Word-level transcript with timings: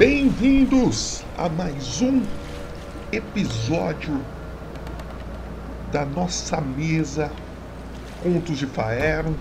Bem-vindos 0.00 1.22
a 1.36 1.46
mais 1.46 2.00
um 2.00 2.22
episódio 3.12 4.18
da 5.92 6.06
nossa 6.06 6.58
mesa 6.58 7.30
Contos 8.22 8.56
de 8.56 8.64
Faero. 8.64 9.36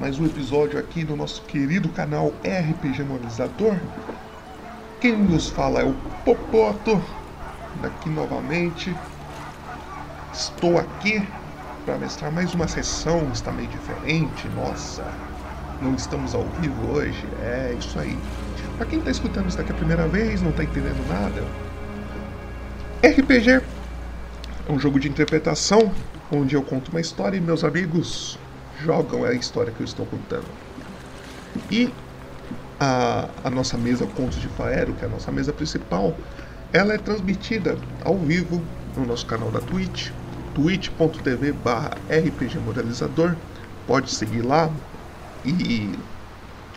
Mais 0.00 0.18
um 0.18 0.24
episódio 0.24 0.78
aqui 0.78 1.04
no 1.04 1.14
nosso 1.14 1.42
querido 1.42 1.90
canal 1.90 2.32
RPG 2.42 3.04
Monetizador. 3.04 3.76
Quem 4.98 5.14
nos 5.14 5.50
fala 5.50 5.80
é 5.80 5.84
o 5.84 5.92
Popoto, 6.24 6.98
daqui 7.82 8.08
novamente. 8.08 8.96
Estou 10.32 10.78
aqui 10.78 11.22
para 11.84 11.98
mestrar 11.98 12.32
mais 12.32 12.54
uma 12.54 12.66
sessão, 12.66 13.30
está 13.30 13.52
meio 13.52 13.68
diferente, 13.68 14.48
nossa. 14.56 15.04
Não 15.82 15.94
estamos 15.94 16.34
ao 16.34 16.44
vivo 16.62 16.92
hoje, 16.92 17.28
é 17.42 17.76
isso 17.78 17.98
aí. 17.98 18.18
Para 18.80 18.88
quem 18.88 18.98
está 18.98 19.10
escutando 19.10 19.46
isso 19.46 19.58
daqui 19.58 19.72
a 19.72 19.74
primeira 19.74 20.08
vez, 20.08 20.40
não 20.40 20.48
está 20.48 20.64
entendendo 20.64 21.06
nada, 21.06 21.44
RPG 23.06 23.50
é 23.50 24.72
um 24.72 24.78
jogo 24.78 24.98
de 24.98 25.06
interpretação 25.06 25.92
onde 26.32 26.54
eu 26.54 26.62
conto 26.62 26.90
uma 26.90 26.98
história 26.98 27.36
e 27.36 27.40
meus 27.42 27.62
amigos 27.62 28.38
jogam 28.82 29.22
a 29.24 29.34
história 29.34 29.70
que 29.70 29.82
eu 29.82 29.84
estou 29.84 30.06
contando. 30.06 30.46
E 31.70 31.92
a, 32.80 33.28
a 33.44 33.50
nossa 33.50 33.76
mesa 33.76 34.06
Contos 34.06 34.40
de 34.40 34.48
Faero, 34.48 34.94
que 34.94 35.04
é 35.04 35.08
a 35.08 35.10
nossa 35.10 35.30
mesa 35.30 35.52
principal, 35.52 36.16
ela 36.72 36.94
é 36.94 36.96
transmitida 36.96 37.76
ao 38.02 38.16
vivo 38.16 38.62
no 38.96 39.04
nosso 39.04 39.26
canal 39.26 39.50
da 39.50 39.60
Twitch, 39.60 40.08
twitch.tv 40.54 41.52
barra 41.52 41.90
rpgmoralizador. 42.08 43.36
Pode 43.86 44.10
seguir 44.10 44.40
lá 44.40 44.70
e 45.44 45.92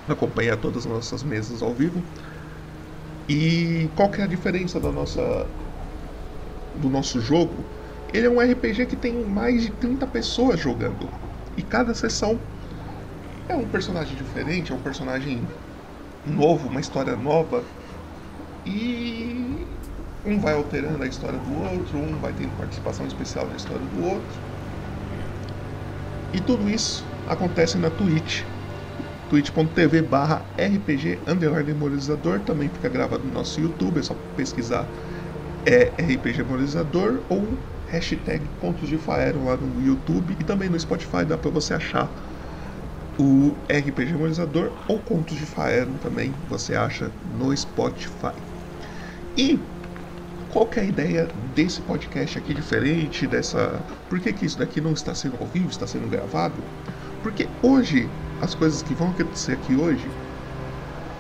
acompanhar 0.08 0.58
todas 0.58 0.86
as 0.86 0.92
nossas 0.92 1.24
mesas 1.24 1.62
ao 1.62 1.74
vivo. 1.74 2.02
E 3.28 3.90
qual 3.96 4.10
que 4.10 4.22
é 4.22 4.24
a 4.24 4.28
diferença 4.28 4.80
da 4.80 4.92
nossa 4.92 5.46
do 6.76 6.90
nosso 6.90 7.22
jogo? 7.22 7.54
Ele 8.14 8.28
é 8.28 8.30
um 8.30 8.40
RPG 8.40 8.86
que 8.86 8.96
tem 8.96 9.24
mais 9.24 9.64
de 9.64 9.72
30 9.72 10.06
pessoas 10.08 10.60
jogando. 10.60 11.10
E 11.58 11.62
cada 11.62 11.94
sessão 11.94 12.40
é 13.48 13.56
um 13.56 13.66
personagem 13.66 14.16
diferente, 14.16 14.72
é 14.72 14.76
um 14.76 14.80
personagem 14.80 15.42
novo, 16.26 16.68
uma 16.68 16.80
história 16.80 17.16
nova. 17.16 17.64
E 18.66 19.66
um 20.26 20.40
vai 20.40 20.54
alterando 20.54 21.04
a 21.04 21.08
história 21.08 21.38
do 21.38 21.64
outro, 21.64 21.98
um 21.98 22.18
vai 22.20 22.34
tendo 22.34 22.56
participação 22.58 23.06
especial 23.06 23.48
na 23.48 23.56
história 23.56 23.82
do 23.82 24.06
outro. 24.06 24.40
E 26.34 26.40
tudo 26.40 26.70
isso 26.70 27.06
acontece 27.28 27.78
na 27.78 27.90
Twitch. 27.90 28.44
twitch.tv 29.34 30.04
barra 30.04 30.46
RPG 30.60 31.18
Memorializador 31.66 32.40
também 32.42 32.70
fica 32.70 32.88
gravado 32.88 33.24
no 33.24 33.34
nosso 33.34 33.60
YouTube, 33.60 34.00
é 34.00 34.04
só 34.04 34.16
pesquisar 34.38 34.88
é, 35.66 35.92
RPG 35.98 36.44
Memorializador 36.44 37.18
ou 37.30 37.48
hashtag 37.88 38.44
Contos 38.62 38.88
de 38.88 38.96
Faero 38.96 39.44
lá 39.44 39.58
no 39.58 39.84
YouTube 39.84 40.38
e 40.40 40.44
também 40.44 40.70
no 40.70 40.80
Spotify 40.80 41.26
dá 41.26 41.36
para 41.36 41.50
você 41.50 41.74
achar 41.74 42.08
o 43.18 43.56
RPG 43.68 44.12
Memorializador 44.12 44.72
ou 44.88 45.00
Contos 45.00 45.36
de 45.36 45.48
Faero 45.48 45.90
também 46.04 46.32
você 46.48 46.76
acha 46.76 47.10
no 47.40 47.58
Spotify. 47.58 48.34
E 49.36 49.60
qual 50.52 50.70
é 50.76 50.82
a 50.82 50.84
ideia 50.84 51.28
desse 51.56 51.82
podcast 51.82 52.38
aqui 52.38 52.54
diferente, 52.54 53.26
dessa... 53.26 53.82
Por 54.08 54.20
que, 54.20 54.32
que 54.32 54.46
isso 54.46 54.60
daqui 54.60 54.80
não 54.80 54.94
está 54.94 55.16
sendo 55.16 55.38
ao 55.42 55.48
vivo, 55.48 55.70
está 55.70 55.88
sendo 55.88 56.08
gravado? 56.08 56.54
Porque 57.24 57.48
hoje, 57.64 58.08
as 58.42 58.54
coisas 58.56 58.82
que 58.82 58.94
vão 58.94 59.10
acontecer 59.10 59.54
aqui 59.54 59.76
hoje 59.76 60.10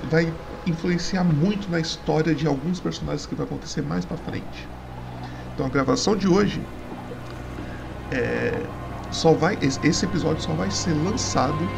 vai 0.09 0.33
influenciar 0.65 1.23
muito 1.23 1.69
na 1.69 1.79
história 1.79 2.33
de 2.33 2.47
alguns 2.47 2.79
personagens 2.79 3.25
que 3.25 3.35
vai 3.35 3.45
acontecer 3.45 3.81
mais 3.81 4.05
para 4.05 4.17
frente. 4.17 4.67
Então 5.53 5.65
a 5.65 5.69
gravação 5.69 6.15
de 6.15 6.27
hoje 6.27 6.61
é, 8.11 8.65
só 9.11 9.33
vai 9.33 9.57
esse 9.61 10.05
episódio 10.05 10.41
só 10.41 10.53
vai 10.53 10.71
ser 10.71 10.93
lançado 10.93 11.69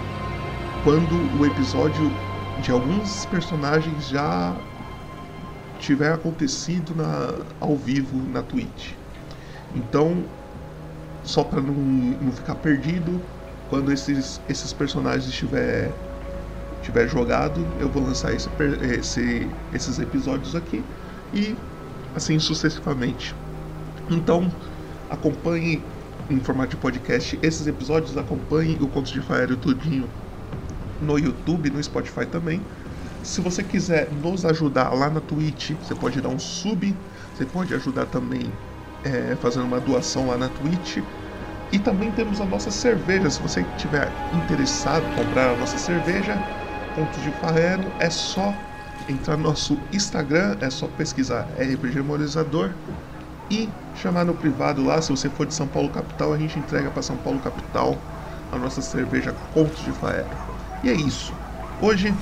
quando 0.84 1.40
o 1.40 1.46
episódio 1.46 2.12
de 2.62 2.72
alguns 2.72 3.26
personagens 3.26 4.08
já 4.08 4.56
tiver 5.80 6.14
acontecido 6.14 6.96
na, 6.96 7.46
ao 7.60 7.76
vivo 7.76 8.18
na 8.32 8.42
Twitch. 8.42 8.94
Então, 9.76 10.24
só 11.24 11.44
para 11.44 11.62
não, 11.62 11.74
não 11.74 12.32
ficar 12.32 12.56
perdido, 12.56 13.22
quando 13.70 13.92
esses, 13.92 14.42
esses 14.48 14.74
personagens 14.74 15.28
estiver 15.28 15.92
tiver 16.82 17.08
jogado, 17.08 17.66
eu 17.80 17.90
vou 17.90 18.04
lançar 18.04 18.34
esse, 18.34 18.48
esse, 19.00 19.48
esses 19.74 19.98
episódios 19.98 20.56
aqui 20.56 20.84
e 21.34 21.56
assim 22.16 22.38
sucessivamente. 22.38 23.36
Então, 24.10 24.52
acompanhe 25.10 25.82
em 26.30 26.40
formato 26.40 26.72
de 26.72 26.78
podcast 26.78 27.40
esses 27.42 27.66
episódios, 27.66 28.16
acompanhe 28.18 28.78
o 28.80 28.88
Contos 28.88 29.12
de 29.12 29.22
Faério 29.22 29.58
tudinho 29.58 30.08
no 31.02 31.18
YouTube, 31.18 31.70
no 31.72 31.84
Spotify 31.84 32.26
também. 32.26 32.62
Se 33.24 33.42
você 33.42 33.64
quiser 33.64 34.12
nos 34.12 34.46
ajudar 34.46 34.94
lá 34.94 35.10
na 35.10 35.20
Twitch, 35.20 35.72
você 35.72 35.96
pode 35.96 36.22
dar 36.22 36.30
um 36.30 36.38
sub, 36.38 36.96
você 37.34 37.46
pode 37.46 37.74
ajudar 37.74 38.06
também 38.06 38.44
é, 39.04 39.36
fazendo 39.36 39.66
uma 39.66 39.80
doação 39.80 40.28
lá 40.28 40.38
na 40.38 40.50
Twitch. 40.50 40.98
E 41.72 41.80
também 41.80 42.12
temos 42.12 42.40
a 42.40 42.46
nossa 42.46 42.72
cerveja. 42.72 43.30
Se 43.30 43.42
você 43.42 43.64
tiver 43.78 44.12
interessado 44.32 45.06
em 45.08 45.12
comprar 45.12 45.52
a 45.52 45.58
nossa 45.58 45.78
cerveja, 45.78 46.46
Pontos 46.94 47.22
de 47.22 47.32
Farrero, 47.32 47.92
é 48.00 48.10
só 48.10 48.54
entrar 49.08 49.38
no 49.38 49.44
nosso 49.44 49.78
Instagram, 49.92 50.58
é 50.62 50.70
só 50.70 50.88
pesquisar 50.88 51.50
RPG 51.58 51.96
Memorizador 51.96 52.74
e 53.50 53.70
chamar 53.94 54.26
no 54.26 54.36
privado 54.36 54.84
lá. 54.84 55.02
Se 55.02 55.12
você 55.12 55.30
for 55.30 55.46
de 55.46 55.54
São 55.54 55.68
Paulo 55.68 55.90
capital, 55.90 56.34
a 56.34 56.38
gente 56.38 56.58
entrega 56.60 56.90
para 56.92 57.02
São 57.02 57.18
Paulo 57.18 57.40
capital 57.40 57.98
a 58.52 58.58
nossa 58.58 58.82
cerveja 58.82 59.34
Pontos 59.54 59.84
de 59.84 59.92
Farrero. 59.92 60.30
E 60.84 60.90
é 60.90 60.94
isso. 60.94 61.34
Hoje 61.82 62.14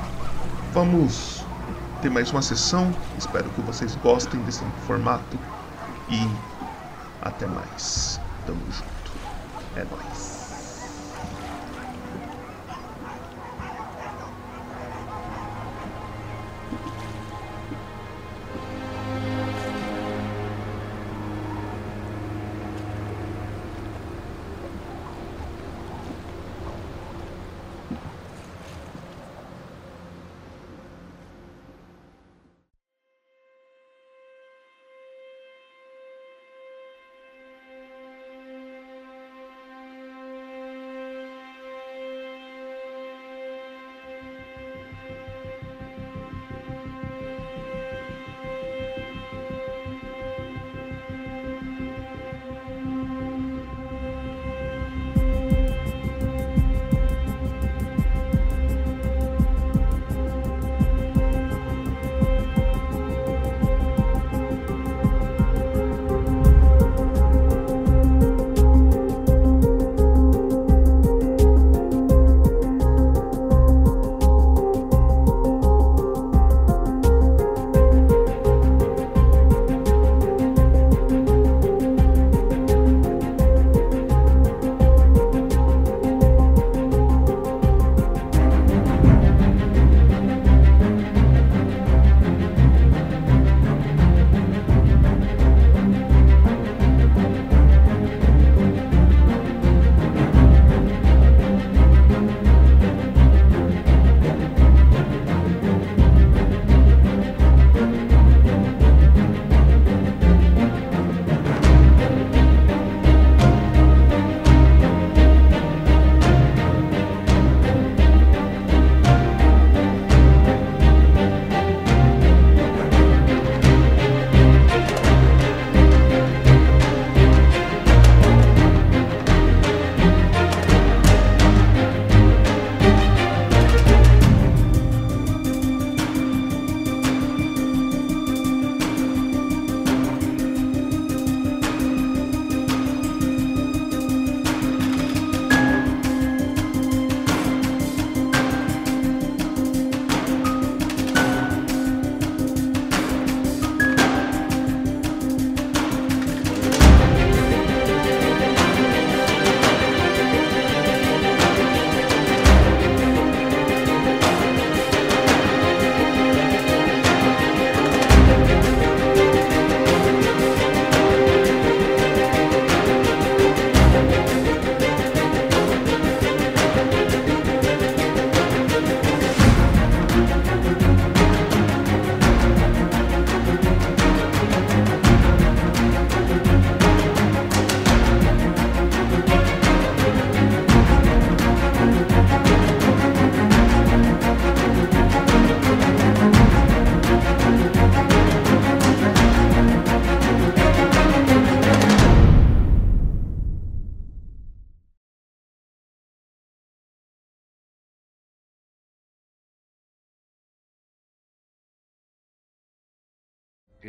Vamos 0.73 1.45
ter 2.01 2.09
mais 2.09 2.31
uma 2.31 2.41
sessão. 2.41 2.91
Espero 3.15 3.51
que 3.51 3.61
vocês 3.61 3.95
gostem 3.95 4.41
desse 4.41 4.65
formato. 4.87 5.37
E 6.09 6.19
até 7.21 7.45
mais. 7.45 8.19
Tamo 8.43 8.59
junto. 8.71 8.92
É 9.75 9.85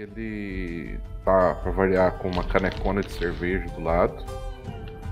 Ele 0.05 0.99
tá, 1.25 1.55
pra 1.55 1.73
variar, 1.73 2.19
com 2.19 2.29
uma 2.29 2.45
canecona 2.45 3.01
de 3.01 3.11
cerveja 3.11 3.65
do 3.75 3.83
lado. 3.83 4.23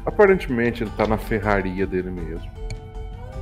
Aparentemente 0.04 0.82
ele 0.82 0.90
tá 0.90 1.06
na 1.06 1.16
ferraria 1.16 1.86
dele 1.86 2.10
mesmo. 2.10 2.50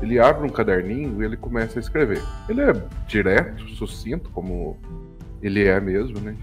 Ele 0.01 0.21
abre 0.21 0.47
um 0.47 0.49
caderninho 0.49 1.21
e 1.21 1.25
ele 1.25 1.37
começa 1.37 1.79
a 1.79 1.81
escrever. 1.81 2.23
Ele 2.49 2.61
é 2.61 2.73
direto, 3.09 3.69
sucinto, 3.71 4.31
como 4.31 4.79
ele 5.43 5.67
é 5.67 5.81
mesmo, 5.81 6.21
né? 6.21 6.37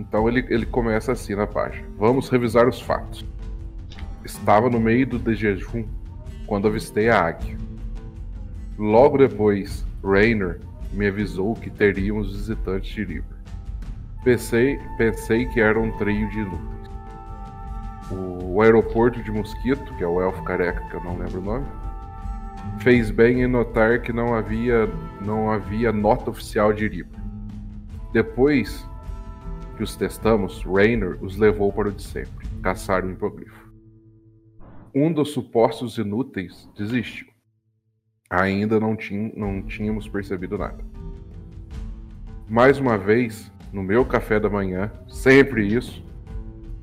Então 0.00 0.28
ele, 0.28 0.44
ele 0.48 0.66
começa 0.66 1.12
assim 1.12 1.36
na 1.36 1.46
página. 1.46 1.86
Vamos 1.96 2.28
revisar 2.28 2.66
os 2.66 2.80
fatos. 2.80 3.24
Estava 4.24 4.68
no 4.68 4.80
meio 4.80 5.06
do 5.06 5.32
jejum 5.32 5.86
quando 6.44 6.66
avistei 6.66 7.08
a 7.08 7.20
águia. 7.20 7.56
Logo 8.76 9.16
depois, 9.16 9.86
Rainer 10.02 10.58
me 10.92 11.06
avisou 11.06 11.54
que 11.54 11.70
teríamos 11.70 12.32
visitantes 12.34 12.92
de 12.92 13.04
River. 13.04 13.37
Pensei, 14.22 14.78
pensei 14.96 15.46
que 15.46 15.60
era 15.60 15.78
um 15.78 15.96
trio 15.96 16.28
de 16.30 16.40
inúteis. 16.40 16.78
O 18.10 18.60
aeroporto 18.60 19.22
de 19.22 19.30
Mosquito, 19.30 19.94
que 19.94 20.02
é 20.02 20.06
o 20.06 20.20
elfo 20.20 20.42
careca, 20.42 20.80
que 20.88 20.94
eu 20.94 21.04
não 21.04 21.16
lembro 21.16 21.40
o 21.40 21.44
nome, 21.44 21.66
fez 22.80 23.10
bem 23.10 23.42
em 23.42 23.46
notar 23.46 24.00
que 24.02 24.12
não 24.12 24.34
havia, 24.34 24.86
não 25.20 25.50
havia 25.50 25.92
nota 25.92 26.30
oficial 26.30 26.72
de 26.72 26.88
River. 26.88 27.20
Depois 28.12 28.88
que 29.76 29.82
os 29.82 29.94
testamos, 29.94 30.64
Rainer 30.64 31.22
os 31.22 31.36
levou 31.36 31.72
para 31.72 31.88
o 31.88 31.92
de 31.92 32.02
sempre, 32.02 32.48
caçar 32.62 33.04
o 33.04 33.10
hipogrifo. 33.10 33.72
Um 34.94 35.12
dos 35.12 35.30
supostos 35.30 35.98
inúteis 35.98 36.68
desistiu. 36.76 37.28
Ainda 38.28 38.80
não, 38.80 38.96
tinha, 38.96 39.30
não 39.36 39.62
tínhamos 39.62 40.08
percebido 40.08 40.58
nada. 40.58 40.84
Mais 42.48 42.78
uma 42.78 42.98
vez, 42.98 43.52
no 43.72 43.82
meu 43.82 44.04
café 44.04 44.40
da 44.40 44.48
manhã, 44.48 44.90
sempre 45.08 45.66
isso, 45.66 46.04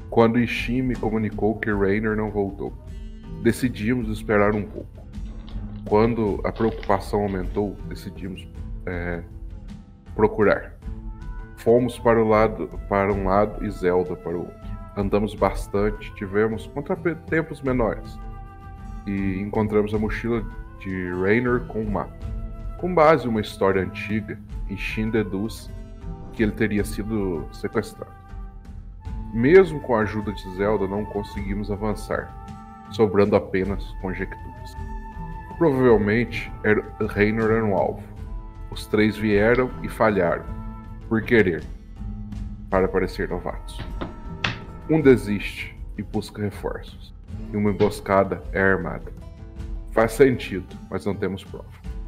quando 0.10 0.40
Ishin 0.40 0.82
me 0.82 0.96
comunicou 0.96 1.56
que 1.60 1.72
Rainer 1.72 2.16
não 2.16 2.32
voltou. 2.32 2.74
Decidimos 3.42 4.10
esperar 4.10 4.56
um 4.56 4.64
pouco. 4.64 4.90
Quando 5.86 6.42
a 6.44 6.52
preocupação 6.52 7.22
aumentou, 7.22 7.76
decidimos 7.88 8.48
é, 8.86 9.22
procurar. 10.16 10.74
Fomos 11.58 12.00
para, 12.00 12.24
o 12.24 12.28
lado, 12.28 12.70
para 12.88 13.12
um 13.12 13.26
lado 13.26 13.66
e 13.66 13.70
Zelda 13.70 14.16
para 14.16 14.36
o 14.36 14.40
outro. 14.40 14.66
Andamos 14.96 15.34
bastante, 15.34 16.14
tivemos 16.16 16.68
contratempos 16.68 17.62
menores. 17.62 18.18
E 19.06 19.40
encontramos 19.40 19.94
a 19.94 20.00
mochila 20.00 20.44
de 20.80 21.12
Rainer 21.22 21.62
com 21.68 21.82
um 21.82 21.90
mapa. 21.90 22.16
Com 22.78 22.94
base 22.94 23.26
em 23.26 23.30
uma 23.30 23.42
história 23.42 23.82
antiga, 23.82 24.40
Ishin 24.70 25.10
deduz 25.10 25.70
que 26.36 26.44
ele 26.44 26.52
teria 26.52 26.84
sido 26.84 27.48
sequestrado. 27.52 28.14
Mesmo 29.34 29.80
com 29.80 29.96
a 29.96 30.02
ajuda 30.02 30.32
de 30.34 30.56
Zelda, 30.56 30.88
não 30.88 31.04
conseguimos 31.06 31.72
avançar, 31.72 32.32
sobrando 32.92 33.36
apenas 33.36 33.84
conjecturas. 34.02 34.76
Provavelmente, 35.58 36.52
Rainer 37.10 37.50
era 37.50 37.66
um 37.66 37.76
alvo. 37.76 38.04
Os 38.70 38.86
três 38.88 39.18
vieram 39.18 39.72
e 39.82 39.88
falharam, 39.88 40.46
por 41.08 41.22
querer, 41.22 41.64
para 42.70 42.88
parecer 42.88 43.30
novatos. 43.30 43.80
Um 44.90 45.02
desiste 45.02 45.76
e 45.98 46.04
busca 46.04 46.42
reforços, 46.42 47.14
e 47.54 47.58
uma 47.58 47.72
emboscada 47.72 48.44
é 48.52 48.62
armada. 48.62 49.12
Faz 49.92 50.12
sentido, 50.12 50.76
mas 50.90 51.06
não 51.06 51.16
temos 51.16 51.44
prova. 51.44 51.66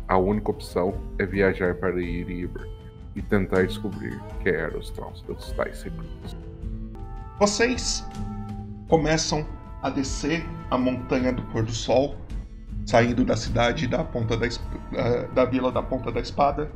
A 0.07 0.17
única 0.17 0.51
opção 0.51 0.93
é 1.17 1.25
viajar 1.25 1.75
para 1.75 2.01
Iriber 2.01 2.76
e 3.17 3.21
tentar 3.23 3.65
descobrir 3.65 4.17
que 4.43 4.49
eram 4.49 4.79
os 4.79 4.91
dos 4.91 5.51
tais 5.53 5.77
secretos. 5.79 6.37
Vocês 7.39 8.05
começam 8.87 9.45
a 9.81 9.89
descer 9.89 10.45
a 10.69 10.77
montanha 10.77 11.33
do 11.33 11.41
pôr 11.43 11.63
do 11.63 11.71
sol, 11.71 12.15
saindo 12.85 13.25
da 13.25 13.35
cidade 13.35 13.87
da 13.87 14.03
ponta 14.03 14.37
da, 14.37 14.47
uh, 14.47 15.33
da 15.33 15.45
vila 15.45 15.71
da 15.71 15.81
ponta 15.81 16.11
da 16.11 16.19
espada, 16.19 16.71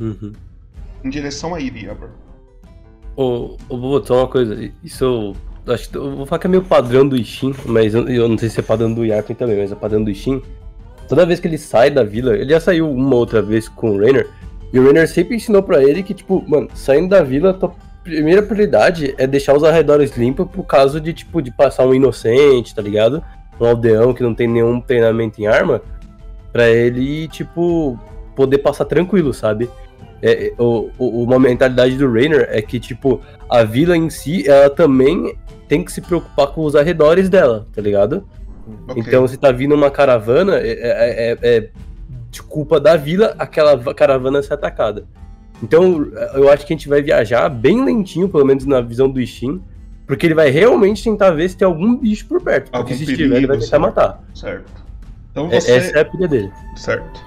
Uhum. 0.00 0.32
em 1.04 1.10
direção 1.10 1.54
a 1.54 1.60
Iriaber. 1.60 2.08
Ô, 3.14 3.56
ô, 3.68 3.78
vou 3.78 4.00
botar 4.00 4.14
uma 4.14 4.26
coisa. 4.26 4.72
Isso 4.82 5.04
eu. 5.04 5.72
Acho 5.72 5.90
que 5.90 5.96
eu 5.96 6.16
vou 6.16 6.26
falar 6.26 6.40
que 6.40 6.46
é 6.48 6.50
meio 6.50 6.64
padrão 6.64 7.06
do 7.06 7.14
Ishin, 7.16 7.54
mas 7.66 7.94
eu, 7.94 8.08
eu 8.08 8.28
não 8.28 8.36
sei 8.36 8.48
se 8.48 8.58
é 8.58 8.62
padrão 8.62 8.92
do 8.92 9.04
Yarpen 9.04 9.36
também, 9.36 9.58
mas 9.58 9.70
é 9.70 9.76
padrão 9.76 10.02
do 10.02 10.10
Ishin. 10.10 10.42
Toda 11.08 11.24
vez 11.26 11.38
que 11.38 11.46
ele 11.46 11.58
sai 11.58 11.88
da 11.90 12.02
vila, 12.02 12.34
ele 12.34 12.50
já 12.50 12.58
saiu 12.58 12.90
uma 12.90 13.14
outra 13.14 13.40
vez 13.40 13.68
com 13.68 13.92
o 13.92 13.98
Rainer, 14.00 14.28
e 14.72 14.78
o 14.78 14.84
Rainer 14.84 15.08
sempre 15.08 15.36
ensinou 15.36 15.62
pra 15.62 15.82
ele 15.82 16.02
que, 16.02 16.14
tipo, 16.14 16.42
mano, 16.48 16.68
saindo 16.74 17.08
da 17.10 17.22
vila, 17.22 17.52
tua 17.54 17.72
primeira 18.02 18.42
prioridade 18.42 19.14
é 19.18 19.26
deixar 19.26 19.54
os 19.54 19.62
arredores 19.64 20.16
limpos 20.16 20.48
por 20.50 20.64
caso 20.64 21.00
de, 21.00 21.12
tipo, 21.12 21.40
de 21.42 21.50
passar 21.50 21.86
um 21.86 21.94
inocente, 21.94 22.74
tá 22.74 22.82
ligado? 22.82 23.22
Um 23.60 23.66
aldeão 23.66 24.12
que 24.14 24.22
não 24.22 24.34
tem 24.34 24.48
nenhum 24.48 24.80
treinamento 24.80 25.40
em 25.40 25.46
arma, 25.46 25.80
pra 26.52 26.68
ele, 26.68 27.28
tipo, 27.28 27.98
poder 28.34 28.58
passar 28.58 28.84
tranquilo, 28.86 29.32
sabe? 29.32 29.68
É, 30.20 30.48
é, 30.48 30.52
o, 30.58 30.88
o- 30.98 31.22
uma 31.24 31.38
mentalidade 31.38 31.96
do 31.96 32.10
Rainer 32.12 32.48
é 32.50 32.60
que, 32.62 32.78
tipo, 32.80 33.20
a 33.48 33.62
vila 33.64 33.96
em 33.96 34.08
si, 34.10 34.48
ela 34.48 34.70
também 34.70 35.34
tem 35.68 35.82
que 35.84 35.92
se 35.92 36.00
preocupar 36.00 36.48
com 36.48 36.62
os 36.64 36.74
arredores 36.76 37.28
dela, 37.28 37.66
tá 37.74 37.80
ligado? 37.80 38.24
Ok. 38.88 39.02
Então, 39.04 39.26
se 39.26 39.36
tá 39.36 39.50
vindo 39.50 39.74
uma 39.74 39.90
caravana, 39.90 40.56
é, 40.58 40.68
é- 40.70 41.32
é- 41.32 41.38
é 41.56 41.68
de 42.32 42.42
culpa 42.42 42.80
da 42.80 42.96
vila 42.96 43.36
aquela 43.38 43.76
va- 43.76 43.94
caravana 43.94 44.42
ser 44.42 44.54
atacada. 44.54 45.04
Então, 45.62 46.06
eu 46.34 46.50
acho 46.50 46.66
que 46.66 46.72
a 46.72 46.76
gente 46.76 46.88
vai 46.88 47.00
viajar 47.00 47.48
bem 47.48 47.84
lentinho, 47.84 48.28
pelo 48.28 48.44
menos 48.44 48.64
na 48.66 48.80
visão 48.80 49.08
do 49.08 49.20
Ishin, 49.20 49.62
porque 50.06 50.26
ele 50.26 50.34
vai 50.34 50.50
realmente 50.50 51.04
tentar 51.04 51.30
ver 51.30 51.48
se 51.50 51.56
tem 51.56 51.64
algum 51.66 51.94
bicho 51.96 52.26
por 52.26 52.40
perto. 52.42 52.64
Porque 52.72 52.76
Algum 52.76 52.94
se 52.94 53.02
estiver, 53.04 53.36
ele 53.36 53.46
vai 53.46 53.56
perigo, 53.58 53.64
tentar 53.64 53.76
sim. 53.76 53.82
matar. 53.82 54.24
Certo. 54.34 54.72
Então 55.30 55.48
É- 55.52 55.60
você. 55.60 55.72
Essa 55.72 55.98
é 55.98 56.00
a 56.00 56.04
pilha 56.04 56.26
dele. 56.26 56.52
Certo. 56.74 57.20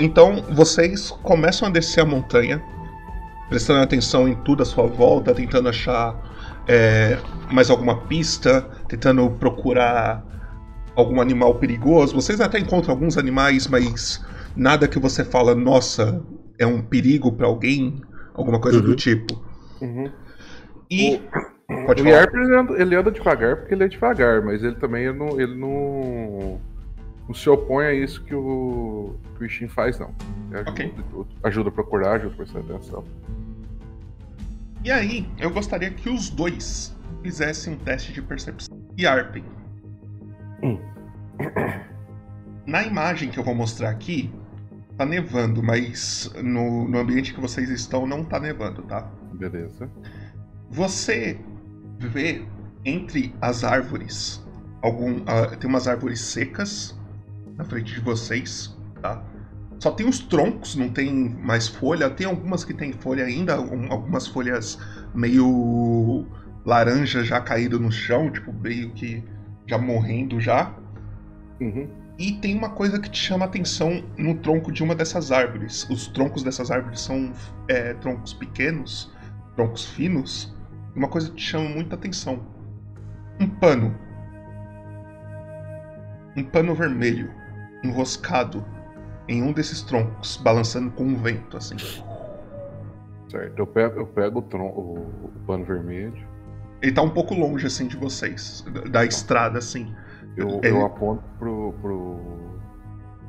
Então 0.00 0.42
vocês 0.50 1.10
começam 1.22 1.68
a 1.68 1.70
descer 1.70 2.00
a 2.00 2.04
montanha, 2.04 2.62
prestando 3.48 3.80
atenção 3.80 4.26
em 4.28 4.34
tudo 4.34 4.62
à 4.62 4.66
sua 4.66 4.86
volta, 4.86 5.34
tentando 5.34 5.68
achar 5.68 6.16
é, 6.68 7.18
mais 7.50 7.70
alguma 7.70 7.96
pista, 8.02 8.66
tentando 8.88 9.28
procurar 9.32 10.24
algum 10.96 11.20
animal 11.20 11.54
perigoso. 11.56 12.14
Vocês 12.14 12.40
até 12.40 12.58
encontram 12.58 12.92
alguns 12.94 13.16
animais, 13.18 13.66
mas 13.66 14.24
nada 14.56 14.86
que 14.88 14.98
você 14.98 15.24
fala, 15.24 15.54
nossa, 15.54 16.22
é 16.58 16.66
um 16.66 16.82
perigo 16.82 17.32
pra 17.32 17.46
alguém, 17.46 18.00
alguma 18.34 18.60
coisa 18.60 18.80
do 18.80 18.90
Uhum. 18.90 18.96
tipo. 18.96 19.42
Uhum. 19.80 20.10
E 20.90 21.20
pode 21.86 22.02
o 22.02 22.04
falar. 22.04 22.16
Yarp 22.16 22.34
ele 22.34 22.56
anda, 22.56 22.82
ele 22.82 22.94
anda 22.96 23.10
devagar 23.10 23.56
porque 23.56 23.74
ele 23.74 23.84
é 23.84 23.88
devagar, 23.88 24.42
mas 24.42 24.62
ele 24.62 24.76
também 24.76 25.04
ele 25.04 25.18
não, 25.18 25.40
ele 25.40 25.54
não, 25.54 26.60
não 27.26 27.34
se 27.34 27.48
opõe 27.48 27.86
a 27.86 27.94
isso 27.94 28.22
que 28.24 28.34
o, 28.34 29.14
que 29.36 29.44
o 29.44 29.46
Ishin 29.46 29.68
faz, 29.68 29.98
não. 29.98 30.10
Ajuda, 30.52 30.70
Ok. 30.70 30.94
tudo. 31.10 31.28
ajuda 31.42 31.68
a 31.70 31.72
procurar, 31.72 32.12
ajuda 32.16 32.34
a 32.34 32.36
prestar 32.36 32.58
atenção. 32.60 33.04
E 34.84 34.90
aí, 34.90 35.26
eu 35.38 35.48
gostaria 35.50 35.90
que 35.90 36.10
os 36.10 36.28
dois 36.28 36.94
fizessem 37.22 37.74
um 37.74 37.76
teste 37.76 38.12
de 38.12 38.20
percepção. 38.20 38.76
E 38.98 39.06
Arpen. 39.06 39.44
Hum. 40.62 40.78
Na 42.66 42.82
imagem 42.84 43.30
que 43.30 43.38
eu 43.38 43.44
vou 43.44 43.54
mostrar 43.54 43.90
aqui, 43.90 44.32
tá 44.96 45.04
nevando, 45.04 45.62
mas 45.62 46.32
no, 46.42 46.88
no 46.88 46.98
ambiente 46.98 47.34
que 47.34 47.40
vocês 47.40 47.68
estão 47.70 48.06
não 48.06 48.24
tá 48.24 48.38
nevando, 48.38 48.82
tá? 48.82 49.10
Beleza. 49.34 49.90
Você 50.70 51.38
vê 51.98 52.44
entre 52.84 53.34
as 53.40 53.64
árvores 53.64 54.44
algum. 54.80 55.22
ah, 55.26 55.46
tem 55.56 55.68
umas 55.68 55.88
árvores 55.88 56.20
secas 56.20 56.98
na 57.56 57.64
frente 57.64 57.94
de 57.94 58.00
vocês, 58.00 58.76
tá? 59.00 59.22
Só 59.78 59.90
tem 59.90 60.08
os 60.08 60.20
troncos, 60.20 60.76
não 60.76 60.88
tem 60.88 61.12
mais 61.12 61.66
folha. 61.66 62.08
Tem 62.08 62.26
algumas 62.26 62.64
que 62.64 62.72
tem 62.72 62.92
folha 62.92 63.24
ainda, 63.24 63.60
um- 63.60 63.90
algumas 63.90 64.28
folhas 64.28 64.78
meio 65.12 66.24
laranja 66.64 67.24
já 67.24 67.40
caídas 67.40 67.80
no 67.80 67.90
chão, 67.90 68.30
tipo, 68.30 68.52
meio 68.52 68.90
que 68.90 69.24
já 69.66 69.78
morrendo 69.78 70.40
já. 70.40 70.74
Uhum. 71.60 71.88
E 72.18 72.32
tem 72.32 72.56
uma 72.56 72.70
coisa 72.70 73.00
que 73.00 73.10
te 73.10 73.18
chama 73.18 73.44
a 73.44 73.48
atenção 73.48 74.04
no 74.18 74.34
tronco 74.36 74.70
de 74.70 74.82
uma 74.82 74.94
dessas 74.94 75.32
árvores. 75.32 75.88
Os 75.88 76.06
troncos 76.08 76.42
dessas 76.42 76.70
árvores 76.70 77.00
são 77.00 77.32
é, 77.68 77.94
troncos 77.94 78.34
pequenos, 78.34 79.12
troncos 79.56 79.86
finos. 79.86 80.54
Uma 80.94 81.08
coisa 81.08 81.30
que 81.30 81.36
te 81.36 81.44
chama 81.44 81.68
muita 81.70 81.94
atenção: 81.94 82.40
um 83.40 83.48
pano. 83.48 83.96
Um 86.36 86.44
pano 86.44 86.74
vermelho, 86.74 87.30
enroscado 87.82 88.64
em 89.28 89.42
um 89.42 89.52
desses 89.52 89.82
troncos, 89.82 90.36
balançando 90.36 90.90
com 90.92 91.04
um 91.04 91.16
vento, 91.16 91.56
assim. 91.56 91.76
Certo. 93.28 93.58
Eu 93.58 93.66
pego, 93.66 94.00
eu 94.00 94.06
pego 94.06 94.38
o, 94.38 94.42
tron, 94.42 94.68
o, 94.68 95.26
o 95.26 95.32
pano 95.46 95.64
vermelho, 95.64 96.26
Ele 96.82 96.92
tá 96.92 97.00
um 97.00 97.10
pouco 97.10 97.34
longe, 97.34 97.66
assim, 97.66 97.86
de 97.86 97.96
vocês, 97.96 98.64
da- 98.72 98.80
da 98.82 99.04
estrada, 99.04 99.58
assim. 99.58 99.94
eu, 100.36 100.60
Ele- 100.62 100.70
eu 100.70 100.84
aponto 100.86 101.22
pro. 101.38 101.74
pro 101.80 102.20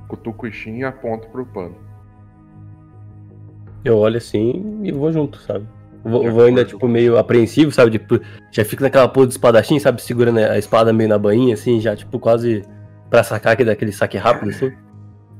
cutuco 0.07 0.47
e 0.47 0.83
aponto 0.83 1.27
pro 1.29 1.45
pano. 1.45 1.75
Eu 3.83 3.97
olho 3.97 4.17
assim 4.17 4.79
e 4.83 4.91
vou 4.91 5.11
junto, 5.11 5.37
sabe? 5.39 5.67
Vou, 6.03 6.29
vou 6.31 6.43
ainda, 6.45 6.63
tipo, 6.63 6.87
meio 6.87 7.17
apreensivo, 7.17 7.71
sabe? 7.71 7.91
Tipo, 7.91 8.19
já 8.51 8.63
fico 8.63 8.83
naquela 8.83 9.07
porra 9.07 9.27
do 9.27 9.31
espadachim, 9.31 9.79
sabe? 9.79 10.01
Segurando 10.01 10.37
a 10.39 10.57
espada 10.57 10.93
meio 10.93 11.09
na 11.09 11.17
bainha, 11.17 11.53
assim, 11.53 11.79
já, 11.79 11.95
tipo, 11.95 12.19
quase 12.19 12.63
pra 13.09 13.23
sacar 13.23 13.53
aquele, 13.53 13.69
daquele 13.69 13.91
saque 13.91 14.17
rápido, 14.17 14.49
assim. 14.49 14.71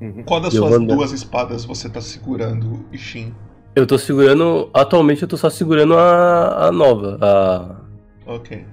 Uhum. 0.01 0.23
Qual 0.23 0.41
das 0.41 0.53
Eu 0.53 0.63
suas 0.63 0.77
vou 0.77 0.87
duas 0.87 1.11
espadas 1.11 1.65
você 1.65 1.89
tá 1.89 2.01
segurando, 2.01 2.85
Ishin? 2.91 3.33
Eu 3.75 3.87
tô 3.87 3.97
segurando. 3.97 4.69
Atualmente 4.73 5.21
eu 5.21 5.27
tô 5.27 5.37
só 5.37 5.49
segurando 5.49 5.97
a, 5.97 6.67
a 6.67 6.71
nova. 6.71 7.17
A. 7.21 7.82
Ok, 8.25 8.65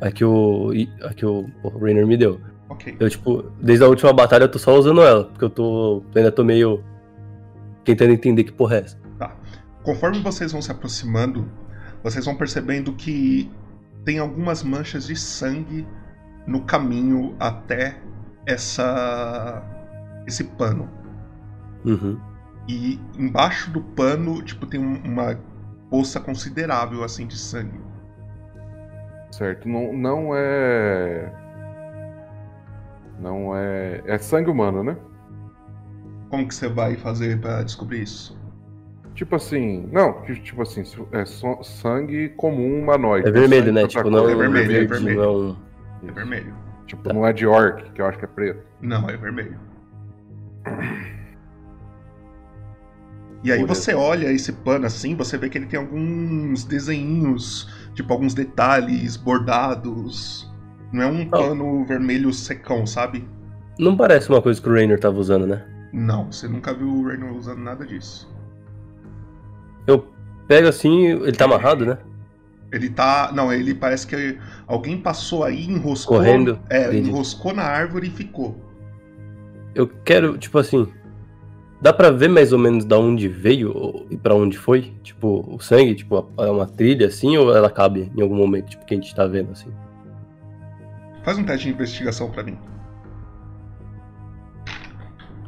A 0.00 0.10
que 0.10 0.24
o. 0.24 0.70
A 1.02 1.14
que 1.14 1.24
o, 1.26 1.46
o 1.62 1.68
Rainer 1.78 2.06
me 2.06 2.16
deu. 2.16 2.40
ok. 2.68 2.96
Eu, 3.00 3.08
tipo, 3.10 3.42
desde 3.60 3.84
a 3.84 3.88
última 3.88 4.12
batalha 4.12 4.44
eu 4.44 4.50
tô 4.50 4.58
só 4.58 4.76
usando 4.78 5.02
ela. 5.02 5.24
Porque 5.24 5.44
eu 5.44 5.50
tô. 5.50 6.02
eu 6.14 6.18
ainda 6.18 6.32
tô 6.32 6.44
meio. 6.44 6.82
Tentando 7.84 8.12
entender 8.12 8.44
que 8.44 8.52
porra 8.52 8.76
é 8.76 8.80
essa. 8.80 8.98
Conforme 9.82 10.20
vocês 10.20 10.52
vão 10.52 10.60
se 10.60 10.70
aproximando, 10.70 11.50
vocês 12.02 12.26
vão 12.26 12.36
percebendo 12.36 12.92
que 12.92 13.50
tem 14.04 14.18
algumas 14.18 14.62
manchas 14.62 15.06
de 15.06 15.16
sangue 15.16 15.86
no 16.46 16.60
caminho 16.62 17.34
até 17.40 17.96
essa 18.46 19.62
esse 20.26 20.44
pano. 20.44 20.88
Uhum. 21.84 22.20
E 22.68 23.00
embaixo 23.18 23.70
do 23.70 23.80
pano, 23.80 24.42
tipo, 24.42 24.66
tem 24.66 24.78
um- 24.78 25.02
uma 25.02 25.38
poça 25.88 26.20
considerável 26.20 27.02
assim 27.02 27.26
de 27.26 27.36
sangue. 27.38 27.80
Certo, 29.30 29.68
não, 29.68 29.92
não 29.92 30.30
é. 30.34 31.32
Não 33.20 33.56
é. 33.56 34.02
É 34.06 34.18
sangue 34.18 34.50
humano, 34.50 34.82
né? 34.82 34.96
Como 36.28 36.46
que 36.46 36.54
você 36.54 36.68
vai 36.68 36.96
fazer 36.96 37.40
pra 37.40 37.62
descobrir 37.62 38.02
isso? 38.02 38.38
Tipo 39.14 39.36
assim. 39.36 39.88
Não, 39.92 40.22
tipo 40.22 40.62
assim, 40.62 40.82
é 41.12 41.24
só 41.24 41.62
sangue 41.62 42.30
comum 42.30 42.80
humanoide. 42.82 43.28
É 43.28 43.32
vermelho, 43.32 43.72
né? 43.72 43.86
Tipo, 43.86 44.08
não 44.10 44.20
coisa. 44.24 44.32
É 44.34 44.36
vermelho, 44.48 44.76
é 44.76 44.84
vermelho. 44.86 45.22
não. 46.02 46.08
É 46.08 46.12
vermelho. 46.12 46.54
Tipo, 46.86 47.02
Tá. 47.04 47.12
não 47.12 47.26
é 47.26 47.32
de 47.32 47.46
orc, 47.46 47.90
que 47.92 48.00
eu 48.02 48.06
acho 48.06 48.18
que 48.18 48.24
é 48.24 48.28
preto. 48.28 48.64
Não, 48.80 49.08
é 49.08 49.16
vermelho. 49.16 49.56
E 53.42 53.50
aí 53.50 53.58
Olha. 53.58 53.66
você 53.66 53.94
olha 53.94 54.30
esse 54.32 54.52
pano 54.52 54.86
assim, 54.86 55.14
você 55.14 55.38
vê 55.38 55.48
que 55.48 55.56
ele 55.56 55.66
tem 55.66 55.78
alguns 55.80 56.64
desenhinhos, 56.64 57.79
tipo 57.94 58.12
alguns 58.12 58.34
detalhes 58.34 59.16
bordados. 59.16 60.50
Não 60.92 61.02
é 61.02 61.06
um 61.06 61.28
pano 61.28 61.84
vermelho 61.84 62.32
secão, 62.32 62.86
sabe? 62.86 63.28
Não 63.78 63.96
parece 63.96 64.28
uma 64.28 64.42
coisa 64.42 64.60
que 64.60 64.68
o 64.68 64.72
Rainer 64.72 64.98
tava 64.98 65.18
usando, 65.18 65.46
né? 65.46 65.64
Não, 65.92 66.30
você 66.30 66.46
nunca 66.46 66.74
viu 66.74 66.88
o 66.88 67.06
Raynor 67.06 67.32
usando 67.32 67.60
nada 67.60 67.86
disso. 67.86 68.28
Eu 69.86 70.06
pego 70.46 70.68
assim, 70.68 71.06
ele 71.06 71.32
tá 71.32 71.44
amarrado, 71.44 71.86
né? 71.86 71.98
Ele 72.72 72.88
tá. 72.88 73.32
Não, 73.32 73.52
ele 73.52 73.74
parece 73.74 74.06
que 74.06 74.38
alguém 74.66 75.00
passou 75.00 75.42
aí, 75.42 75.64
enroscou. 75.64 76.18
Correndo? 76.18 76.58
É, 76.68 76.88
Entendi. 76.88 77.08
enroscou 77.08 77.52
na 77.52 77.64
árvore 77.64 78.08
e 78.08 78.10
ficou. 78.10 78.56
Eu 79.74 79.88
quero, 79.88 80.38
tipo 80.38 80.58
assim. 80.58 80.86
Dá 81.80 81.92
pra 81.92 82.10
ver 82.10 82.28
mais 82.28 82.52
ou 82.52 82.58
menos 82.58 82.84
da 82.84 82.98
onde 82.98 83.26
veio 83.26 84.06
e 84.10 84.16
pra 84.16 84.34
onde 84.34 84.58
foi? 84.58 84.94
Tipo, 85.02 85.46
o 85.48 85.58
sangue, 85.60 85.94
tipo, 85.94 86.30
é 86.36 86.50
uma 86.50 86.66
trilha 86.66 87.06
assim 87.06 87.38
ou 87.38 87.56
ela 87.56 87.70
cabe 87.70 88.12
em 88.14 88.20
algum 88.20 88.36
momento, 88.36 88.70
tipo, 88.70 88.84
que 88.84 88.92
a 88.92 88.96
gente 88.96 89.14
tá 89.14 89.26
vendo 89.26 89.52
assim? 89.52 89.72
Faz 91.22 91.38
um 91.38 91.44
teste 91.44 91.68
de 91.68 91.72
investigação 91.72 92.30
pra 92.30 92.42
mim. 92.42 92.58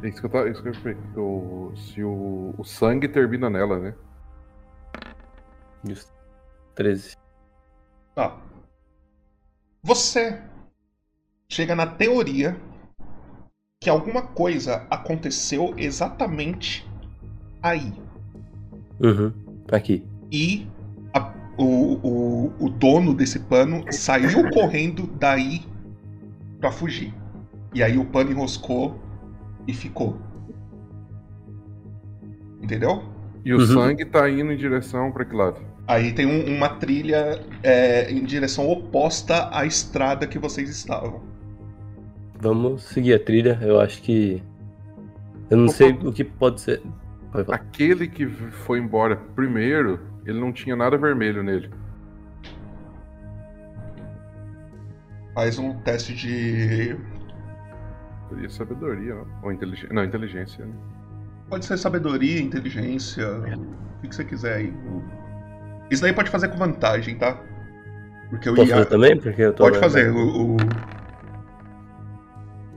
É 0.03 0.09
isso 0.09 0.21
que 0.21 0.27
eu 0.27 0.31
tava. 0.31 0.49
Isso 0.49 0.63
que 0.63 0.97
eu, 1.15 1.73
se 1.77 2.03
o, 2.03 2.55
o 2.59 2.65
sangue 2.65 3.09
termina 3.09 3.49
nela, 3.49 3.79
né? 3.79 3.95
Justo. 5.85 6.13
13. 6.75 7.17
Tá. 8.15 8.41
Você 9.83 10.41
chega 11.49 11.75
na 11.75 11.87
teoria 11.87 12.57
que 13.83 13.91
alguma 13.91 14.23
coisa 14.23 14.87
aconteceu 14.89 15.75
exatamente 15.77 16.89
aí. 17.61 17.93
Uhum. 19.01 19.33
Aqui. 19.73 20.05
E 20.31 20.69
a- 21.13 21.33
o, 21.59 21.99
o, 22.01 22.53
o 22.61 22.69
dono 22.71 23.13
desse 23.13 23.41
pano 23.41 23.85
saiu 23.91 24.49
correndo 24.55 25.09
daí 25.19 25.63
pra 26.61 26.71
fugir. 26.71 27.13
E 27.75 27.83
aí 27.83 27.99
o 27.99 28.05
pano 28.05 28.31
enroscou 28.31 29.01
e 29.67 29.75
ficou. 29.75 30.17
Entendeu? 32.63 33.03
E 33.45 33.53
o 33.53 33.59
Uhum. 33.59 33.67
sangue 33.67 34.05
tá 34.05 34.31
indo 34.31 34.53
em 34.53 34.57
direção 34.57 35.11
pra 35.11 35.25
que 35.25 35.35
lado? 35.35 35.61
Aí 35.89 36.13
tem 36.13 36.25
um- 36.25 36.55
uma 36.57 36.69
trilha 36.69 37.45
é, 37.65 38.09
em 38.13 38.23
direção 38.25 38.71
oposta 38.71 39.49
à 39.53 39.67
estrada 39.67 40.25
que 40.29 40.39
vocês 40.39 40.71
estavam. 40.71 41.32
Vamos 42.43 42.83
seguir 42.83 43.15
a 43.15 43.21
trilha. 43.21 43.57
Eu 43.63 43.81
acho 43.81 44.03
que. 44.03 44.43
Eu 45.49 45.57
não 45.57 45.67
Opa. 45.67 45.75
sei 45.75 45.93
o 45.93 46.13
que 46.13 46.25
pode 46.25 46.61
ser. 46.61 46.83
Aquele 47.49 48.09
que 48.09 48.27
foi 48.27 48.81
embora 48.81 49.15
primeiro, 49.37 50.01
ele 50.27 50.41
não 50.41 50.53
tinha 50.53 50.75
nada 50.75 50.99
vermelho 50.99 51.41
nele. 51.41 51.71
Faz 55.35 55.57
um 55.57 55.73
teste 55.83 56.15
de. 56.15 56.97
Seria 58.29 58.51
sabedoria, 58.51 59.15
não? 59.15 59.27
Ou 59.45 59.53
inteligência. 59.53 59.95
Não, 59.95 60.03
inteligência, 60.05 60.67
né? 60.67 60.73
Pode 61.49 61.65
ser 61.65 61.79
sabedoria, 61.79 62.41
inteligência, 62.41 63.25
o 64.03 64.09
que 64.09 64.17
você 64.17 64.25
quiser 64.25 64.57
aí. 64.57 64.75
Isso 65.93 66.03
daí 66.03 66.13
pode 66.13 66.29
fazer 66.29 66.49
com 66.49 66.57
vantagem, 66.57 67.17
tá? 67.17 67.41
Porque 68.31 68.51
o 68.51 68.55
Posso 68.57 68.69
fazer 68.69 68.81
Iar... 68.81 68.89
também? 68.89 69.17
Porque 69.17 69.43
eu 69.43 69.53
tô. 69.53 69.63
Pode 69.63 69.79
fazer. 69.79 70.11
O, 70.11 70.55
o... 70.55 70.57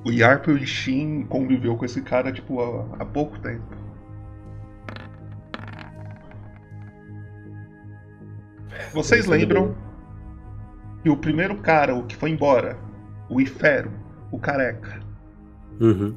o 0.06 0.12
Yarp 0.12 0.48
e 0.48 0.52
o 0.52 0.58
Ishin 0.58 1.26
conviveu 1.26 1.76
com 1.76 1.86
esse 1.86 2.02
cara, 2.02 2.32
tipo, 2.32 2.62
há, 2.62 3.02
há 3.02 3.06
pouco 3.06 3.40
tempo. 3.40 3.64
Vocês 8.94 9.26
lembram 9.26 9.76
que 11.04 11.10
o 11.10 11.18
primeiro 11.18 11.58
cara, 11.58 11.96
o 11.96 12.06
que 12.06 12.16
foi 12.16 12.30
embora, 12.30 12.78
o 13.30 13.42
Ifero, 13.42 13.92
o 14.32 14.40
careca, 14.40 15.06
Uhum. 15.80 16.16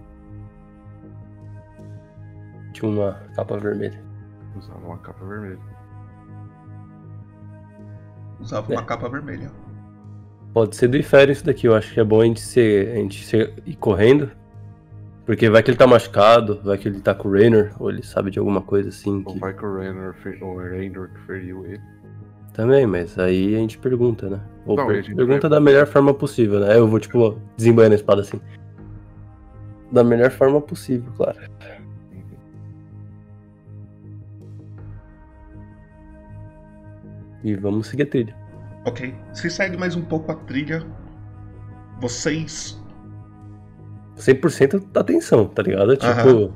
Tinha 2.73 2.91
uma 2.91 3.13
capa 3.35 3.59
vermelha. 3.59 4.01
Usava 4.57 4.87
uma 4.87 4.99
capa 4.99 5.25
vermelha. 5.25 5.59
usava 8.41 8.73
É. 8.73 8.77
uma 8.77 8.85
capa 8.85 9.09
vermelha. 9.09 9.51
Pode 10.59 10.75
ser 10.75 10.89
do 10.89 10.97
Ifério 10.97 11.31
isso 11.31 11.45
daqui. 11.47 11.69
Eu 11.69 11.75
acho 11.77 11.95
que 11.95 12.01
é 12.01 12.05
bom 12.05 12.21
a 12.21 12.25
gente, 12.25 12.41
ser, 12.41 12.91
a 12.91 12.95
gente 12.97 13.25
ser, 13.25 13.55
ir 13.65 13.77
correndo. 13.77 14.29
Porque 15.25 15.49
vai 15.49 15.63
que 15.63 15.71
ele 15.71 15.79
tá 15.79 15.87
machucado, 15.87 16.61
vai 16.65 16.77
que 16.77 16.89
ele 16.89 16.99
tá 17.01 17.15
com 17.15 17.29
o 17.29 17.33
Rainer, 17.33 17.73
ou 17.79 17.89
ele 17.91 18.03
sabe 18.03 18.29
de 18.29 18.41
alguma 18.41 18.61
coisa 18.61 18.89
assim. 18.89 19.23
Ou 19.25 19.35
Que... 19.35 19.39
vai 19.39 19.53
que 19.55 19.65
o 19.65 19.73
Raynor, 19.77 20.15
fe- 20.15 20.43
o 20.43 20.57
Raynor 20.57 21.11
que 21.11 21.21
feriu 21.27 21.65
ele. 21.65 21.81
Também, 22.55 22.89
mas 22.89 23.17
aí 23.21 23.55
a 23.55 23.59
gente 23.59 23.79
pergunta, 23.79 24.29
né? 24.29 24.41
Ou 24.67 24.77
Não, 24.77 24.87
per- 24.89 24.97
a 24.97 25.01
gente 25.01 25.15
pergunta 25.15 25.43
per- 25.43 25.51
da 25.51 25.61
melhor 25.61 25.87
forma 25.87 26.13
possível, 26.13 26.59
né? 26.59 26.77
Eu 26.77 26.89
vou, 26.89 26.99
tipo, 26.99 27.39
desembanhando 27.57 27.93
a 27.95 27.97
espada 27.97 28.23
assim. 28.23 28.41
Da 29.93 30.03
melhor 30.03 30.33
forma 30.33 30.61
possível, 30.61 31.13
claro. 31.17 31.39
E 37.45 37.55
vamos 37.55 37.87
seguir 37.87 38.03
a 38.03 38.07
trilha. 38.07 38.48
Ok. 38.85 39.15
Se 39.33 39.51
segue 39.51 39.77
mais 39.77 39.97
um 39.97 40.03
pouco 40.03 40.33
a 40.33 40.35
trilha, 40.35 40.85
vocês. 42.01 42.81
100% 44.17 44.91
da 44.93 45.01
atenção, 45.01 45.47
tá 45.47 45.63
ligado? 45.63 45.97
Tipo, 45.97 46.07
Aham. 46.07 46.53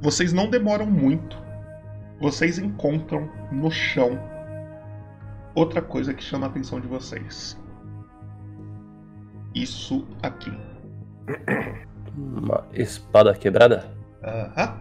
Vocês 0.00 0.32
não 0.32 0.48
demoram 0.48 0.86
muito. 0.86 1.36
Vocês 2.20 2.58
encontram 2.58 3.30
no 3.52 3.70
chão 3.70 4.18
outra 5.54 5.82
coisa 5.82 6.14
que 6.14 6.22
chama 6.22 6.46
a 6.46 6.48
atenção 6.48 6.80
de 6.80 6.86
vocês. 6.86 7.58
Isso 9.54 10.06
aqui. 10.22 10.52
uma 12.16 12.64
espada 12.72 13.34
quebrada. 13.34 13.92
Aham. 14.22 14.80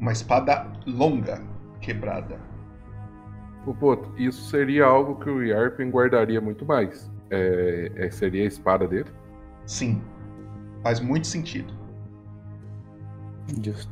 Uma 0.00 0.12
espada 0.12 0.66
longa 0.86 1.40
quebrada. 1.80 2.51
Isso 4.16 4.50
seria 4.50 4.84
algo 4.86 5.16
que 5.16 5.30
o 5.30 5.42
Yarpen 5.42 5.90
guardaria 5.90 6.40
muito 6.40 6.64
mais. 6.66 7.10
É, 7.30 7.90
é- 7.96 8.10
seria 8.10 8.42
a 8.44 8.46
espada 8.46 8.86
dele. 8.86 9.08
Sim. 9.66 10.02
Faz 10.82 11.00
muito 11.00 11.26
sentido. 11.26 11.72
Justo. 13.64 13.90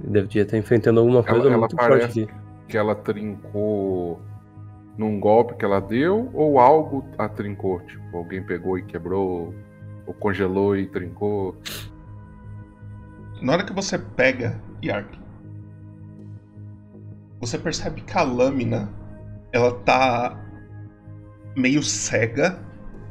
Devia 0.00 0.42
estar 0.42 0.56
enfrentando 0.56 1.00
alguma 1.00 1.22
coisa 1.22 1.48
ela 1.48 1.58
muito 1.58 1.74
parece- 1.76 2.06
forte 2.06 2.30
aqui. 2.30 2.34
Que 2.68 2.76
ela 2.76 2.94
trincou 2.94 4.20
num 4.96 5.18
golpe 5.18 5.54
que 5.54 5.64
ela 5.64 5.80
deu, 5.80 6.30
ou 6.34 6.58
algo 6.60 7.04
a 7.18 7.28
trincou? 7.28 7.80
Tipo, 7.80 8.18
alguém 8.18 8.42
pegou 8.42 8.78
e 8.78 8.82
quebrou, 8.82 9.54
ou 10.06 10.14
congelou 10.14 10.76
e 10.76 10.86
trincou. 10.86 11.56
Na 13.42 13.52
hora 13.54 13.64
que 13.64 13.72
você 13.72 13.98
pega 13.98 14.60
Yarp, 14.82 15.14
Você 17.40 17.56
percebe 17.56 18.00
que 18.00 18.18
a 18.18 18.22
lâmina 18.24 18.88
ela 19.52 19.72
tá 19.80 20.38
meio 21.56 21.82
cega. 21.82 22.58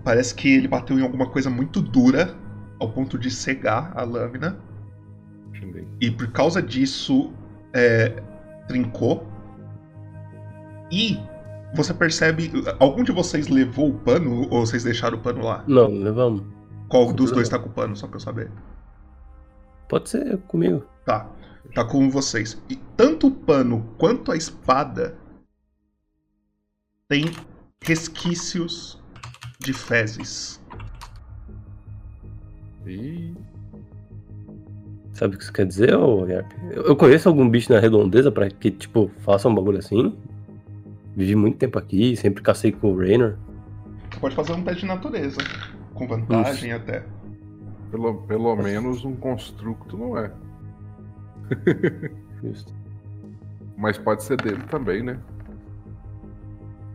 Parece 0.03 0.33
que 0.33 0.55
ele 0.55 0.67
bateu 0.67 0.97
em 0.97 1.03
alguma 1.03 1.29
coisa 1.29 1.49
muito 1.49 1.81
dura 1.81 2.35
ao 2.79 2.89
ponto 2.91 3.17
de 3.17 3.29
cegar 3.29 3.91
a 3.95 4.03
lâmina. 4.03 4.57
Entendi. 5.47 5.87
E 5.99 6.11
por 6.11 6.31
causa 6.31 6.61
disso, 6.61 7.33
é, 7.73 8.21
trincou. 8.67 9.27
E 10.91 11.19
você 11.73 11.93
percebe. 11.93 12.51
Algum 12.79 13.03
de 13.03 13.11
vocês 13.11 13.47
levou 13.47 13.89
o 13.89 13.93
pano 13.99 14.47
ou 14.49 14.65
vocês 14.65 14.83
deixaram 14.83 15.17
o 15.17 15.21
pano 15.21 15.43
lá? 15.43 15.63
Não, 15.67 15.87
levamos. 15.87 16.43
Qual 16.87 17.11
dos 17.11 17.31
dois 17.31 17.49
tá 17.49 17.59
com 17.59 17.67
o 17.67 17.71
pano, 17.71 17.95
só 17.95 18.07
pra 18.07 18.15
eu 18.15 18.21
saber? 18.21 18.49
Pode 19.89 20.09
ser 20.09 20.37
comigo. 20.47 20.83
Tá. 21.05 21.29
Tá 21.75 21.83
com 21.83 22.09
vocês. 22.09 22.61
E 22.69 22.77
tanto 22.95 23.27
o 23.27 23.31
pano 23.31 23.85
quanto 23.97 24.31
a 24.31 24.37
espada 24.37 25.15
tem 27.07 27.25
resquícios 27.81 29.01
de 29.59 29.73
fezes. 29.73 30.61
E 32.85 33.33
Sabe 35.17 35.33
o 35.33 35.37
que 35.37 35.43
isso 35.43 35.53
quer 35.53 35.65
dizer, 35.65 35.95
ô? 35.95 36.27
Eu 36.69 36.95
conheço 36.95 37.27
algum 37.27 37.49
bicho 37.49 37.73
na 37.73 37.79
redondeza 37.79 38.31
pra 38.31 38.51
que, 38.51 38.69
tipo, 38.69 39.09
faça 39.21 39.49
um 39.49 39.55
bagulho 39.55 39.79
assim. 39.79 40.15
Vivi 41.15 41.35
muito 41.35 41.57
tempo 41.57 41.79
aqui, 41.79 42.15
sempre 42.15 42.43
cacei 42.43 42.71
com 42.71 42.91
o 42.91 42.99
Raynor. 42.99 43.35
Você 44.11 44.19
pode 44.19 44.35
fazer 44.35 44.53
um 44.53 44.63
teste 44.63 44.81
de 44.81 44.85
natureza. 44.85 45.39
Com 45.95 46.07
vantagem 46.07 46.71
até. 46.71 47.03
pelo, 47.89 48.21
pelo 48.27 48.55
menos 48.57 49.03
um 49.03 49.15
construto 49.15 49.97
não 49.97 50.15
é. 50.15 50.31
Justo. 52.43 52.71
Mas 53.75 53.97
pode 53.97 54.21
ser 54.21 54.37
dele 54.37 54.61
também, 54.69 55.01
né? 55.01 55.17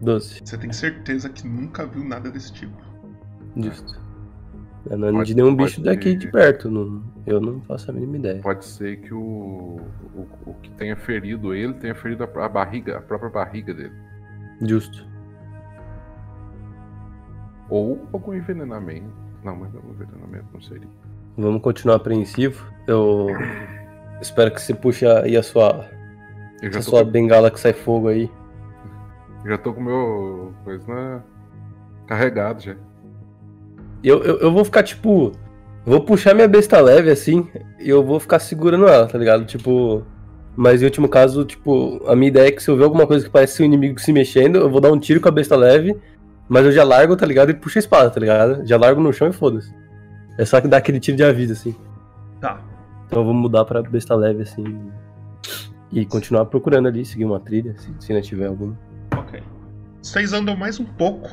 12. 0.03 0.41
Você 0.45 0.59
tem 0.59 0.73
certeza 0.73 1.29
que 1.29 1.47
nunca 1.47 1.87
viu 1.87 2.05
nada 2.05 2.31
desse 2.31 2.53
tipo. 2.53 2.77
Justo. 3.57 4.01
Eu 4.91 4.99
não 4.99 5.09
é 5.09 5.13
Pode- 5.13 5.29
de 5.29 5.35
nenhum 5.37 5.55
bicho 5.55 5.81
daqui 5.81 6.11
ser. 6.11 6.17
de 6.17 6.27
perto. 6.31 6.69
Não, 6.71 7.03
eu 7.27 7.41
não 7.41 7.61
faço 7.63 7.91
a 7.91 7.95
mínima 7.95 8.17
ideia. 8.17 8.41
Pode 8.43 8.65
ser 8.65 8.97
que 9.01 9.15
o, 9.15 9.81
o, 10.15 10.27
o 10.45 10.55
que 10.61 10.71
tenha 10.73 10.97
ferido 10.97 11.55
ele 11.55 11.75
tenha 11.75 11.95
ferido 11.95 12.25
a, 12.25 12.45
a 12.45 12.49
barriga, 12.49 12.99
a 12.99 13.01
própria 13.01 13.31
barriga 13.31 13.73
dele. 13.73 13.93
Justo. 14.61 15.07
Ou 17.71 18.07
algum 18.13 18.35
envenenamento. 18.35 19.07
Não, 19.45 19.57
mas 19.57 19.73
não, 19.73 19.81
envenenamento 19.91 20.47
não 20.53 20.61
seria. 20.61 20.89
Vamos 21.37 21.63
continuar 21.63 21.97
apreensivo. 21.97 22.67
Eu 22.87 23.29
espero 24.21 24.51
que 24.53 24.61
você 24.61 24.75
puxe 24.75 25.07
aí 25.07 25.37
a 25.37 25.43
sua, 25.43 25.89
a 26.63 26.71
tô, 26.71 26.83
sua 26.83 27.05
com, 27.05 27.11
bengala 27.11 27.51
que 27.51 27.59
sai 27.61 27.73
fogo 27.73 28.09
aí. 28.09 28.31
Já 29.45 29.59
tô 29.59 29.73
com 29.73 29.81
o 29.81 29.85
meu 29.85 30.55
coisa 30.65 30.87
né, 30.93 31.23
carregado 32.07 32.63
já. 32.63 32.77
Eu, 34.03 34.23
eu, 34.23 34.39
eu 34.39 34.53
vou 34.53 34.65
ficar, 34.65 34.83
tipo. 34.83 35.33
Vou 35.85 36.01
puxar 36.01 36.35
minha 36.35 36.49
besta 36.49 36.81
leve 36.81 37.11
assim. 37.11 37.49
E 37.81 37.89
eu 37.89 38.05
vou 38.05 38.21
ficar 38.21 38.39
segurando 38.39 38.87
ela, 38.87 39.07
tá 39.07 39.19
ligado? 39.19 39.45
Tipo. 39.45 40.05
Mas 40.55 40.83
em 40.83 40.85
último 40.85 41.09
caso, 41.09 41.45
tipo, 41.47 42.03
a 42.07 42.15
minha 42.15 42.29
ideia 42.29 42.49
é 42.49 42.53
que 42.53 42.63
se 42.63 42.71
eu 42.71 42.77
ver 42.77 42.85
alguma 42.85 43.07
coisa 43.07 43.25
que 43.25 43.31
parece 43.31 43.55
ser 43.57 43.63
um 43.63 43.67
inimigo 43.67 43.99
se 43.99 44.13
mexendo, 44.13 44.57
eu 44.57 44.71
vou 44.71 44.83
dar 44.83 44.93
um 44.93 44.99
tiro 44.99 45.19
com 45.21 45.29
a 45.29 45.33
besta 45.33 45.57
leve. 45.57 45.97
Mas 46.47 46.67
eu 46.67 46.73
já 46.73 46.85
largo, 46.85 47.17
tá 47.17 47.25
ligado? 47.25 47.51
E 47.51 47.55
puxo 47.55 47.79
a 47.79 47.81
espada, 47.81 48.11
tá 48.11 48.21
ligado? 48.21 48.67
Já 48.67 48.77
largo 48.77 49.01
no 49.01 49.13
chão 49.13 49.29
e 49.29 49.33
foda-se. 49.33 49.73
É 50.39 50.45
só 50.45 50.61
que 50.61 50.69
dá 50.69 50.77
aquele 50.77 51.01
tiro 51.01 51.17
de 51.17 51.25
aviso, 51.25 51.55
assim. 51.55 51.75
Tá. 52.41 52.61
Então 53.07 53.21
eu 53.21 53.25
vou 53.25 53.33
mudar 53.33 53.65
pra 53.65 53.81
besta 53.81 54.15
leve, 54.15 54.43
assim. 54.43 54.65
E 55.91 56.05
continuar 56.05 56.45
procurando 56.47 56.89
ali, 56.89 57.05
seguir 57.05 57.25
uma 57.25 57.41
trilha, 57.41 57.75
se, 57.79 57.91
se 57.99 58.13
ainda 58.13 58.23
tiver 58.23 58.47
alguma. 58.47 58.77
Ok. 59.17 59.43
Vocês 60.03 60.33
andam 60.33 60.57
mais 60.57 60.81
um 60.81 60.85
pouco. 60.85 61.31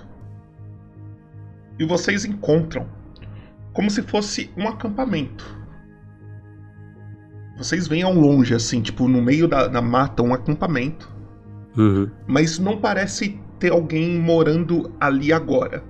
E 1.78 1.86
vocês 1.86 2.26
encontram. 2.26 2.88
Como 3.74 3.90
se 3.90 4.02
fosse 4.02 4.52
um 4.58 4.68
acampamento. 4.68 5.58
Vocês 7.58 7.88
veem 7.88 8.04
ao 8.04 8.14
longe, 8.14 8.54
assim, 8.54 8.82
tipo, 8.82 9.08
no 9.08 9.22
meio 9.22 9.48
da, 9.48 9.68
da 9.68 9.82
mata, 9.82 10.24
um 10.24 10.34
acampamento. 10.34 11.12
Uhum. 11.78 12.10
Mas 12.26 12.58
não 12.58 12.80
parece 12.80 13.40
ter 13.60 13.72
alguém 13.72 14.20
morando 14.20 14.94
ali 15.00 15.32
agora. 15.34 15.84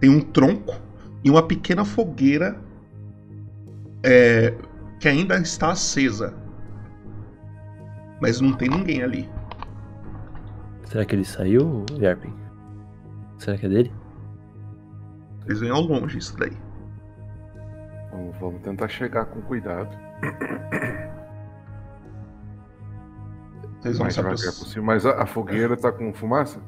Tem 0.00 0.08
um 0.08 0.20
tronco 0.20 0.74
e 1.24 1.30
uma 1.30 1.42
pequena 1.42 1.84
fogueira 1.84 2.56
é, 4.02 4.54
que 5.00 5.08
ainda 5.08 5.36
está 5.38 5.72
acesa. 5.72 6.34
Mas 8.20 8.40
não 8.40 8.52
tem 8.52 8.68
ninguém 8.68 9.02
ali. 9.02 9.28
Será 10.88 11.04
que 11.04 11.14
ele 11.14 11.24
saiu, 11.24 11.84
Yarpin? 11.98 12.32
Será 13.36 13.58
que 13.58 13.66
é 13.66 13.68
dele? 13.68 13.92
Eles 15.44 15.60
veem 15.60 15.70
ao 15.70 15.82
longe 15.82 16.16
isso 16.16 16.34
daí. 16.38 16.56
Vamos, 18.10 18.38
vamos 18.38 18.62
tentar 18.62 18.88
chegar 18.88 19.26
com 19.26 19.42
cuidado. 19.42 19.94
Vocês 23.80 23.98
vão 23.98 24.04
mais 24.04 24.14
se 24.14 24.20
devagar 24.20 24.32
aproximar. 24.32 24.54
possível. 24.54 24.82
Mas 24.82 25.04
a, 25.04 25.22
a 25.22 25.26
fogueira 25.26 25.76
tá 25.76 25.92
com 25.92 26.12
fumaça? 26.14 26.58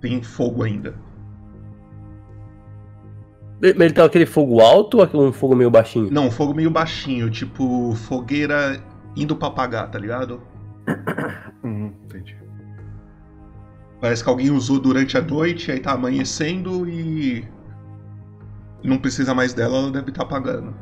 Tem 0.00 0.20
fogo 0.20 0.64
ainda. 0.64 0.96
Ele, 3.62 3.84
ele 3.84 3.94
tá 3.94 4.04
aquele 4.04 4.26
fogo 4.26 4.60
alto 4.60 4.98
ou 4.98 5.28
um 5.28 5.32
fogo 5.32 5.54
meio 5.54 5.70
baixinho? 5.70 6.10
Não, 6.10 6.32
fogo 6.32 6.52
meio 6.52 6.70
baixinho, 6.70 7.30
tipo 7.30 7.94
fogueira 7.94 8.82
indo 9.14 9.36
pra 9.36 9.46
apagar, 9.48 9.88
tá 9.88 10.00
ligado? 10.00 10.42
Uhum, 11.62 11.94
entendi. 12.02 12.41
Parece 14.02 14.24
que 14.24 14.28
alguém 14.28 14.50
usou 14.50 14.80
durante 14.80 15.16
a 15.16 15.22
noite, 15.22 15.70
aí 15.70 15.78
tá 15.78 15.92
amanhecendo 15.92 16.88
e. 16.88 17.46
Não 18.82 18.98
precisa 18.98 19.32
mais 19.32 19.54
dela, 19.54 19.78
ela 19.78 19.92
deve 19.92 20.10
estar 20.10 20.24
apagando. 20.24 20.74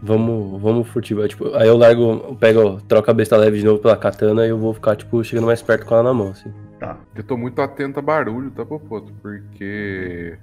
Vamos, 0.00 0.62
vamos 0.62 0.86
furtivo. 0.86 1.26
Tipo, 1.26 1.52
aí 1.56 1.66
eu 1.66 1.76
largo, 1.76 2.02
eu 2.28 2.36
pego, 2.36 2.80
troco 2.82 3.10
a 3.10 3.12
besta 3.12 3.36
leve 3.36 3.58
de 3.58 3.64
novo 3.64 3.82
pela 3.82 3.96
katana 3.96 4.46
e 4.46 4.50
eu 4.50 4.56
vou 4.56 4.72
ficar, 4.72 4.94
tipo, 4.94 5.22
chegando 5.24 5.46
mais 5.46 5.60
perto 5.60 5.84
com 5.84 5.94
ela 5.94 6.04
na 6.04 6.14
mão, 6.14 6.28
assim. 6.28 6.52
Tá. 6.78 6.96
Eu 7.12 7.24
tô 7.24 7.36
muito 7.36 7.60
atento 7.60 7.98
a 7.98 8.02
barulho, 8.02 8.52
tá, 8.52 8.64
Popoto? 8.64 9.12
Porque. 9.20 10.38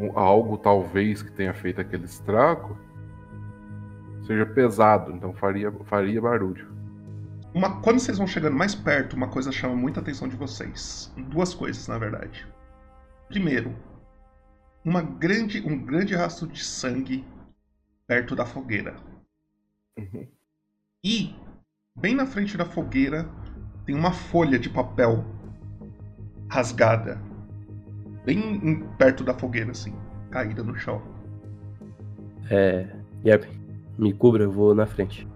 um- 0.00 0.18
algo 0.18 0.58
talvez 0.58 1.22
que 1.22 1.30
tenha 1.30 1.54
feito 1.54 1.80
aquele 1.80 2.06
estrago 2.06 2.76
seja 4.26 4.44
pesado, 4.44 5.12
então 5.12 5.32
faria, 5.34 5.70
faria 5.84 6.20
barulho. 6.20 6.71
Uma, 7.54 7.80
quando 7.82 8.00
vocês 8.00 8.16
vão 8.18 8.26
chegando 8.26 8.56
mais 8.56 8.74
perto, 8.74 9.14
uma 9.14 9.28
coisa 9.28 9.52
chama 9.52 9.76
muita 9.76 10.00
atenção 10.00 10.26
de 10.26 10.36
vocês. 10.36 11.12
Duas 11.28 11.52
coisas, 11.52 11.86
na 11.86 11.98
verdade. 11.98 12.46
Primeiro, 13.28 13.74
uma 14.84 15.02
grande, 15.02 15.60
um 15.66 15.78
grande 15.78 16.14
rastro 16.14 16.46
de 16.46 16.62
sangue 16.62 17.24
perto 18.06 18.34
da 18.34 18.46
fogueira. 18.46 18.96
Uhum. 19.98 20.26
E, 21.04 21.34
bem 21.94 22.14
na 22.14 22.26
frente 22.26 22.56
da 22.56 22.64
fogueira, 22.64 23.28
tem 23.84 23.94
uma 23.94 24.12
folha 24.12 24.58
de 24.58 24.70
papel 24.70 25.24
rasgada. 26.48 27.20
Bem 28.24 28.38
em- 28.38 28.86
perto 28.96 29.24
da 29.24 29.34
fogueira, 29.34 29.72
assim, 29.72 29.94
caída 30.30 30.62
no 30.62 30.74
chão. 30.76 31.02
É. 32.50 32.88
Yarpin, 33.24 33.60
me 33.98 34.12
cubra, 34.12 34.44
eu 34.44 34.50
vou 34.50 34.74
na 34.74 34.86
frente. 34.86 35.28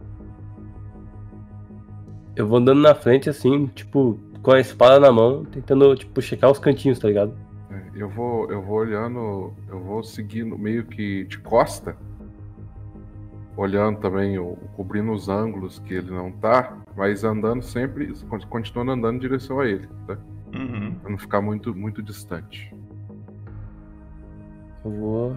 Eu 2.37 2.47
vou 2.47 2.59
andando 2.59 2.81
na 2.83 2.95
frente, 2.95 3.29
assim, 3.31 3.67
tipo, 3.69 4.19
com 4.43 4.51
a 4.53 4.61
espada 4.61 5.01
na 5.01 5.11
mão, 5.11 5.45
tentando, 5.45 5.97
tipo, 5.97 6.21
checar 6.21 6.51
os 6.51 6.59
cantinhos, 6.59 6.99
tá 6.99 7.09
ligado? 7.09 7.35
É, 7.71 7.83
Eu 7.95 8.09
vou, 8.11 8.51
eu 8.51 8.61
vou 8.63 8.77
olhando, 8.79 9.53
eu 9.69 9.81
vou 9.81 10.05
seguindo 10.05 10.57
meio 10.59 10.85
que 10.85 11.25
de 11.25 11.39
costa, 11.39 11.97
olhando 13.57 13.99
também, 14.01 14.37
cobrindo 14.77 15.13
os 15.13 15.29
ângulos 15.31 15.79
que 15.79 15.95
ele 15.95 16.11
não 16.11 16.31
tá, 16.31 16.77
mas 16.95 17.25
andando 17.25 17.63
sempre, 17.63 18.13
con- 18.29 18.39
continuando 18.51 18.93
andando 18.93 19.17
em 19.17 19.21
direção 19.21 19.61
a 19.61 19.67
ele, 19.67 19.89
tá? 20.07 20.19
Uhum. 20.55 20.95
Pra 21.01 21.11
não 21.11 21.19
ficar 21.19 21.41
muito, 21.41 21.75
muito 21.75 22.03
distante. 22.03 22.73
Eu 24.85 24.91
vou. 24.91 25.37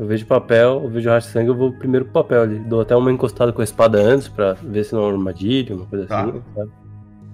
Eu 0.00 0.06
vejo 0.06 0.24
papel, 0.24 0.80
eu 0.82 0.88
vejo 0.88 1.10
rastro 1.10 1.30
de 1.30 1.38
sangue, 1.38 1.50
eu 1.50 1.54
vou 1.54 1.72
primeiro 1.74 2.06
pro 2.06 2.22
papel 2.22 2.40
ali. 2.40 2.58
Dou 2.60 2.80
até 2.80 2.96
uma 2.96 3.12
encostada 3.12 3.52
com 3.52 3.60
a 3.60 3.64
espada 3.64 3.98
antes 4.00 4.28
pra 4.28 4.54
ver 4.54 4.82
se 4.82 4.94
não 4.94 5.02
é 5.02 5.04
uma 5.08 5.12
armadilha, 5.12 5.76
uma 5.76 5.84
coisa 5.84 6.06
Tá. 6.06 6.22
assim, 6.22 6.42
sabe? 6.54 6.70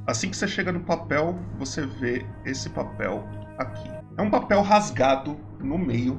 Assim 0.05 0.31
que 0.31 0.37
você 0.37 0.49
chega 0.49 0.73
no 0.73 0.81
papel, 0.81 1.39
você 1.61 1.87
vê 1.87 2.27
esse 2.45 2.69
papel 2.71 3.25
aqui. 3.57 3.89
É 4.17 4.23
um 4.23 4.29
papel 4.29 4.63
rasgado 4.63 5.37
no 5.61 5.79
meio. 5.79 6.19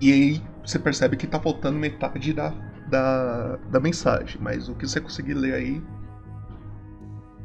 E 0.00 0.12
aí 0.12 0.42
você 0.64 0.76
percebe 0.76 1.16
que 1.16 1.28
tá 1.28 1.38
faltando 1.38 1.78
metade 1.78 2.32
da, 2.32 2.52
da, 2.88 3.58
da 3.70 3.78
mensagem. 3.78 4.40
Mas 4.40 4.68
o 4.68 4.74
que 4.74 4.88
você 4.88 5.00
conseguir 5.00 5.34
ler 5.34 5.54
aí. 5.54 5.82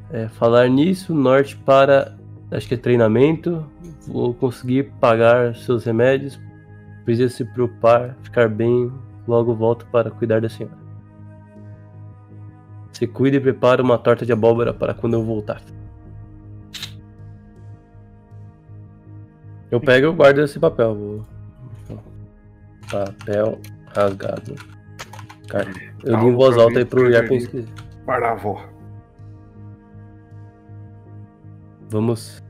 É, 0.09 0.27
falar 0.29 0.67
nisso, 0.67 1.13
norte 1.13 1.55
para. 1.57 2.17
Acho 2.49 2.67
que 2.67 2.73
é 2.73 2.77
treinamento. 2.77 3.63
Vou 4.07 4.33
conseguir 4.33 4.91
pagar 4.99 5.53
seus 5.55 5.83
remédios. 5.85 6.39
Precisa 7.05 7.29
se 7.35 7.43
preocupar, 7.45 8.15
ficar 8.21 8.47
bem. 8.49 8.91
Logo 9.27 9.53
volto 9.53 9.85
para 9.87 10.09
cuidar 10.11 10.41
da 10.41 10.49
senhora. 10.49 10.75
Se 12.91 13.07
cuida 13.07 13.37
e 13.37 13.39
prepara 13.39 13.81
uma 13.81 13.97
torta 13.97 14.25
de 14.25 14.31
abóbora 14.33 14.73
para 14.73 14.93
quando 14.93 15.13
eu 15.13 15.23
voltar. 15.23 15.61
Eu 19.69 19.79
pego 19.79 20.07
e 20.07 20.15
guardo 20.15 20.39
esse 20.39 20.59
papel. 20.59 20.95
vou- 20.95 21.25
Papel 22.91 23.59
rasgado. 23.95 24.55
Cara, 25.47 25.69
eu 26.03 26.17
li 26.19 26.25
em 26.27 26.35
voz 26.35 26.57
alta 26.57 26.79
aí 26.79 26.85
pro 26.85 27.09
escrever. 27.09 27.67
Para 28.05 28.29
a 28.29 28.31
avó. 28.33 28.65
Vamos. 31.89 32.43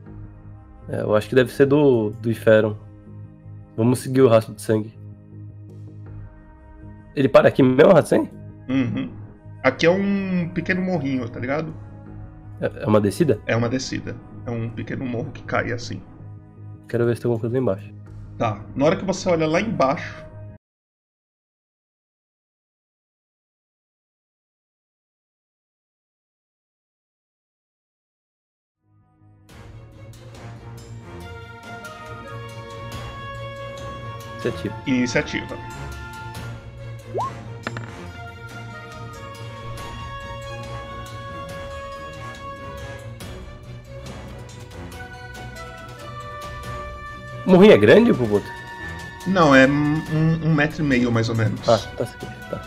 É, 0.88 1.00
eu 1.02 1.14
acho 1.14 1.28
que 1.28 1.34
deve 1.34 1.52
ser 1.52 1.66
do, 1.66 2.10
do 2.10 2.30
Inferno. 2.30 2.76
Vamos 3.76 4.00
seguir 4.00 4.22
o 4.22 4.28
rastro 4.28 4.54
de 4.54 4.62
sangue. 4.62 4.92
Ele 7.14 7.28
para 7.28 7.48
aqui 7.48 7.62
mesmo, 7.62 7.96
Hatsen? 7.96 8.30
Uhum. 8.68 9.10
Aqui 9.62 9.86
é 9.86 9.90
um 9.90 10.48
pequeno 10.52 10.82
morrinho, 10.82 11.28
tá 11.28 11.38
ligado? 11.38 11.74
É 12.60 12.84
é 12.84 12.86
uma 12.86 13.00
descida? 13.00 13.40
É 13.46 13.56
uma 13.56 13.68
descida. 13.68 14.16
É 14.46 14.50
um 14.50 14.68
pequeno 14.68 15.04
morro 15.04 15.30
que 15.30 15.42
cai 15.42 15.72
assim. 15.72 16.00
Quero 16.88 17.06
ver 17.06 17.16
se 17.16 17.22
tem 17.22 17.30
alguma 17.30 17.40
coisa 17.40 17.54
lá 17.54 17.60
embaixo. 17.60 17.94
Tá. 18.38 18.64
Na 18.74 18.86
hora 18.86 18.96
que 18.96 19.04
você 19.04 19.28
olha 19.28 19.46
lá 19.46 19.60
embaixo. 19.60 20.24
Iniciativa. 34.44 34.74
Iniciativa. 34.86 35.58
É 47.72 47.78
grande, 47.78 48.12
Bubuto? 48.12 48.46
Não, 49.26 49.54
é 49.54 49.66
um, 49.66 50.40
um 50.44 50.54
metro 50.54 50.82
e 50.82 50.86
meio 50.86 51.10
mais 51.12 51.28
ou 51.28 51.34
menos. 51.34 51.66
Ah, 51.68 51.78
tá 51.96 52.04
certo. 52.04 52.26
Tá. 52.50 52.62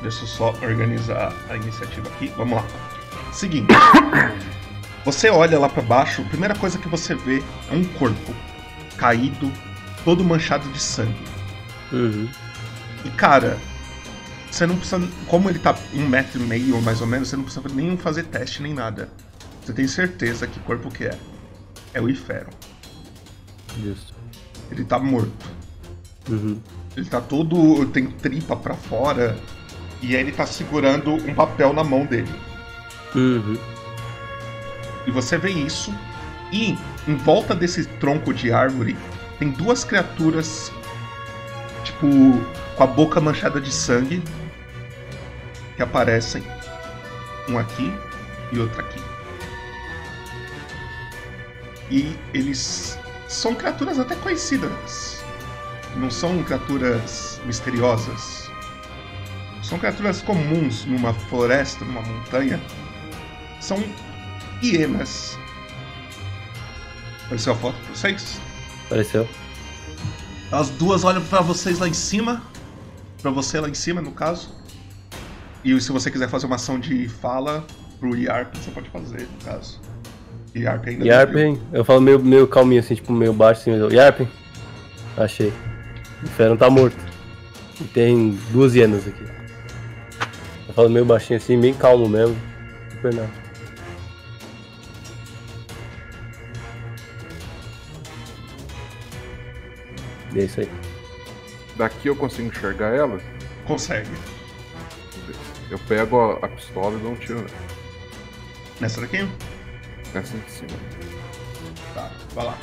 Deixa 0.00 0.22
eu 0.22 0.26
só 0.26 0.54
organizar 0.62 1.32
a 1.50 1.56
iniciativa 1.56 2.08
aqui. 2.08 2.32
Vamos 2.36 2.56
lá. 2.56 2.64
Seguinte. 3.32 3.68
Você 5.04 5.28
olha 5.28 5.58
lá 5.58 5.68
pra 5.68 5.82
baixo, 5.82 6.22
a 6.22 6.24
primeira 6.26 6.54
coisa 6.54 6.78
que 6.78 6.88
você 6.88 7.12
vê 7.12 7.42
é 7.72 7.74
um 7.74 7.82
corpo 7.84 8.32
caído, 8.96 9.50
todo 10.04 10.24
manchado 10.24 10.68
de 10.70 10.80
sangue. 10.80 11.24
Uhum. 11.92 12.28
E 13.04 13.10
cara, 13.10 13.58
você 14.50 14.66
não 14.66 14.76
precisa. 14.76 15.08
Como 15.26 15.48
ele 15.48 15.58
tá 15.58 15.74
um 15.94 16.06
metro 16.06 16.40
e 16.40 16.44
meio 16.44 16.80
mais 16.82 17.00
ou 17.00 17.06
menos, 17.06 17.28
você 17.28 17.36
não 17.36 17.44
precisa 17.44 17.66
nem 17.74 17.96
fazer 17.96 18.24
teste 18.24 18.62
nem 18.62 18.74
nada. 18.74 19.08
Você 19.64 19.72
tem 19.72 19.86
certeza 19.86 20.46
que 20.46 20.60
corpo 20.60 20.90
que 20.90 21.04
é. 21.04 21.18
É 21.94 22.00
o 22.00 22.08
Ifero. 22.08 22.50
Justo. 23.82 24.14
Ele 24.70 24.84
tá 24.84 24.98
morto. 24.98 25.46
Uhum. 26.28 26.60
Ele 26.96 27.06
tá 27.06 27.20
todo. 27.20 27.86
tem 27.86 28.06
tripa 28.06 28.56
pra 28.56 28.74
fora. 28.74 29.36
E 30.00 30.16
aí 30.16 30.22
ele 30.22 30.32
tá 30.32 30.44
segurando 30.44 31.14
um 31.14 31.34
papel 31.34 31.72
na 31.72 31.84
mão 31.84 32.04
dele. 32.04 32.34
Uhum. 33.14 33.56
E 35.06 35.10
você 35.10 35.38
vê 35.38 35.50
isso. 35.50 35.94
E 36.52 36.76
em 37.06 37.16
volta 37.16 37.54
desse 37.54 37.84
tronco 37.84 38.34
de 38.34 38.52
árvore 38.52 38.96
tem 39.42 39.50
duas 39.50 39.82
criaturas, 39.82 40.70
tipo, 41.82 42.06
com 42.76 42.84
a 42.84 42.86
boca 42.86 43.20
manchada 43.20 43.60
de 43.60 43.74
sangue, 43.74 44.22
que 45.74 45.82
aparecem. 45.82 46.44
Um 47.48 47.58
aqui 47.58 47.92
e 48.52 48.60
outro 48.60 48.80
aqui. 48.80 49.02
E 51.90 52.16
eles 52.32 52.96
são 53.26 53.52
criaturas 53.56 53.98
até 53.98 54.14
conhecidas. 54.14 55.24
Não 55.96 56.08
são 56.08 56.40
criaturas 56.44 57.40
misteriosas. 57.44 58.48
São 59.60 59.76
criaturas 59.76 60.22
comuns 60.22 60.84
numa 60.84 61.12
floresta, 61.12 61.84
numa 61.84 62.02
montanha. 62.02 62.62
São 63.60 63.82
hienas. 64.62 65.36
Apareceu 67.24 67.54
a 67.54 67.56
foto 67.56 67.76
pra 67.86 67.94
vocês? 67.96 68.40
Apareceu. 68.92 69.26
As 70.50 70.68
duas 70.68 71.02
olham 71.02 71.22
pra 71.22 71.40
vocês 71.40 71.78
lá 71.78 71.88
em 71.88 71.94
cima. 71.94 72.42
Pra 73.22 73.30
você 73.30 73.58
lá 73.58 73.68
em 73.68 73.74
cima, 73.74 74.02
no 74.02 74.12
caso. 74.12 74.50
E 75.64 75.80
se 75.80 75.90
você 75.90 76.10
quiser 76.10 76.28
fazer 76.28 76.46
uma 76.46 76.56
ação 76.56 76.78
de 76.78 77.08
fala 77.08 77.64
pro 77.98 78.14
Yarp, 78.14 78.54
você 78.54 78.70
pode 78.70 78.90
fazer, 78.90 79.22
no 79.22 79.44
caso. 79.44 79.80
Yarp 80.54 80.86
ainda 80.86 81.06
eu 81.72 81.82
falo 81.82 82.02
meio, 82.02 82.22
meio 82.22 82.46
calminho 82.46 82.80
assim, 82.80 82.94
tipo 82.94 83.10
meio 83.10 83.32
baixo 83.32 83.62
assim, 83.62 83.94
Yarpen. 83.94 84.28
Achei. 85.16 85.48
O 86.20 86.26
Inferno 86.26 86.56
tá 86.58 86.68
morto. 86.68 86.98
E 87.80 87.84
tem 87.84 88.38
duas 88.50 88.74
hienas 88.74 89.06
aqui. 89.06 89.24
Eu 90.68 90.74
falo 90.74 90.90
meio 90.90 91.06
baixinho 91.06 91.38
assim, 91.38 91.58
bem 91.58 91.72
calmo 91.72 92.06
mesmo. 92.08 92.36
Super 92.90 93.14
nada. 93.14 93.41
E 100.34 100.40
é 100.40 100.44
isso 100.44 100.60
aí. 100.60 100.70
Daqui 101.76 102.08
eu 102.08 102.16
consigo 102.16 102.48
enxergar 102.48 102.94
ela. 102.94 103.20
Consegue. 103.66 104.10
Eu 105.70 105.78
pego 105.80 106.20
a, 106.20 106.34
a 106.44 106.48
pistola 106.48 106.96
e 106.96 107.00
dou 107.00 107.12
um 107.12 107.16
tiro 107.16 107.40
nela. 107.40 107.50
Nessa 108.80 109.00
daqui? 109.00 109.28
Nessa 110.12 110.36
de 110.36 110.50
cima. 110.50 110.68
Tá, 111.94 112.10
vai 112.34 112.46
lá. 112.46 112.58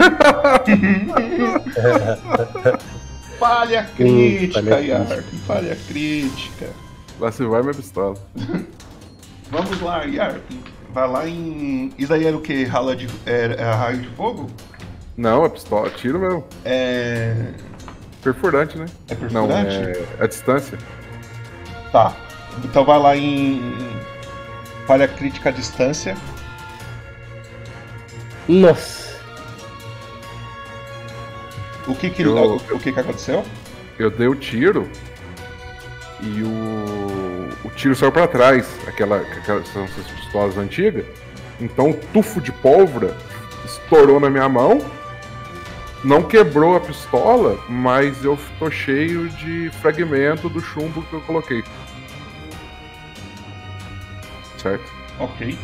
Falha 3.38 3.84
crítica, 3.96 4.62
falha 4.62 4.80
Yarp. 4.80 5.24
Falha 5.46 5.76
crítica. 5.88 6.70
Lá 7.18 7.32
se 7.32 7.42
vai 7.44 7.62
minha 7.62 7.74
pistola. 7.74 8.14
Vamos 9.50 9.80
lá, 9.80 10.04
Yarp. 10.04 10.42
Vai 10.92 11.08
lá 11.08 11.28
em. 11.28 11.92
Isso 11.98 12.08
daí 12.08 12.26
era 12.26 12.36
o 12.36 12.40
que? 12.40 12.64
Rala 12.64 12.94
de. 12.96 13.06
É, 13.26 13.56
é 13.58 13.72
raio 13.72 13.98
de 13.98 14.08
fogo? 14.10 14.48
Não, 15.16 15.44
é 15.44 15.48
pistola. 15.48 15.90
Tiro 15.90 16.18
mesmo. 16.18 16.44
É. 16.64 17.34
Perfurante, 18.22 18.76
né? 18.78 18.86
É 19.08 19.14
Não, 19.32 19.46
perfurante? 19.48 19.74
é 20.18 20.24
a 20.24 20.26
distância. 20.26 20.78
Tá. 21.92 22.14
Então 22.64 22.84
vai 22.84 22.98
lá 22.98 23.16
em. 23.16 23.60
Falha 24.86 25.06
crítica 25.06 25.48
à 25.50 25.52
distância. 25.52 26.16
Nossa! 28.48 29.10
O 31.86 31.94
que 31.94 32.10
que, 32.10 32.22
Eu- 32.22 32.56
o, 32.56 32.78
que, 32.78 32.92
que 32.92 33.00
aconteceu? 33.00 33.44
Eu 33.98 34.10
dei 34.10 34.26
o 34.28 34.34
tiro 34.34 34.88
e 36.20 36.42
o, 36.42 36.89
o 37.72 37.74
tiro 37.76 37.94
saiu 37.94 38.12
pra 38.12 38.26
trás. 38.26 38.66
Aquela, 38.86 39.18
aquelas 39.18 39.68
são 39.68 39.84
essas 39.84 40.06
pistolas 40.06 40.56
antigas. 40.58 41.04
Então 41.60 41.90
o 41.90 41.94
tufo 41.94 42.40
de 42.40 42.52
pólvora 42.52 43.16
estourou 43.64 44.18
na 44.20 44.30
minha 44.30 44.48
mão. 44.48 44.80
Não 46.02 46.22
quebrou 46.22 46.76
a 46.76 46.80
pistola, 46.80 47.58
mas 47.68 48.24
eu 48.24 48.38
tô 48.58 48.70
cheio 48.70 49.28
de 49.28 49.70
fragmento 49.82 50.48
do 50.48 50.60
chumbo 50.60 51.02
que 51.02 51.12
eu 51.12 51.20
coloquei. 51.22 51.62
Certo? 54.56 54.90
Ok. 55.18 55.58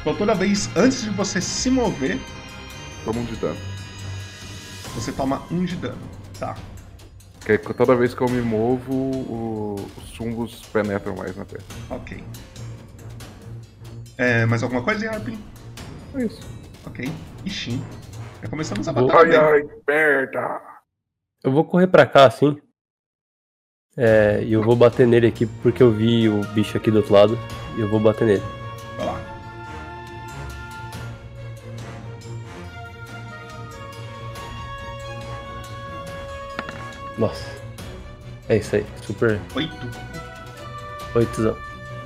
Então 0.00 0.14
toda 0.14 0.34
vez 0.34 0.70
antes 0.76 1.02
de 1.02 1.10
você 1.10 1.40
se 1.40 1.70
mover, 1.70 2.18
Toma 3.04 3.20
um 3.20 3.24
de 3.24 3.36
dano. 3.36 3.56
você 4.94 5.12
toma 5.12 5.42
um 5.50 5.64
de 5.64 5.76
dano. 5.76 5.98
Tá. 6.40 6.56
Que 7.46 7.52
aí, 7.52 7.58
toda 7.58 7.94
vez 7.94 8.12
que 8.12 8.20
eu 8.20 8.28
me 8.28 8.42
movo, 8.42 8.92
o- 8.92 9.76
os 9.98 10.08
chumbos 10.10 10.62
penetram 10.72 11.14
mais 11.14 11.36
na 11.36 11.44
terra. 11.44 11.62
Ok. 11.90 12.22
É, 14.18 14.44
mais 14.46 14.62
alguma 14.64 14.82
coisa, 14.82 15.04
Yarpin? 15.06 15.38
É 16.16 16.24
isso. 16.24 16.40
Ok. 16.84 17.08
Ixi. 17.44 17.80
Já 18.42 18.48
começamos 18.48 18.88
a 18.88 18.92
batalha 18.92 19.40
Ai, 19.42 19.60
ai, 19.62 19.68
merda! 19.86 20.60
Eu 21.44 21.52
vou 21.52 21.64
correr 21.64 21.86
pra 21.86 22.04
cá 22.04 22.26
assim. 22.26 22.60
É, 23.96 24.42
e 24.42 24.52
eu 24.52 24.62
vou 24.62 24.74
bater 24.74 25.06
nele 25.06 25.28
aqui 25.28 25.46
porque 25.62 25.82
eu 25.82 25.90
vi 25.92 26.28
o 26.28 26.40
bicho 26.48 26.76
aqui 26.76 26.90
do 26.90 26.96
outro 26.98 27.14
lado. 27.14 27.38
E 27.76 27.80
eu 27.80 27.88
vou 27.88 28.00
bater 28.00 28.26
nele. 28.26 28.42
Nossa. 37.18 37.44
É 38.48 38.56
isso 38.58 38.76
aí. 38.76 38.86
Super 39.02 39.40
Oito. 39.54 39.90
oitozão. 41.14 41.56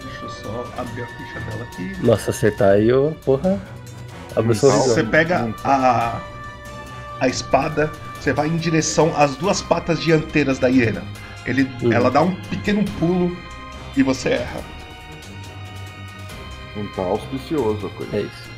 Deixa 0.03 0.23
eu 0.25 0.31
só 0.31 0.73
abrir 0.79 1.03
a 1.03 1.07
ficha 1.07 1.41
dela 1.41 1.63
aqui. 1.65 1.97
Nossa, 2.07 2.31
acertar 2.31 2.73
aí, 2.73 2.89
eu, 2.89 3.17
porra. 3.25 3.61
Abre 4.37 4.53
o 4.53 4.55
sorrisão. 4.55 4.95
Você 4.95 5.05
pega 5.05 5.53
a. 5.65 6.21
a 7.21 7.29
espada, 7.29 7.91
você 8.19 8.33
vai 8.33 8.47
em 8.49 8.57
direção 8.57 9.13
às 9.17 9.37
duas 9.37 9.61
patas 9.61 10.01
dianteiras 10.01 10.59
da 10.59 10.69
hiena. 10.69 11.03
Ele, 11.45 11.65
Uhum. 11.83 11.93
Ela 11.93 12.11
dá 12.11 12.23
um 12.23 12.35
pequeno 12.43 12.85
pulo 12.99 13.37
e 13.97 14.03
você 14.03 14.31
erra. 14.31 14.61
Não 16.77 16.87
tá 16.93 17.03
auspicioso 17.03 17.87
a 17.87 17.91
coisa. 17.91 18.17
É 18.17 18.21
isso. 18.21 18.51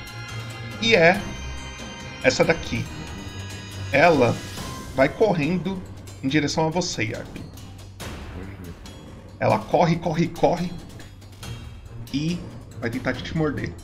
E 0.83 0.95
é 0.95 1.21
essa 2.23 2.45
daqui. 2.45 2.85
Ela 3.93 4.37
vai 4.95 5.09
correndo 5.09 5.81
em 6.23 6.29
direção 6.29 6.67
a 6.67 6.71
você, 6.71 7.05
Yarp. 7.05 7.37
Ela 9.39 9.59
corre, 9.59 9.97
corre, 9.97 10.29
corre 10.29 10.73
e 12.13 12.39
vai 12.81 12.91
tentar 12.91 13.13
te 13.15 13.37
morder. 13.37 13.75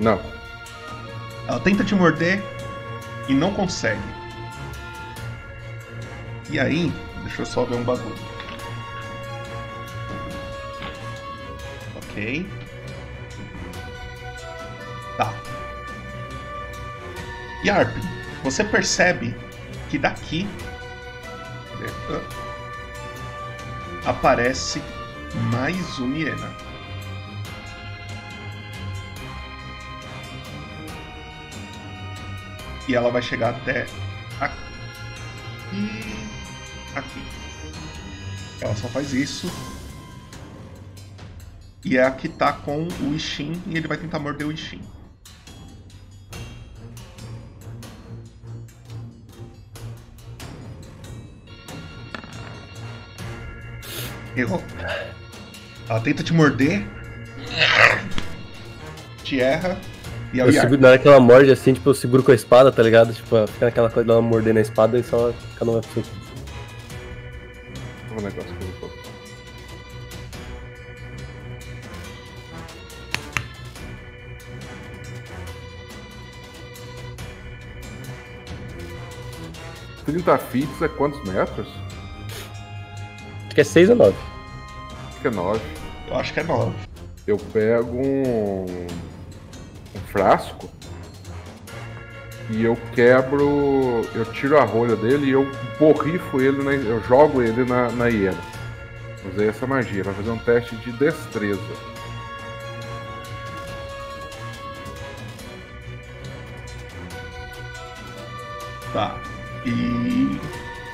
Não. 0.00 0.20
Ela 1.46 1.60
tenta 1.60 1.84
te 1.84 1.94
morder 1.94 2.42
e 3.28 3.34
não 3.34 3.52
consegue. 3.52 4.00
E 6.50 6.58
aí, 6.58 6.92
deixa 7.22 7.42
eu 7.42 7.46
só 7.46 7.64
ver 7.64 7.76
um 7.76 7.84
bagulho. 7.84 8.14
Ok. 11.96 12.63
Yarp, 17.64 17.96
você 18.42 18.62
percebe 18.62 19.34
que 19.88 19.98
daqui 19.98 20.46
aparece 24.04 24.82
mais 25.50 25.98
um 25.98 26.14
hiena. 26.14 26.54
E 32.86 32.94
ela 32.94 33.10
vai 33.10 33.22
chegar 33.22 33.54
até 33.54 33.86
aqui. 34.38 34.58
Aqui. 36.94 37.22
Ela 38.60 38.76
só 38.76 38.88
faz 38.88 39.14
isso. 39.14 39.50
E 41.82 41.96
é 41.96 42.04
a 42.04 42.10
que 42.10 42.28
tá 42.28 42.52
com 42.52 42.86
o 42.88 43.14
Ishin 43.14 43.62
e 43.66 43.76
ele 43.76 43.88
vai 43.88 43.96
tentar 43.96 44.18
morder 44.18 44.46
o 44.46 44.52
Ishin. 44.52 44.82
Errou. 54.36 54.62
Ela 55.88 56.00
tenta 56.00 56.22
te 56.22 56.32
morder. 56.32 56.86
Te 59.22 59.40
erra. 59.40 59.78
E 60.32 60.40
é 60.40 60.44
o 60.44 60.48
Eu 60.48 60.52
seguro, 60.52 60.80
na 60.80 60.88
hora 60.88 60.98
que 60.98 61.06
ela 61.06 61.20
morde 61.20 61.50
assim, 61.52 61.74
tipo, 61.74 61.90
eu 61.90 61.94
seguro 61.94 62.22
com 62.22 62.32
a 62.32 62.34
espada, 62.34 62.72
tá 62.72 62.82
ligado? 62.82 63.14
Tipo, 63.14 63.46
fica 63.46 63.68
aquela 63.68 63.88
coisa 63.88 64.06
dela 64.06 64.20
morder 64.20 64.52
na 64.52 64.60
espada 64.60 64.98
e 64.98 65.04
só 65.04 65.32
cada 65.56 65.70
um 65.70 65.74
vai 65.74 65.82
pro 65.82 66.02
seu. 66.02 66.12
Um 68.10 68.20
negócio 68.20 68.54
que 68.54 68.64
eu 68.64 68.70
vou 68.80 68.90
falar. 68.90 69.04
Trinta 80.04 80.38
fits 80.38 80.82
é 80.82 80.88
quantos 80.88 81.22
metros? 81.24 81.83
Acho 83.54 83.56
que 83.56 83.60
é 83.60 83.64
6 83.64 83.90
ou 83.90 83.96
9. 83.96 84.16
Acho 85.06 85.20
que 85.20 85.28
é 85.28 85.30
nove. 85.30 85.60
Eu 86.08 86.16
acho 86.16 86.34
que 86.34 86.40
é 86.40 86.42
9. 86.42 86.74
Eu 87.24 87.36
pego 87.36 87.96
um, 87.96 88.86
um 89.94 90.00
frasco 90.10 90.68
e 92.50 92.64
eu 92.64 92.76
quebro, 92.92 94.04
eu 94.12 94.24
tiro 94.32 94.58
a 94.58 94.64
rolha 94.64 94.96
dele 94.96 95.26
e 95.26 95.30
eu 95.30 95.48
borrifo 95.78 96.40
ele, 96.40 96.64
na, 96.64 96.72
eu 96.72 97.00
jogo 97.04 97.40
ele 97.40 97.64
na, 97.64 97.92
na 97.92 98.08
hiena. 98.08 98.36
Usei 99.32 99.48
essa 99.48 99.68
magia, 99.68 100.02
vai 100.02 100.14
fazer 100.14 100.30
um 100.30 100.38
teste 100.38 100.74
de 100.74 100.90
destreza. 100.90 101.60
Tá. 108.92 109.16
E. 109.64 110.40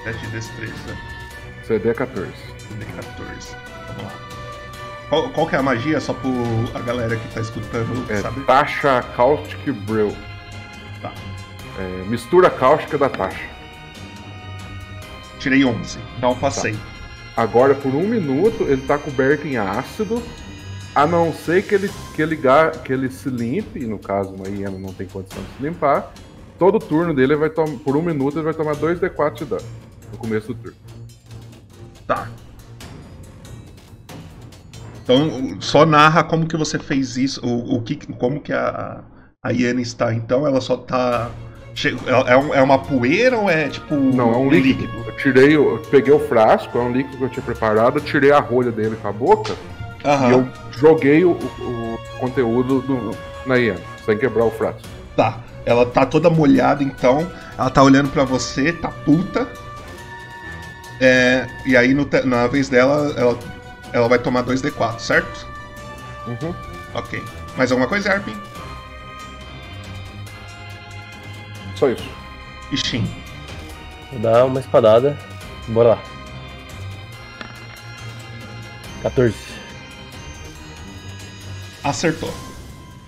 Teste 0.04 0.26
de 0.26 0.32
destreza. 0.32 0.96
CD 1.66 1.94
14. 1.94 2.49
D14. 2.78 3.56
Vamos 3.88 4.02
lá. 4.04 4.12
Qual, 5.08 5.28
qual 5.30 5.46
que 5.48 5.56
é 5.56 5.58
a 5.58 5.62
magia? 5.62 6.00
Só 6.00 6.12
por 6.14 6.30
a 6.74 6.80
galera 6.80 7.16
que 7.16 7.34
tá 7.34 7.40
escutando 7.40 8.10
É 8.10 8.20
sabe? 8.20 8.40
taxa 8.42 9.02
Caustic 9.16 9.72
Brew. 9.86 10.14
Tá. 11.02 11.12
É, 11.78 12.04
mistura 12.06 12.48
cáustica 12.48 12.96
da 12.96 13.08
taxa. 13.08 13.48
Tirei 15.38 15.64
11. 15.64 15.98
Então 16.18 16.36
passei. 16.36 16.76
Agora, 17.36 17.74
por 17.74 17.94
um 17.94 18.06
minuto, 18.06 18.64
ele 18.64 18.82
tá 18.82 18.98
coberto 18.98 19.46
em 19.46 19.56
ácido. 19.56 20.22
A 20.94 21.06
não 21.06 21.32
ser 21.32 21.62
que 21.62 21.74
ele, 21.74 21.90
que 22.14 22.20
ele, 22.20 22.38
que 22.84 22.92
ele 22.92 23.08
se 23.10 23.28
limpe, 23.30 23.78
e 23.80 23.86
no 23.86 23.98
caso 23.98 24.30
uma 24.30 24.48
hiena 24.48 24.76
não 24.76 24.92
tem 24.92 25.06
condição 25.06 25.42
de 25.42 25.56
se 25.56 25.62
limpar. 25.62 26.12
Todo 26.58 26.78
turno 26.78 27.14
dele 27.14 27.34
vai 27.36 27.48
tomar. 27.48 27.78
Por 27.78 27.96
um 27.96 28.02
minuto 28.02 28.36
ele 28.36 28.44
vai 28.44 28.54
tomar 28.54 28.74
2d4 28.76 29.34
de 29.34 29.44
dano. 29.46 29.64
No 30.12 30.18
começo 30.18 30.48
do 30.48 30.54
turno. 30.54 30.76
Tá. 32.06 32.28
Então, 35.14 35.56
só 35.60 35.84
narra 35.84 36.22
como 36.22 36.46
que 36.46 36.56
você 36.56 36.78
fez 36.78 37.16
isso, 37.16 37.40
o, 37.44 37.76
o 37.76 37.82
que, 37.82 37.96
como 38.14 38.40
que 38.40 38.52
a, 38.52 39.00
a 39.42 39.50
Iana 39.52 39.80
está. 39.80 40.14
Então, 40.14 40.46
ela 40.46 40.60
só 40.60 40.76
tá. 40.76 41.28
É, 42.06 42.32
é 42.32 42.36
um- 42.36 42.54
é 42.54 42.62
uma 42.62 42.78
poeira 42.78 43.36
ou 43.38 43.48
é 43.50 43.68
tipo. 43.68 43.94
Não, 43.94 44.32
é 44.32 44.36
um 44.36 44.48
líquido. 44.50 44.88
Eu 45.06 45.16
tirei, 45.16 45.56
eu 45.56 45.82
peguei 45.90 46.12
o 46.12 46.18
frasco, 46.20 46.76
é 46.78 46.80
um 46.80 46.92
líquido 46.92 47.16
que 47.18 47.24
eu 47.24 47.28
tinha 47.28 47.42
preparado, 47.44 47.98
eu 47.98 48.04
tirei 48.04 48.30
a 48.32 48.38
rolha 48.40 48.70
dele 48.70 48.96
com 49.00 49.08
a 49.08 49.12
boca 49.12 49.54
Aham. 50.04 50.28
e 50.28 50.32
eu 50.32 50.48
joguei 50.78 51.24
o, 51.24 51.32
o- 51.32 51.98
conteúdo 52.18 52.80
do- 52.82 53.16
na 53.46 53.56
hiena, 53.56 53.80
sem 54.04 54.16
quebrar 54.18 54.44
o 54.44 54.50
frasco. 54.50 54.80
Tá. 55.16 55.40
Ela 55.64 55.86
tá 55.86 56.04
toda 56.06 56.28
molhada, 56.30 56.82
então. 56.82 57.26
Ela 57.58 57.70
tá 57.70 57.82
olhando 57.82 58.10
pra 58.10 58.24
você, 58.24 58.72
tá 58.72 58.88
puta. 58.88 59.46
É, 61.00 61.46
e 61.64 61.76
aí, 61.76 61.94
no 61.94 62.06
na 62.24 62.46
vez 62.46 62.68
dela, 62.68 63.14
ela, 63.16 63.38
ela 63.92 64.08
vai 64.08 64.18
tomar 64.18 64.44
2d4, 64.44 64.98
certo? 64.98 65.46
Uhum. 66.26 66.54
Ok. 66.94 67.22
Mais 67.56 67.70
alguma 67.72 67.88
coisa, 67.88 68.12
Arpin? 68.12 68.36
Só 71.76 71.88
isso. 71.88 72.08
Ishin. 72.72 73.08
Vou 74.12 74.20
dar 74.20 74.44
uma 74.44 74.60
espadada. 74.60 75.18
Bora 75.68 75.90
lá. 75.90 76.02
14. 79.02 79.34
Acertou. 81.82 82.32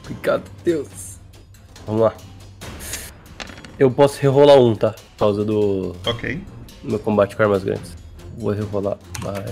Obrigado, 0.05 0.43
Deus. 0.65 1.19
Vamos 1.87 2.03
lá. 2.03 2.15
Eu 3.79 3.91
posso 3.91 4.21
rerolar 4.21 4.57
um, 4.59 4.75
tá? 4.75 4.91
Por 4.93 5.19
causa 5.19 5.45
do 5.45 5.95
Ok. 6.07 6.43
meu 6.83 6.99
combate 6.99 7.37
com 7.37 7.43
armas 7.43 7.63
grandes. 7.63 7.97
Vou 8.39 8.53
rerolar. 8.53 8.97
Vai. 9.21 9.45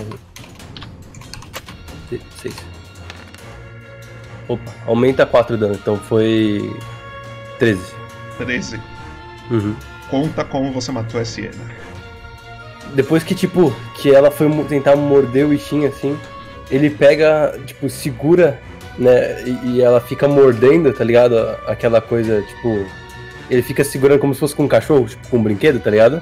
Se- 2.10 2.20
Seis. 2.42 2.54
Opa, 4.48 4.70
aumenta 4.86 5.24
4 5.24 5.56
dano, 5.56 5.74
então 5.74 5.96
foi 5.96 6.74
13. 7.58 7.80
13. 8.38 8.80
Uhum. 9.50 9.74
Conta 10.10 10.44
como 10.44 10.72
você 10.72 10.90
matou 10.90 11.20
essa 11.20 11.40
hiena. 11.40 11.54
Depois 12.94 13.22
que, 13.22 13.34
tipo, 13.34 13.72
que 13.96 14.12
ela 14.12 14.30
foi 14.30 14.48
tentar 14.68 14.96
morder 14.96 15.46
o 15.46 15.54
Ishin, 15.54 15.86
assim, 15.86 16.18
ele 16.70 16.90
pega, 16.90 17.56
tipo, 17.64 17.88
segura, 17.88 18.60
né, 18.98 19.42
e, 19.44 19.76
e 19.76 19.82
ela 19.82 20.00
fica 20.00 20.26
mordendo, 20.26 20.92
tá 20.92 21.04
ligado? 21.04 21.38
Aquela 21.68 22.00
coisa, 22.00 22.42
tipo, 22.42 22.84
ele 23.48 23.62
fica 23.62 23.84
segurando 23.84 24.18
como 24.18 24.34
se 24.34 24.40
fosse 24.40 24.56
com 24.56 24.64
um 24.64 24.68
cachorro, 24.68 25.06
tipo, 25.06 25.28
com 25.28 25.36
um 25.38 25.42
brinquedo, 25.42 25.78
tá 25.78 25.90
ligado? 25.90 26.20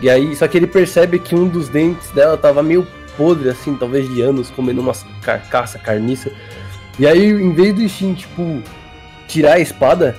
E 0.00 0.08
aí, 0.08 0.34
só 0.34 0.48
que 0.48 0.56
ele 0.56 0.66
percebe 0.66 1.18
que 1.18 1.34
um 1.34 1.46
dos 1.46 1.68
dentes 1.68 2.08
dela 2.12 2.38
tava 2.38 2.62
meio 2.62 2.86
podre, 3.20 3.50
assim, 3.50 3.76
talvez 3.76 4.08
de 4.08 4.22
anos, 4.22 4.48
comendo 4.48 4.80
umas 4.80 5.04
carcaça, 5.20 5.78
carniça. 5.78 6.32
E 6.98 7.06
aí, 7.06 7.30
em 7.30 7.52
vez 7.52 7.74
do 7.74 7.82
Ishin, 7.82 8.14
tipo, 8.14 8.62
tirar 9.28 9.56
a 9.56 9.60
espada, 9.60 10.16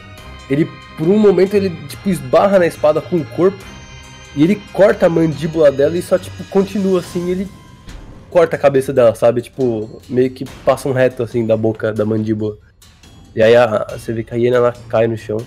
ele, 0.48 0.70
por 1.00 1.08
um 1.08 1.18
momento, 1.18 1.56
ele, 1.56 1.72
tipo, 1.88 2.08
esbarra 2.10 2.60
na 2.60 2.68
espada 2.68 3.02
com 3.02 3.18
o 3.18 3.26
corpo 3.26 3.58
e 4.36 4.44
ele 4.44 4.62
corta 4.72 5.08
a 5.08 5.10
mandíbula 5.10 5.72
dela 5.72 5.98
e 5.98 6.02
só, 6.02 6.20
tipo, 6.20 6.44
continua 6.44 7.00
assim, 7.00 7.32
ele 7.32 7.48
corta 8.30 8.56
a 8.56 8.60
cabeça 8.60 8.94
dela, 8.94 9.16
sabe? 9.16 9.42
Tipo, 9.42 10.00
meio 10.08 10.30
que 10.30 10.46
passa 10.64 10.88
um 10.88 10.94
reto, 10.94 11.24
assim, 11.24 11.44
da 11.44 11.58
boca 11.58 11.92
da 11.92 12.06
mandíbula. 12.06 12.56
E 13.36 13.42
aí 13.42 13.56
a, 13.56 13.88
você 13.90 14.14
vê 14.14 14.24
que 14.24 14.34
a 14.36 14.38
hiena, 14.38 14.58
ela 14.58 14.74
cai 14.88 15.08
no 15.08 15.18
chão. 15.18 15.38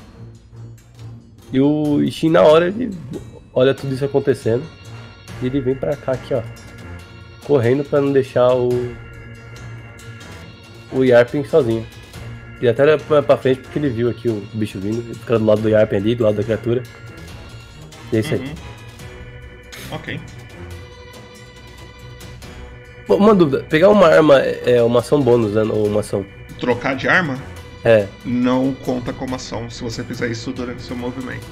E 1.52 1.60
o 1.60 2.02
Ishin, 2.02 2.30
na 2.30 2.42
hora, 2.42 2.66
ele 2.66 2.90
olha 3.54 3.72
tudo 3.72 3.94
isso 3.94 4.04
acontecendo. 4.04 4.64
E 5.40 5.46
ele 5.46 5.60
vem 5.60 5.76
pra 5.76 5.94
cá, 5.94 6.12
aqui, 6.12 6.34
ó. 6.34 6.42
Correndo 7.44 7.84
pra 7.84 8.00
não 8.00 8.12
deixar 8.12 8.54
o... 8.54 8.94
O 10.92 11.02
Yarpin 11.04 11.44
sozinho. 11.44 11.86
E 12.60 12.68
até 12.68 12.82
ele 12.82 12.98
pra, 12.98 13.36
frente 13.36 13.60
porque 13.60 13.78
ele 13.78 13.90
viu 13.90 14.08
aqui 14.08 14.28
o 14.28 14.40
bicho 14.54 14.78
vindo, 14.78 15.00
ele 15.00 15.14
fica 15.14 15.38
do 15.38 15.44
lado 15.44 15.60
do 15.60 15.68
Yarpen 15.68 15.98
ali, 15.98 16.14
do 16.14 16.24
lado 16.24 16.36
da 16.36 16.42
criatura. 16.42 16.82
E 18.12 18.16
é 18.16 18.20
isso 18.20 18.34
aí. 18.34 18.40
Uhum. 18.40 18.54
Ok. 19.90 20.20
Bom, 23.06 23.16
Uma 23.16 23.34
dúvida, 23.34 23.64
pegar 23.64 23.90
uma 23.90 24.08
arma 24.08 24.40
é 24.40 24.76
é 24.76 24.82
uma 24.82 25.00
ação 25.00 25.20
bônus, 25.20 25.52
né? 25.52 25.62
Ou 25.62 25.88
uma 25.88 26.00
ação. 26.00 26.24
Trocar 26.58 26.94
de 26.96 27.08
arma 27.08 27.36
É, 27.84 28.06
não 28.24 28.72
conta 28.72 29.12
como 29.12 29.34
ação 29.34 29.68
se 29.68 29.82
você 29.82 30.02
fizer 30.02 30.30
isso 30.30 30.52
durante 30.52 30.80
seu 30.80 30.96
movimento. 30.96 31.44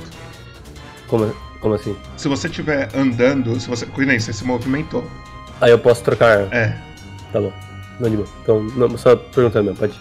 como, 1.09 1.35
como 1.61 1.75
assim? 1.75 1.95
Se 2.17 2.29
você 2.29 2.49
estiver 2.49 2.89
andando, 2.97 3.59
se 3.61 3.69
você. 3.69 3.87
Nem 3.99 4.19
você 4.19 4.33
se 4.33 4.45
movimentou. 4.45 5.07
Aí 5.61 5.71
eu 5.71 5.79
posso 5.79 6.03
trocar. 6.03 6.53
É. 6.53 6.77
Tá 7.33 7.41
bom. 7.41 7.53
Não, 8.01 8.11
de 8.11 8.17
boa. 8.17 8.29
Então, 8.43 8.63
não, 8.63 8.99
só 8.99 9.17
perguntando 9.17 9.65
mesmo, 9.65 9.79
pode. 9.79 10.01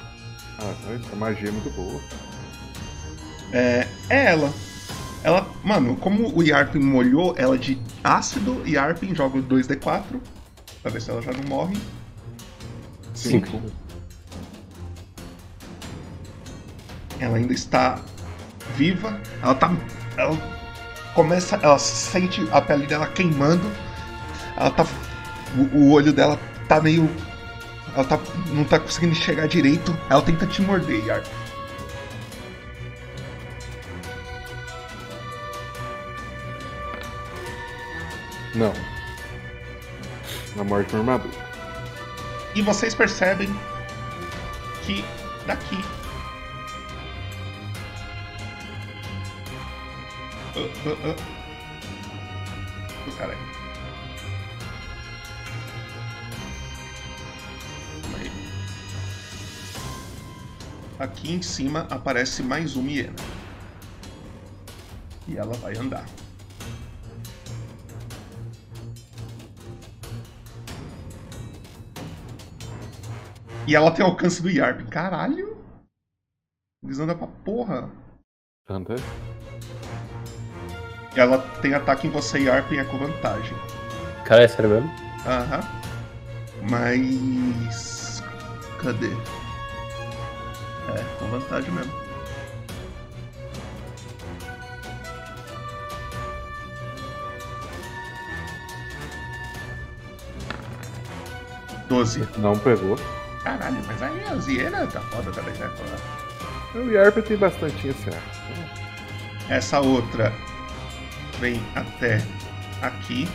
Ah, 0.59 0.73
essa 0.93 1.15
magia 1.15 1.49
é 1.49 1.51
muito 1.51 1.69
boa. 1.71 2.01
É, 3.53 3.87
é 4.09 4.25
ela. 4.31 4.51
Ela, 5.23 5.47
mano, 5.63 5.95
como 5.97 6.35
o 6.35 6.41
Yarpin 6.41 6.79
molhou 6.79 7.35
ela 7.37 7.57
de 7.57 7.79
ácido, 8.03 8.67
Yarpin 8.67 9.13
joga 9.13 9.37
o 9.37 9.43
2d4 9.43 10.03
pra 10.81 10.91
ver 10.91 11.01
se 11.01 11.11
ela 11.11 11.21
já 11.21 11.31
não 11.31 11.43
morre. 11.47 11.77
Cinco. 13.13 13.61
Ela 17.19 17.37
ainda 17.37 17.53
está 17.53 17.99
viva. 18.75 19.19
Ela 19.43 19.53
tá. 19.53 19.71
Ela 20.17 20.35
começa. 21.13 21.59
Ela 21.61 21.77
sente 21.77 22.47
a 22.51 22.59
pele 22.59 22.87
dela 22.87 23.05
queimando. 23.07 23.69
Ela 24.57 24.71
tá. 24.71 24.87
O, 25.57 25.77
o 25.77 25.91
olho 25.91 26.13
dela 26.13 26.39
tá 26.67 26.81
meio. 26.81 27.09
Ela 27.93 28.03
tá. 28.05 28.19
não 28.47 28.63
tá 28.63 28.79
conseguindo 28.79 29.13
enxergar 29.13 29.47
direito. 29.47 29.97
Ela 30.09 30.21
tenta 30.21 30.45
te 30.45 30.61
morder, 30.61 31.05
Yarpin. 31.05 31.29
Não. 38.55 38.73
Na 40.55 40.63
morte 40.63 40.93
no 40.93 40.99
armadura. 40.99 41.33
E 42.53 42.61
vocês 42.61 42.93
percebem 42.93 43.49
que 44.83 45.05
daqui. 45.45 45.77
Ah, 50.55 50.97
ah. 51.05 51.15
Oh, 53.07 53.11
caralho. 53.17 53.60
Aqui 61.01 61.33
em 61.33 61.41
cima 61.41 61.87
aparece 61.89 62.43
mais 62.43 62.75
uma 62.75 62.87
hiena. 62.87 63.15
E 65.27 65.35
ela 65.35 65.51
vai 65.55 65.75
andar. 65.75 66.05
E 73.67 73.75
ela 73.75 73.89
tem 73.89 74.05
alcance 74.05 74.43
do 74.43 74.49
Yarp. 74.51 74.87
Caralho! 74.89 75.57
Eles 76.83 76.99
andam 76.99 77.17
pra 77.17 77.25
porra. 77.25 77.89
Anda. 78.69 78.93
Ela 81.15 81.39
tem 81.61 81.73
ataque 81.73 82.05
em 82.05 82.11
você, 82.11 82.41
Yarp, 82.41 82.71
e 82.73 82.77
é 82.77 82.83
com 82.83 82.99
vantagem. 82.99 83.57
Cara, 84.23 84.43
é 84.43 84.47
sério 84.47 84.69
mesmo? 84.69 84.91
Aham. 85.25 85.61
Mas. 86.69 88.21
Cadê? 88.79 89.40
É, 90.95 91.03
com 91.19 91.25
vantagem 91.27 91.71
mesmo. 91.71 91.93
Doze. 101.87 102.27
Não 102.37 102.57
pegou. 102.57 102.97
Caralho, 103.43 103.77
mas 103.85 104.01
aí 104.01 104.23
a 104.29 104.35
Ziena 104.37 104.87
tá 104.87 105.01
foda 105.01 105.31
também, 105.31 105.53
né? 105.55 105.69
O 106.73 106.89
Yarp 106.89 107.17
tem 107.17 107.35
bastante 107.35 107.89
esse. 107.89 108.09
Essa 109.49 109.81
outra 109.81 110.31
vem 111.39 111.61
até 111.75 112.21
aqui. 112.81 113.27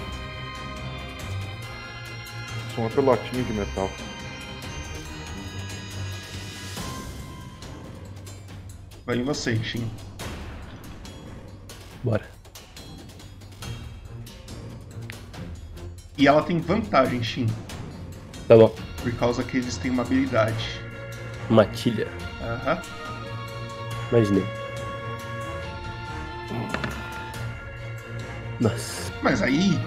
São 2.74 2.84
uma 2.84 2.90
pelotinha 2.90 3.42
de 3.42 3.52
metal. 3.52 3.90
Vai 9.06 9.16
em 9.18 9.22
você, 9.22 9.54
Shin. 9.62 9.88
Bora. 12.02 12.24
E 16.18 16.26
ela 16.26 16.42
tem 16.42 16.58
vantagem, 16.58 17.22
Shin, 17.22 17.46
Tá 18.48 18.56
bom. 18.56 18.74
por 19.02 19.12
causa 19.16 19.42
que 19.44 19.58
eles 19.58 19.76
têm 19.76 19.90
uma 19.90 20.02
habilidade. 20.02 20.80
Matilha. 21.50 22.08
Aham. 22.42 22.80
Imaginei. 24.10 24.46
Nossa. 28.60 29.12
Mas 29.22 29.42
aí, 29.42 29.78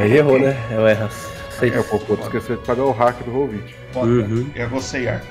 Aí 0.00 0.16
errou, 0.16 0.38
né? 0.38 0.56
Eu 0.70 0.88
erro. 0.88 1.08
Seis. 1.50 1.72
É, 1.74 1.78
o 1.78 1.84
Popoto 1.84 2.22
esqueceu 2.22 2.56
de 2.56 2.64
pagar 2.64 2.84
o 2.84 2.90
hack 2.92 3.16
do 3.22 3.30
Roll20. 3.30 3.74
foda. 3.92 4.06
Uhum. 4.06 4.50
É 4.54 4.66
você, 4.66 5.02
Yarp. 5.02 5.24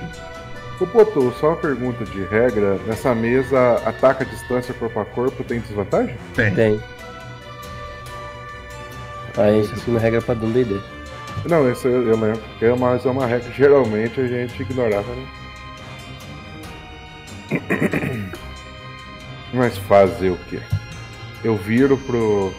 Popoto, 0.78 1.32
só 1.38 1.48
uma 1.48 1.56
pergunta 1.56 2.04
de 2.04 2.22
regra. 2.24 2.78
Nessa 2.86 3.14
mesa, 3.14 3.74
ataque 3.84 4.24
a 4.24 4.26
distância 4.26 4.74
corpo 4.74 5.00
a 5.00 5.04
corpo 5.04 5.44
tem 5.44 5.60
desvantagem? 5.60 6.16
Tem. 6.34 6.54
Tem. 6.54 6.80
Aí 9.36 9.60
isso 9.60 9.72
assim 9.74 9.92
na 9.92 9.98
regra 9.98 10.22
padrão 10.22 10.50
D&D. 10.50 10.80
Não, 11.48 11.70
isso 11.70 11.86
eu, 11.88 12.06
eu 12.08 12.16
lembro. 12.16 12.42
É 12.60 12.74
mais 12.74 13.04
uma 13.04 13.26
regra 13.26 13.48
que 13.48 13.56
geralmente 13.56 14.20
a 14.20 14.26
gente 14.26 14.62
ignorava, 14.62 15.12
né? 15.14 15.26
Mas 19.52 19.76
fazer 19.78 20.30
o 20.30 20.38
quê? 20.48 20.60
Eu 21.42 21.56
viro 21.56 21.96
pro. 21.98 22.52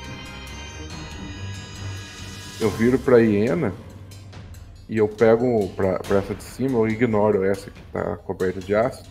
Eu 2.59 2.69
viro 2.69 2.97
pra 2.97 3.17
hiena 3.19 3.73
e 4.87 4.97
eu 4.97 5.07
pego 5.07 5.67
pra, 5.69 5.99
pra 5.99 6.17
essa 6.17 6.35
de 6.35 6.43
cima, 6.43 6.77
eu 6.77 6.87
ignoro 6.87 7.43
essa 7.43 7.69
que 7.71 7.81
tá 7.91 8.17
coberta 8.17 8.59
de 8.59 8.75
ácido. 8.75 9.09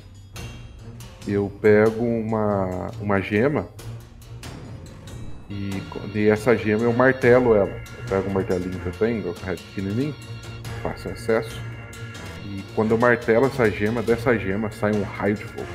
Eu 1.27 1.51
pego 1.61 2.05
uma, 2.05 2.91
uma 3.01 3.21
gema 3.21 3.67
e, 5.49 5.71
e 6.15 6.29
essa 6.29 6.55
gema 6.57 6.83
eu 6.85 6.93
martelo 6.93 7.55
ela. 7.55 7.71
Eu 7.71 8.05
pego 8.09 8.29
o 8.29 8.35
martelinho 8.35 8.79
que 8.79 8.87
eu 8.87 8.93
tenho, 8.93 9.27
eu 9.27 9.35
carrego 9.35 9.63
pequenininho, 9.75 10.15
faço 10.83 11.09
acesso. 11.09 11.59
E 12.47 12.63
quando 12.75 12.91
eu 12.93 12.99
martelo 12.99 13.47
essa 13.47 13.71
gema, 13.71 14.03
dessa 14.03 14.39
gema 14.39 14.71
sai 14.71 14.93
um 14.93 15.03
raio 15.03 15.35
de 15.35 15.45
fogo. 15.45 15.67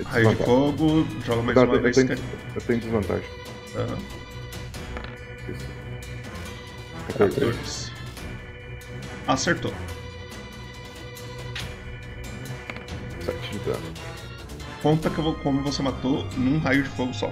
É 0.00 0.02
Raio 0.04 0.28
de 0.30 0.44
fogo, 0.44 1.06
joga 1.24 1.42
mais 1.42 1.56
uma 1.56 1.74
eu, 1.76 1.80
vez. 1.82 1.94
tenho, 1.96 2.08
que- 2.08 2.22
eu 2.56 2.60
tenho 2.66 2.80
desvantagem. 2.80 3.28
Isso. 5.48 5.81
14. 7.16 7.92
Acertou. 9.26 9.72
7 13.24 13.50
de 13.50 13.58
dano. 13.60 13.82
Conta 14.82 15.08
que 15.08 15.18
eu 15.18 15.24
vou, 15.24 15.34
como 15.34 15.62
você 15.62 15.82
matou 15.82 16.24
num 16.36 16.58
raio 16.58 16.82
de 16.82 16.88
fogo 16.90 17.14
só. 17.14 17.30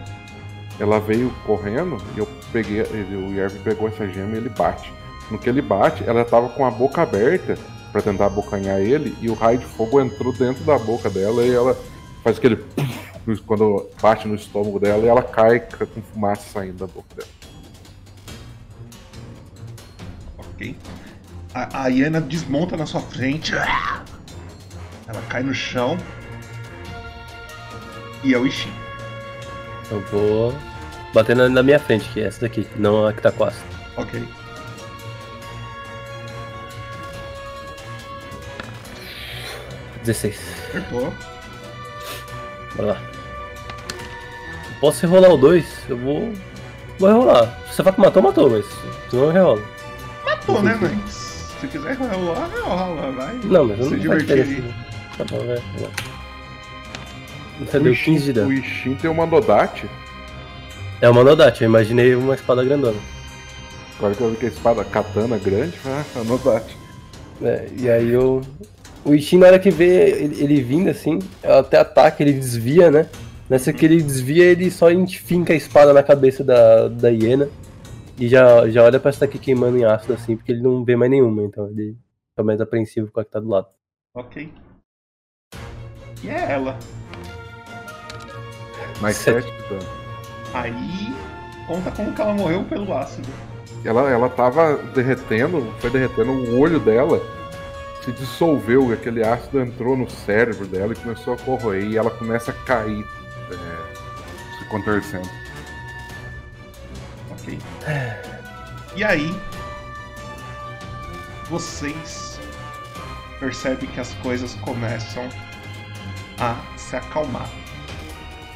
Ela 0.78 1.00
veio 1.00 1.30
correndo 1.44 1.98
e 2.14 2.18
eu 2.20 2.28
peguei. 2.52 2.82
o 2.82 3.34
Yerv 3.34 3.58
pegou 3.64 3.88
essa 3.88 4.06
gema 4.06 4.34
e 4.34 4.38
ele 4.38 4.48
bate. 4.48 4.92
No 5.30 5.38
que 5.38 5.48
ele 5.48 5.60
bate, 5.60 6.04
ela 6.06 6.24
tava 6.24 6.48
com 6.50 6.64
a 6.64 6.70
boca 6.70 7.02
aberta 7.02 7.58
pra 7.92 8.00
tentar 8.00 8.26
abocanhar 8.26 8.80
ele 8.80 9.16
e 9.20 9.28
o 9.28 9.34
raio 9.34 9.58
de 9.58 9.66
fogo 9.66 10.00
entrou 10.00 10.32
dentro 10.32 10.62
da 10.64 10.78
boca 10.78 11.10
dela 11.10 11.42
e 11.42 11.52
ela 11.52 11.76
faz 12.22 12.38
aquele. 12.38 12.64
Quando 13.46 13.88
bate 14.00 14.26
no 14.26 14.34
estômago 14.34 14.80
dela 14.80 15.04
e 15.04 15.08
ela 15.08 15.22
cai 15.22 15.60
com 15.60 16.02
fumaça 16.02 16.42
saindo 16.50 16.78
da 16.78 16.86
boca 16.86 17.14
dela. 17.14 17.39
Ok. 20.60 20.76
A, 21.54 21.86
a 21.86 22.20
desmonta 22.20 22.76
na 22.76 22.84
sua 22.84 23.00
frente. 23.00 23.54
Ela 23.54 25.22
cai 25.30 25.42
no 25.42 25.54
chão. 25.54 25.96
E 28.22 28.34
é 28.34 28.38
o 28.38 28.46
Ishin. 28.46 28.70
Eu 29.90 30.00
vou 30.12 30.54
bater 31.14 31.34
na, 31.34 31.48
na 31.48 31.62
minha 31.62 31.80
frente, 31.80 32.08
que 32.10 32.20
é 32.20 32.24
essa 32.24 32.42
daqui, 32.42 32.68
não 32.76 33.06
a 33.06 33.12
que 33.12 33.22
tá 33.22 33.32
quase. 33.32 33.58
Ok. 33.96 34.22
Dezesseis. 40.00 40.38
Acertou. 40.68 41.12
Bora 42.76 42.88
lá. 42.92 43.02
Posso 44.78 45.06
rerolar 45.06 45.32
o 45.32 45.38
2? 45.38 45.88
Eu 45.88 45.96
vou. 45.96 46.32
Vou 46.98 47.08
rerolar. 47.08 47.58
Se 47.70 47.82
você 47.82 47.92
que 47.92 48.00
matou, 48.00 48.22
matou, 48.22 48.50
mas. 48.50 48.66
Senão 49.10 49.34
eu 49.34 49.62
Matou, 50.52 50.62
né, 50.62 50.78
mas. 50.80 51.30
Se 51.60 51.66
quiser 51.66 51.94
rolar, 51.94 52.50
rola, 52.62 53.12
vai. 53.12 53.38
Não, 53.44 53.64
mas 53.66 53.84
Se 53.84 53.90
não 53.90 53.98
divertir 53.98 54.32
aí. 54.40 54.60
né? 54.60 54.74
Tá 55.18 55.24
bom, 55.24 55.38
vai. 55.44 55.62
Você 57.60 57.76
O 57.76 57.80
deu 57.80 57.92
Ishin, 57.92 58.14
15 58.14 58.24
de 58.24 58.30
o 58.30 58.34
dano. 58.34 58.52
Ishin 58.52 58.94
tem 58.94 59.10
uma 59.10 59.26
Nodate. 59.26 59.86
É 61.02 61.08
uma 61.08 61.22
Nodate, 61.22 61.62
eu 61.62 61.68
imaginei 61.68 62.14
uma 62.14 62.34
espada 62.34 62.64
grandona. 62.64 62.96
Agora 63.98 64.14
que 64.14 64.20
eu 64.22 64.30
vi 64.30 64.36
que 64.36 64.46
a 64.46 64.48
espada 64.48 64.82
katana 64.84 65.36
grande, 65.36 65.74
ah, 65.84 66.02
a 66.16 66.24
Nodate. 66.24 66.76
É, 67.42 67.68
e 67.78 67.90
aí 67.90 68.10
eu. 68.10 68.40
O 69.04 69.14
Ishin, 69.14 69.38
na 69.38 69.46
hora 69.46 69.58
que 69.58 69.70
vê 69.70 70.10
ele, 70.10 70.42
ele 70.42 70.62
vindo 70.62 70.88
assim, 70.90 71.18
ela 71.42 71.60
até 71.60 71.78
ataca, 71.78 72.22
ele 72.22 72.32
desvia, 72.34 72.90
né? 72.90 73.06
Nessa 73.48 73.72
que 73.72 73.84
ele 73.84 74.02
desvia, 74.02 74.44
ele 74.44 74.70
só 74.70 74.86
finca 75.24 75.52
a 75.52 75.56
espada 75.56 75.92
na 75.92 76.02
cabeça 76.02 76.44
da, 76.44 76.88
da 76.88 77.08
hiena. 77.08 77.48
E 78.20 78.28
já, 78.28 78.68
já 78.68 78.84
olha 78.84 79.00
pra 79.00 79.08
essa 79.08 79.24
aqui 79.24 79.38
queimando 79.38 79.78
em 79.78 79.84
ácido 79.86 80.12
assim, 80.12 80.36
porque 80.36 80.52
ele 80.52 80.60
não 80.60 80.84
vê 80.84 80.94
mais 80.94 81.10
nenhuma, 81.10 81.42
então 81.42 81.66
ele 81.70 81.96
fica 82.28 82.44
mais 82.44 82.60
apreensivo 82.60 83.10
com 83.10 83.18
a 83.18 83.24
que 83.24 83.30
tá 83.30 83.40
do 83.40 83.48
lado. 83.48 83.68
Ok. 84.14 84.52
E 86.22 86.28
é 86.28 86.52
ela. 86.52 86.78
Mais 89.00 89.16
Sete. 89.16 89.48
7 89.48 89.62
de 89.62 89.68
dano. 89.70 89.90
Aí 90.52 91.14
conta 91.66 91.90
como 91.92 92.14
que 92.14 92.20
ela 92.20 92.34
morreu 92.34 92.62
pelo 92.64 92.92
ácido. 92.92 93.26
Ela, 93.86 94.10
ela 94.10 94.28
tava 94.28 94.76
derretendo, 94.94 95.62
foi 95.78 95.88
derretendo, 95.88 96.30
o 96.30 96.60
olho 96.60 96.78
dela 96.78 97.22
se 98.04 98.12
dissolveu, 98.12 98.90
e 98.90 98.92
aquele 98.92 99.24
ácido 99.24 99.60
entrou 99.60 99.96
no 99.96 100.10
cérebro 100.10 100.66
dela 100.66 100.92
e 100.92 100.96
começou 100.96 101.32
a 101.32 101.38
corroer, 101.38 101.84
e 101.84 101.96
ela 101.96 102.10
começa 102.10 102.50
a 102.50 102.54
cair, 102.64 103.02
é, 103.50 104.58
se 104.58 104.68
contorcendo. 104.68 105.49
Ok. 107.42 107.58
E 108.96 109.04
aí, 109.04 109.34
vocês 111.48 112.38
percebem 113.38 113.88
que 113.90 114.00
as 114.00 114.12
coisas 114.14 114.54
começam 114.56 115.28
a 116.38 116.56
se 116.76 116.96
acalmar. 116.96 117.48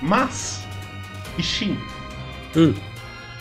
Mas, 0.02 0.64
Ishin, 1.38 1.78
Hum, 2.56 2.72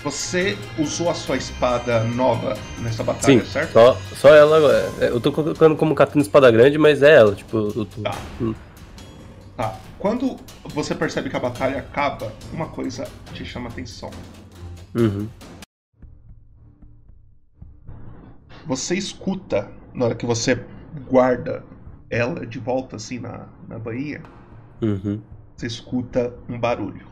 você 0.04 0.58
usou 0.78 1.10
a 1.10 1.14
sua 1.14 1.38
espada 1.38 2.04
nova 2.04 2.56
nessa 2.80 3.04
batalha, 3.04 3.41
sim, 3.41 3.46
certo? 3.52 3.74
só, 3.74 3.98
só 4.16 4.34
ela 4.34 4.58
agora. 4.58 4.89
É, 5.00 5.08
Eu 5.10 5.20
tô 5.22 5.32
colocando 5.32 5.76
como 5.76 5.94
katana 5.94 6.22
espada 6.22 6.50
grande, 6.50 6.78
mas 6.78 7.04
é 7.04 7.16
ela, 7.16 7.36
tipo, 7.36 7.58
eu 7.58 7.86
tô- 7.86 8.02
Tá. 8.02 8.16
Hum. 8.41 8.56
Tá. 9.56 9.76
Quando 10.00 10.36
você 10.66 10.94
percebe 10.96 11.30
que 11.30 11.36
a 11.36 11.39
batalha 11.39 11.78
acaba, 11.80 12.34
uma 12.52 12.68
coisa 12.68 13.08
te 13.34 13.46
chama 13.46 13.70
atenção. 13.70 14.10
Uhum. 14.96 15.28
Você 18.66 18.96
escuta, 18.96 19.72
na 19.94 20.06
hora 20.06 20.16
que 20.16 20.26
você 20.26 20.64
guarda 21.10 21.64
ela 22.10 22.46
de 22.46 22.60
volta 22.60 22.96
assim 22.96 23.20
na, 23.20 23.48
na 23.68 23.78
bainha, 23.80 24.22
Uhum. 24.82 25.22
você 25.56 25.68
escuta 25.68 26.34
um 26.50 26.60
barulho. 26.60 27.08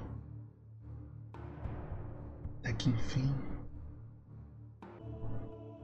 É 2.63 2.71
que 2.73 2.89
enfim. 2.89 3.29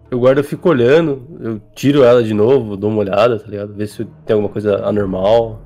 Eu 0.10 0.20
guardo, 0.20 0.38
eu 0.38 0.44
fico 0.44 0.70
olhando, 0.70 1.38
eu 1.42 1.60
tiro 1.76 2.04
ela 2.04 2.24
de 2.24 2.34
novo, 2.34 2.78
dou 2.78 2.90
uma 2.90 3.00
olhada, 3.00 3.40
tá 3.40 3.48
ligado? 3.48 3.74
Ver 3.74 3.88
se 3.88 4.06
tem 4.26 4.34
alguma 4.36 4.50
coisa 4.52 4.86
anormal. 4.86 5.62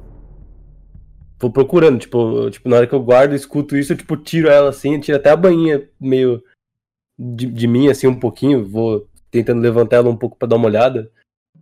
Vou 1.41 1.51
procurando, 1.51 1.99
tipo, 1.99 2.49
tipo, 2.51 2.69
na 2.69 2.77
hora 2.77 2.87
que 2.87 2.93
eu 2.93 3.01
guardo, 3.01 3.33
escuto 3.33 3.75
isso, 3.75 3.93
eu 3.93 3.97
tipo, 3.97 4.15
tiro 4.15 4.47
ela 4.47 4.69
assim, 4.69 4.99
tiro 4.99 5.17
até 5.17 5.31
a 5.31 5.35
bainha 5.35 5.89
meio 5.99 6.43
de, 7.17 7.47
de 7.47 7.67
mim, 7.67 7.87
assim, 7.87 8.05
um 8.05 8.19
pouquinho, 8.19 8.63
vou 8.63 9.09
tentando 9.31 9.59
levantar 9.59 9.97
ela 9.97 10.09
um 10.09 10.15
pouco 10.15 10.37
pra 10.37 10.47
dar 10.47 10.57
uma 10.57 10.67
olhada. 10.67 11.11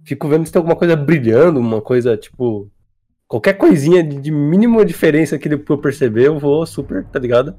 Fico 0.03 0.27
vendo 0.27 0.45
se 0.45 0.51
tem 0.51 0.59
alguma 0.59 0.75
coisa 0.75 0.95
brilhando, 0.97 1.59
uma 1.59 1.81
coisa, 1.81 2.17
tipo. 2.17 2.69
Qualquer 3.27 3.53
coisinha 3.53 4.03
de, 4.03 4.19
de 4.19 4.31
mínima 4.31 4.83
diferença 4.83 5.37
que 5.37 5.47
eu 5.47 5.77
perceber, 5.77 6.27
eu 6.27 6.39
vou 6.39 6.65
super, 6.65 7.05
tá 7.05 7.19
ligado? 7.19 7.55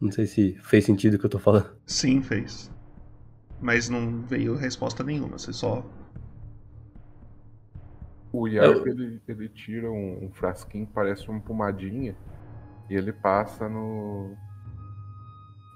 Não 0.00 0.12
sei 0.12 0.26
se 0.26 0.56
fez 0.62 0.84
sentido 0.84 1.14
o 1.14 1.18
que 1.18 1.26
eu 1.26 1.30
tô 1.30 1.38
falando. 1.38 1.70
Sim, 1.84 2.22
fez. 2.22 2.70
Mas 3.60 3.88
não 3.88 4.22
veio 4.22 4.54
resposta 4.54 5.02
nenhuma. 5.02 5.38
Você 5.38 5.52
só. 5.52 5.84
O 8.32 8.46
Yarp, 8.46 8.76
Eu- 8.76 8.86
ele, 8.88 9.20
ele 9.26 9.48
tira 9.48 9.90
um, 9.90 10.24
um 10.26 10.30
frasquinho 10.32 10.86
que 10.86 10.92
parece 10.92 11.28
uma 11.28 11.40
pomadinha 11.40 12.14
e 12.90 12.94
ele 12.94 13.12
passa 13.12 13.68
no. 13.68 14.34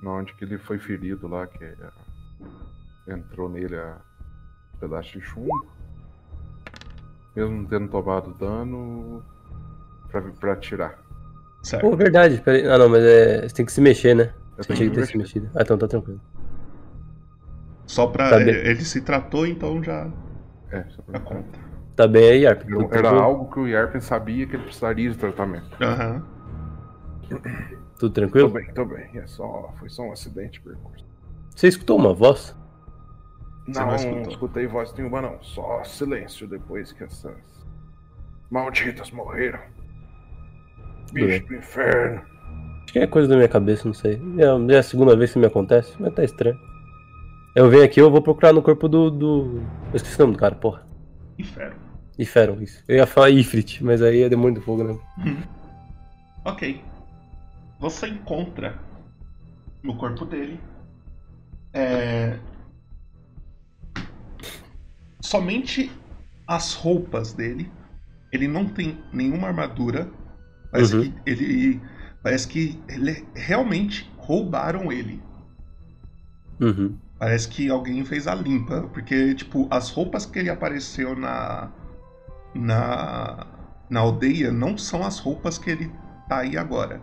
no 0.02 0.10
onde 0.10 0.34
que 0.34 0.44
ele 0.44 0.58
foi 0.58 0.78
ferido 0.78 1.26
lá, 1.28 1.46
que 1.46 1.64
é, 1.64 1.76
entrou 3.08 3.48
nele 3.48 3.76
a 3.76 3.96
um 4.74 4.78
pedaço 4.78 5.12
de 5.18 5.20
chumbo. 5.24 5.66
Mesmo 7.34 7.56
não 7.56 7.64
tendo 7.64 7.88
tomado 7.88 8.34
dano, 8.34 9.24
pra, 10.10 10.20
pra 10.22 10.56
tirar. 10.56 10.98
Certo. 11.62 11.82
Pô, 11.82 11.96
verdade. 11.96 12.42
Peraí. 12.42 12.66
Ah, 12.66 12.76
não, 12.76 12.88
mas 12.90 13.02
é. 13.02 13.48
Você 13.48 13.54
tem 13.54 13.64
que 13.64 13.72
se 13.72 13.80
mexer, 13.80 14.14
né? 14.14 14.34
Eu 14.58 14.64
Você 14.64 14.74
tinha 14.74 14.90
que 14.90 14.94
ter 14.96 15.06
se 15.06 15.16
mexido. 15.16 15.48
Ah, 15.54 15.62
então 15.62 15.78
tá 15.78 15.88
tranquilo. 15.88 16.20
Só 17.86 18.06
pra. 18.08 18.28
Tá 18.30 18.36
bem. 18.38 18.48
ele 18.48 18.84
se 18.84 19.00
tratou, 19.00 19.46
então 19.46 19.82
já, 19.82 20.10
É, 20.70 20.84
só 20.90 21.00
pra 21.02 21.18
já 21.18 21.24
conta. 21.24 21.58
Tá 21.96 22.08
bem 22.08 22.30
aí, 22.30 22.46
Arp. 22.46 22.62
Era, 22.62 22.70
Tudo 22.70 22.94
era 22.94 23.10
algo 23.10 23.50
que 23.52 23.60
o 23.60 23.66
Yarpen 23.66 24.00
sabia 24.00 24.46
que 24.46 24.56
ele 24.56 24.64
precisaria 24.64 25.10
de 25.10 25.16
tratamento. 25.16 25.76
Aham. 25.82 26.22
Tudo 27.28 27.42
Tô 27.98 28.10
tranquilo? 28.10 28.48
bem, 28.50 28.72
tô 28.72 28.84
bem. 28.84 29.10
É 29.14 29.26
só, 29.26 29.72
foi 29.78 29.88
só 29.88 30.02
um 30.02 30.12
acidente 30.12 30.52
de 30.52 30.60
percurso. 30.60 31.04
Você 31.54 31.68
escutou 31.68 31.98
uma 31.98 32.12
voz? 32.12 32.56
Não, 33.68 33.86
não 33.86 34.22
não 34.22 34.22
escutei 34.22 34.66
voz 34.66 34.92
nenhuma, 34.94 35.22
não. 35.22 35.40
Só 35.42 35.84
silêncio 35.84 36.48
depois 36.48 36.92
que 36.92 37.04
essas 37.04 37.36
malditas 38.50 39.10
morreram. 39.10 39.60
Bicho 41.12 41.46
do 41.46 41.54
inferno. 41.54 42.22
Acho 42.82 42.92
que 42.92 42.98
é 42.98 43.06
coisa 43.06 43.28
da 43.28 43.36
minha 43.36 43.48
cabeça, 43.48 43.86
não 43.86 43.94
sei. 43.94 44.20
É, 44.38 44.74
é 44.74 44.78
a 44.78 44.82
segunda 44.82 45.16
vez 45.16 45.32
que 45.32 45.38
me 45.38 45.46
acontece, 45.46 45.94
mas 46.00 46.12
tá 46.14 46.24
estranho. 46.24 46.58
Eu 47.54 47.68
venho 47.68 47.84
aqui, 47.84 48.00
eu 48.00 48.10
vou 48.10 48.22
procurar 48.22 48.52
no 48.52 48.62
corpo 48.62 48.88
do. 48.88 49.10
do... 49.10 49.62
Eu 49.92 49.96
esqueci 49.96 50.16
o 50.16 50.22
nome 50.22 50.32
do 50.32 50.38
cara, 50.38 50.54
porra. 50.54 50.91
Inferno. 51.42 51.76
Iferon, 52.18 52.60
isso. 52.62 52.82
Eu 52.86 52.96
ia 52.96 53.06
falar 53.06 53.30
Ifrit, 53.30 53.82
mas 53.82 54.00
aí 54.02 54.22
é 54.22 54.28
demônio 54.28 54.54
do 54.56 54.60
fogo, 54.62 54.84
né? 54.84 54.98
Ok. 56.44 56.82
Você 57.78 58.08
encontra 58.08 58.78
no 59.82 59.96
corpo 59.96 60.24
dele 60.24 60.60
é, 61.72 62.38
somente 65.20 65.90
as 66.46 66.74
roupas 66.74 67.32
dele. 67.32 67.70
Ele 68.32 68.48
não 68.48 68.66
tem 68.66 68.98
nenhuma 69.12 69.48
armadura. 69.48 70.10
Parece 70.70 70.96
Uhum. 70.96 71.02
que 71.12 71.30
ele 71.30 71.80
parece 72.22 72.46
que 72.48 72.80
ele 72.88 73.24
realmente 73.34 74.10
roubaram 74.16 74.92
ele. 74.92 75.20
Uhum. 76.60 76.96
Parece 77.22 77.48
que 77.48 77.70
alguém 77.70 78.04
fez 78.04 78.26
a 78.26 78.34
limpa, 78.34 78.82
porque 78.92 79.32
tipo 79.36 79.68
as 79.70 79.90
roupas 79.90 80.26
que 80.26 80.40
ele 80.40 80.50
apareceu 80.50 81.14
na 81.14 81.70
na 82.52 83.46
na 83.88 84.00
aldeia 84.00 84.50
não 84.50 84.76
são 84.76 85.04
as 85.04 85.20
roupas 85.20 85.56
que 85.56 85.70
ele 85.70 85.92
tá 86.28 86.38
aí 86.38 86.58
agora. 86.58 87.00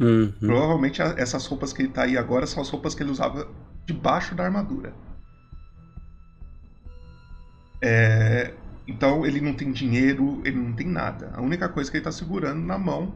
Uhum. 0.00 0.32
Provavelmente 0.40 1.02
essas 1.02 1.44
roupas 1.44 1.74
que 1.74 1.82
ele 1.82 1.90
tá 1.90 2.04
aí 2.04 2.16
agora 2.16 2.46
são 2.46 2.62
as 2.62 2.70
roupas 2.70 2.94
que 2.94 3.02
ele 3.02 3.10
usava 3.10 3.46
debaixo 3.84 4.34
da 4.34 4.42
armadura. 4.42 4.94
É, 7.82 8.54
Então 8.88 9.26
ele 9.26 9.42
não 9.42 9.52
tem 9.52 9.70
dinheiro, 9.70 10.40
ele 10.46 10.56
não 10.56 10.72
tem 10.72 10.86
nada. 10.86 11.30
A 11.34 11.42
única 11.42 11.68
coisa 11.68 11.90
que 11.90 11.98
ele 11.98 12.04
tá 12.04 12.10
segurando 12.10 12.62
na 12.62 12.78
mão 12.78 13.12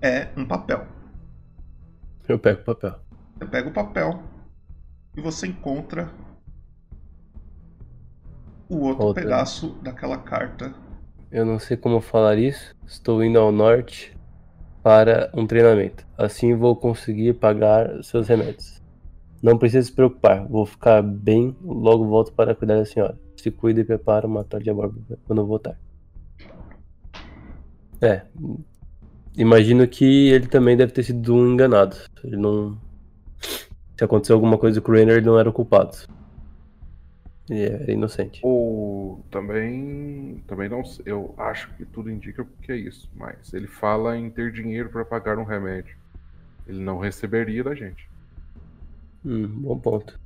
é 0.00 0.28
um 0.34 0.46
papel. 0.46 0.86
Eu 2.26 2.38
pego 2.38 2.62
o 2.62 2.64
papel. 2.64 2.98
Você 3.38 3.44
pega 3.44 3.68
o 3.68 3.72
papel 3.72 4.39
e 5.16 5.20
você 5.20 5.46
encontra 5.46 6.10
o 8.68 8.78
outro 8.80 9.06
Outra. 9.06 9.22
pedaço 9.22 9.76
daquela 9.82 10.16
carta. 10.18 10.74
Eu 11.30 11.44
não 11.44 11.58
sei 11.58 11.76
como 11.76 12.00
falar 12.00 12.38
isso. 12.38 12.74
Estou 12.86 13.22
indo 13.22 13.38
ao 13.38 13.50
norte 13.50 14.16
para 14.82 15.30
um 15.34 15.46
treinamento. 15.46 16.06
Assim 16.16 16.54
vou 16.54 16.74
conseguir 16.76 17.34
pagar 17.34 18.02
seus 18.02 18.28
remédios. 18.28 18.80
Não 19.42 19.58
precisa 19.58 19.86
se 19.86 19.92
preocupar. 19.92 20.46
Vou 20.46 20.66
ficar 20.66 21.02
bem. 21.02 21.56
Logo 21.62 22.06
volto 22.06 22.32
para 22.32 22.54
cuidar 22.54 22.76
da 22.76 22.84
senhora. 22.84 23.18
Se 23.36 23.50
cuida 23.50 23.80
e 23.80 23.84
prepara 23.84 24.26
uma 24.26 24.44
tarde 24.44 24.64
de 24.64 24.70
amor 24.70 24.94
quando 25.26 25.40
eu 25.40 25.46
voltar. 25.46 25.78
É. 28.00 28.22
Imagino 29.36 29.86
que 29.86 30.28
ele 30.28 30.46
também 30.46 30.76
deve 30.76 30.92
ter 30.92 31.02
sido 31.02 31.34
um 31.34 31.52
enganado. 31.52 31.96
Ele 32.22 32.36
não. 32.36 32.78
Se 34.00 34.04
aconteceu 34.04 34.34
alguma 34.34 34.56
coisa 34.56 34.80
com 34.80 34.90
o 34.90 34.94
Rainer, 34.94 35.18
ele 35.18 35.26
não 35.26 35.38
era 35.38 35.50
o 35.50 35.52
culpado. 35.52 35.94
Ele 37.50 37.64
era 37.66 37.92
inocente. 37.92 38.40
Ou 38.42 39.22
também. 39.30 40.42
Também 40.46 40.70
não 40.70 40.82
sei. 40.82 41.02
Eu 41.04 41.34
acho 41.36 41.68
que 41.74 41.84
tudo 41.84 42.10
indica 42.10 42.46
que 42.62 42.72
é 42.72 42.76
isso. 42.76 43.10
Mas 43.14 43.52
ele 43.52 43.66
fala 43.66 44.16
em 44.16 44.30
ter 44.30 44.50
dinheiro 44.52 44.88
para 44.88 45.04
pagar 45.04 45.36
um 45.36 45.44
remédio. 45.44 45.94
Ele 46.66 46.80
não 46.80 46.98
receberia 46.98 47.62
da 47.62 47.74
gente. 47.74 48.08
Hum, 49.22 49.46
bom 49.46 49.78
ponto. 49.78 50.18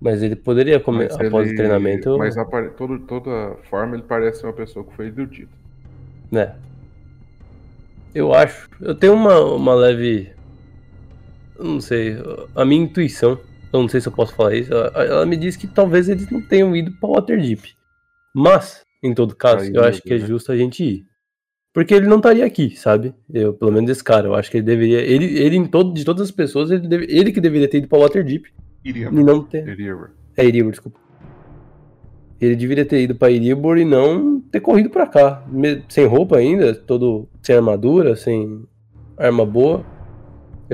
Mas 0.00 0.22
ele 0.22 0.36
poderia, 0.36 0.80
comer 0.80 1.10
Mas 1.12 1.26
após 1.26 1.44
ele- 1.46 1.52
o 1.52 1.56
treinamento. 1.58 2.16
Mas 2.16 2.38
apare- 2.38 2.70
todo, 2.70 3.00
toda 3.00 3.54
forma 3.68 3.96
ele 3.96 4.04
parece 4.08 4.42
uma 4.44 4.52
pessoa 4.54 4.82
que 4.82 4.94
foi 4.94 5.08
iludida. 5.08 5.52
né? 6.32 6.56
Eu 8.14 8.32
acho. 8.32 8.66
Eu 8.80 8.94
tenho 8.94 9.12
uma, 9.12 9.38
uma 9.40 9.74
leve. 9.74 10.32
Não 11.58 11.80
sei. 11.80 12.16
A 12.54 12.64
minha 12.64 12.82
intuição. 12.82 13.38
Eu 13.72 13.80
não 13.82 13.88
sei 13.88 14.00
se 14.00 14.06
eu 14.08 14.12
posso 14.12 14.34
falar 14.34 14.54
isso. 14.54 14.72
Ela, 14.72 15.26
me 15.26 15.36
diz 15.36 15.56
que 15.56 15.66
talvez 15.66 16.08
eles 16.08 16.30
não 16.30 16.40
tenham 16.40 16.74
ido 16.76 16.92
pra 16.92 17.08
Waterdeep. 17.08 17.74
Mas, 18.34 18.82
em 19.02 19.12
todo 19.14 19.34
caso, 19.34 19.70
eu 19.72 19.82
acho 19.84 20.00
que 20.02 20.14
é 20.14 20.18
né? 20.18 20.26
justo 20.26 20.52
a 20.52 20.56
gente 20.56 20.84
ir. 20.84 21.04
Porque 21.72 21.92
ele 21.92 22.06
não 22.06 22.18
estaria 22.18 22.46
aqui, 22.46 22.76
sabe? 22.76 23.12
Eu, 23.32 23.52
pelo 23.52 23.72
menos 23.72 23.90
esse 23.90 24.02
cara. 24.04 24.28
Eu 24.28 24.34
acho 24.34 24.48
que 24.48 24.58
ele 24.58 24.64
deveria. 24.64 25.00
Ele, 25.00 25.38
ele 25.38 25.56
em 25.56 25.66
todo, 25.66 25.92
de 25.92 26.04
todas 26.04 26.22
as 26.22 26.30
pessoas, 26.30 26.70
ele, 26.70 26.86
deve- 26.86 27.06
ele 27.08 27.32
que 27.32 27.40
deveria 27.40 27.68
ter 27.68 27.78
ido 27.78 27.88
pra 27.88 27.98
Waterdeep. 27.98 28.44
Iria. 28.84 29.08
E 29.08 29.10
não 29.24 29.42
ter. 29.42 29.66
Iribor. 29.66 30.10
É 30.36 30.44
Iribor, 30.44 30.70
desculpa. 30.70 31.00
Ele 32.40 32.54
deveria 32.54 32.84
ter 32.84 33.02
ido 33.02 33.14
pra 33.14 33.30
Iribor 33.30 33.78
e 33.78 33.84
não 33.84 34.40
ter 34.40 34.60
corrido 34.60 34.90
pra 34.90 35.06
cá. 35.06 35.44
Sem 35.88 36.06
roupa 36.06 36.36
ainda, 36.36 36.74
todo 36.74 37.28
sem 37.42 37.56
armadura, 37.56 38.14
sem 38.14 38.62
arma 39.16 39.44
boa. 39.46 39.84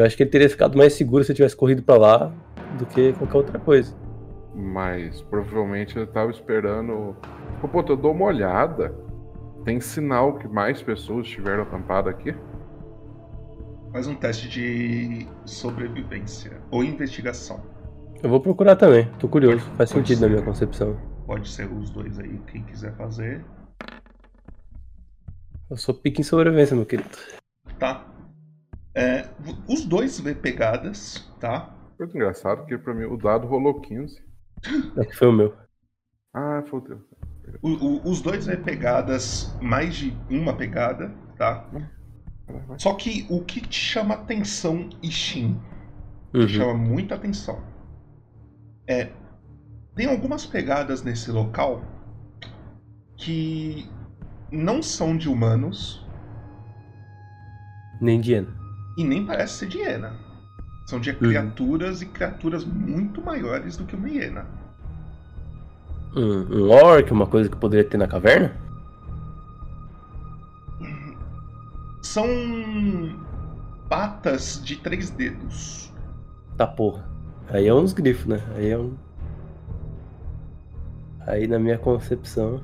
Eu 0.00 0.06
acho 0.06 0.16
que 0.16 0.22
ele 0.22 0.30
teria 0.30 0.48
ficado 0.48 0.78
mais 0.78 0.94
seguro 0.94 1.22
se 1.22 1.30
ele 1.30 1.36
tivesse 1.36 1.54
corrido 1.54 1.82
pra 1.82 1.98
lá 1.98 2.32
do 2.78 2.86
que 2.86 3.12
qualquer 3.12 3.36
outra 3.36 3.58
coisa. 3.58 3.94
Mas 4.54 5.20
provavelmente 5.20 5.98
ele 5.98 6.06
tava 6.06 6.30
esperando. 6.30 7.14
Pô, 7.60 7.68
pô, 7.68 7.84
eu 7.86 7.96
dou 7.98 8.12
uma 8.12 8.24
olhada. 8.24 8.94
Tem 9.62 9.78
sinal 9.78 10.38
que 10.38 10.48
mais 10.48 10.80
pessoas 10.80 11.26
estiveram 11.26 11.64
acampadas 11.64 12.14
aqui? 12.14 12.34
Faz 13.92 14.06
um 14.06 14.14
teste 14.14 14.48
de 14.48 15.28
sobrevivência 15.44 16.62
ou 16.70 16.82
investigação. 16.82 17.62
Eu 18.22 18.30
vou 18.30 18.40
procurar 18.40 18.76
também, 18.76 19.06
tô 19.18 19.28
curioso. 19.28 19.60
Faz 19.76 19.92
Pode 19.92 20.08
sentido 20.08 20.20
ser. 20.20 20.24
na 20.24 20.32
minha 20.32 20.42
concepção. 20.42 20.96
Pode 21.26 21.46
ser 21.46 21.70
os 21.70 21.90
dois 21.90 22.18
aí, 22.18 22.40
quem 22.46 22.62
quiser 22.62 22.96
fazer. 22.96 23.44
Eu 25.68 25.76
sou 25.76 25.94
pique 25.94 26.22
em 26.22 26.24
sobrevivência, 26.24 26.74
meu 26.74 26.86
querido. 26.86 27.10
Tá? 27.78 28.09
É, 28.94 29.28
os 29.68 29.84
dois 29.84 30.18
vê 30.18 30.34
pegadas, 30.34 31.28
tá? 31.38 31.72
Coisa 31.96 32.16
engraçada 32.16 32.64
que 32.64 32.76
pra 32.76 32.94
mim 32.94 33.04
o 33.04 33.16
dado 33.16 33.46
rolou 33.46 33.80
15. 33.80 34.22
É 34.96 35.04
que 35.04 35.14
foi 35.16 35.28
o 35.28 35.32
meu. 35.32 35.56
Ah, 36.34 36.62
fodeu. 36.68 37.00
O- 37.62 37.68
o- 37.68 38.10
os 38.10 38.20
dois 38.20 38.46
vê 38.46 38.56
pegadas, 38.56 39.54
mais 39.60 39.96
de 39.96 40.16
uma 40.30 40.54
pegada, 40.56 41.10
tá? 41.36 41.64
Vai. 42.48 42.78
Só 42.78 42.94
que 42.94 43.26
o 43.30 43.44
que 43.44 43.60
te 43.60 43.78
chama 43.78 44.14
atenção, 44.14 44.88
Ishin, 45.02 45.56
Uhum. 46.34 46.48
chama 46.48 46.74
muita 46.74 47.14
atenção, 47.14 47.60
é. 48.88 49.10
Tem 49.94 50.06
algumas 50.06 50.46
pegadas 50.46 51.02
nesse 51.02 51.30
local 51.30 51.82
que 53.16 53.88
não 54.50 54.82
são 54.82 55.16
de 55.16 55.28
humanos 55.28 56.04
Nem 58.00 58.20
Diana. 58.20 58.59
E 59.00 59.04
nem 59.04 59.24
parece 59.24 59.54
ser 59.54 59.68
de 59.68 59.78
hiena. 59.78 60.12
São 60.84 61.00
de 61.00 61.12
criaturas 61.14 62.02
e 62.02 62.06
criaturas 62.06 62.64
muito 62.64 63.22
maiores 63.22 63.76
do 63.76 63.84
que 63.84 63.96
uma 63.96 64.08
hiena. 64.08 64.46
Um, 66.14 66.64
um 66.64 66.70
orc, 66.70 67.10
uma 67.10 67.26
coisa 67.26 67.48
que 67.48 67.56
poderia 67.56 67.88
ter 67.88 67.96
na 67.96 68.06
caverna? 68.06 68.52
São 72.02 72.26
patas 73.88 74.60
de 74.62 74.76
três 74.76 75.10
dedos. 75.10 75.90
Tá 76.56 76.66
porra. 76.66 77.08
Aí 77.48 77.66
é 77.66 77.74
uns 77.74 77.92
grifos, 77.92 78.26
né? 78.26 78.42
Aí 78.54 78.70
é 78.70 78.78
um. 78.78 78.94
Aí 81.26 81.46
na 81.46 81.58
minha 81.58 81.78
concepção. 81.78 82.60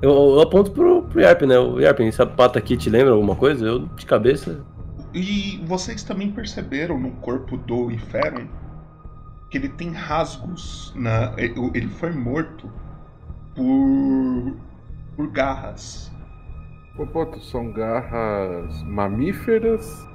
Eu, 0.00 0.10
eu 0.10 0.40
aponto 0.40 0.70
pro, 0.70 1.02
pro 1.02 1.20
Yarp, 1.20 1.42
né? 1.42 1.58
O 1.58 1.78
Yarp, 1.80 2.00
essa 2.00 2.24
pata 2.24 2.58
aqui 2.58 2.76
te 2.76 2.88
lembra 2.88 3.12
alguma 3.12 3.36
coisa? 3.36 3.66
Eu 3.66 3.80
de 3.80 4.06
cabeça. 4.06 4.64
E 5.12 5.62
vocês 5.66 6.02
também 6.04 6.30
perceberam 6.30 6.98
no 6.98 7.10
corpo 7.16 7.56
do 7.56 7.90
Iferon 7.90 8.46
que 9.50 9.58
ele 9.58 9.68
tem 9.68 9.90
rasgos 9.92 10.92
na. 10.94 11.32
Ele 11.36 11.54
ele 11.74 11.88
foi 11.88 12.10
morto 12.12 12.70
por. 13.54 14.56
por 15.16 15.30
garras. 15.30 16.10
Pô, 17.12 17.38
são 17.40 17.72
garras 17.72 18.82
mamíferas 18.82 20.06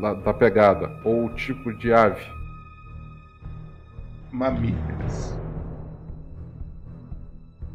da, 0.00 0.14
da 0.14 0.34
pegada 0.34 0.90
ou 1.04 1.28
tipo 1.34 1.72
de 1.74 1.92
ave? 1.92 2.24
mamíferas. 4.32 5.36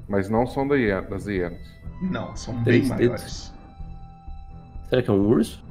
Mas 0.07 0.29
não 0.29 0.47
são 0.47 0.67
da 0.67 0.75
hiena- 0.75 1.01
das 1.01 1.25
hienas. 1.27 1.67
Não, 2.01 2.35
são 2.35 2.63
Três 2.63 2.87
bem 2.89 2.97
dedos? 2.97 3.21
maiores. 3.21 3.53
Será 4.89 5.01
que 5.01 5.09
é 5.09 5.13
um 5.13 5.27
urso? 5.27 5.64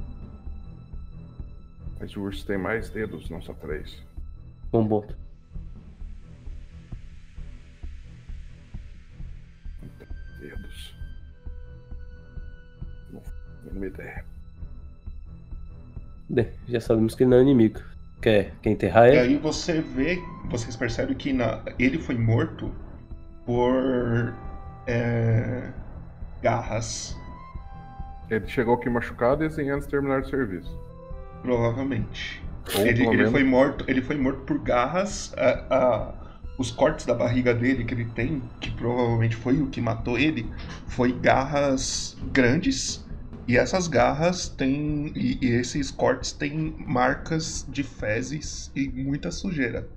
Mas 2.05 2.15
o 2.15 2.21
urso 2.21 2.45
tem 2.45 2.55
mais 2.55 2.87
dedos, 2.91 3.31
não 3.31 3.41
só 3.41 3.51
três. 3.55 3.99
Bom 4.71 4.87
ponto. 4.87 5.17
Dedos. 10.39 10.95
Não, 13.11 13.21
nenhuma 13.63 13.87
ideia. 13.87 14.23
Bem, 16.29 16.51
já 16.67 16.79
sabemos 16.79 17.15
que 17.15 17.23
ele 17.23 17.31
não 17.31 17.37
é 17.37 17.41
inimigo. 17.41 17.79
Quer, 18.21 18.53
quer 18.61 18.69
enterrar 18.69 19.07
E 19.07 19.09
ele? 19.11 19.19
aí 19.19 19.37
você 19.37 19.81
vê, 19.81 20.19
vocês 20.49 20.75
percebem 20.75 21.15
que 21.15 21.33
na- 21.33 21.63
ele 21.77 21.97
foi 21.99 22.15
morto 22.17 22.71
por 23.45 24.33
é, 24.87 25.71
garras, 26.41 27.15
Ele 28.29 28.47
chegou 28.47 28.75
aqui 28.75 28.89
machucado 28.89 29.43
e 29.43 29.47
as 29.47 29.57
hienas 29.57 29.85
terminaram 29.85 30.21
o 30.23 30.29
serviço. 30.29 30.84
Provavelmente. 31.45 32.43
Ou 32.75 32.85
Ele, 32.85 33.05
ele 33.05 33.27
foi 33.27 33.43
morto, 33.43 33.85
ele 33.87 34.01
foi 34.01 34.17
morto 34.17 34.41
por 34.41 34.57
garras. 34.59 35.33
a- 35.37 35.65
a- 35.69 36.25
os 36.57 36.71
cortes 36.71 37.05
da 37.05 37.13
barriga 37.13 37.53
dele 37.53 37.83
que 37.83 37.93
ele 37.93 38.05
tem, 38.05 38.41
que 38.61 38.71
provavelmente 38.71 39.35
foi 39.35 39.61
o 39.61 39.67
que 39.67 39.81
matou 39.81 40.17
ele, 40.17 40.49
foi 40.87 41.11
garras 41.11 42.17
grandes. 42.31 43.05
E 43.47 43.57
essas 43.57 43.87
garras 43.87 44.47
têm. 44.49 45.11
E, 45.15 45.37
e 45.41 45.47
esses 45.49 45.91
cortes 45.91 46.31
têm 46.31 46.73
marcas 46.79 47.65
de 47.69 47.83
fezes 47.83 48.71
e 48.75 48.87
muita 48.89 49.31
sujeira. 49.31 49.87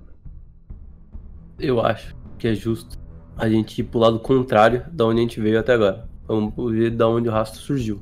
Eu 1.57 1.81
acho 1.81 2.15
que 2.37 2.47
é 2.47 2.53
justo 2.53 2.97
a 3.37 3.49
gente 3.49 3.79
ir 3.79 3.85
pro 3.85 3.99
lado 3.99 4.19
contrário 4.19 4.85
da 4.91 5.05
onde 5.05 5.19
a 5.19 5.23
gente 5.23 5.39
veio 5.39 5.59
até 5.59 5.73
agora. 5.73 6.07
Vamos 6.27 6.53
ver 6.71 6.91
da 6.91 7.07
onde 7.07 7.27
o 7.27 7.31
rastro 7.31 7.59
surgiu. 7.59 8.01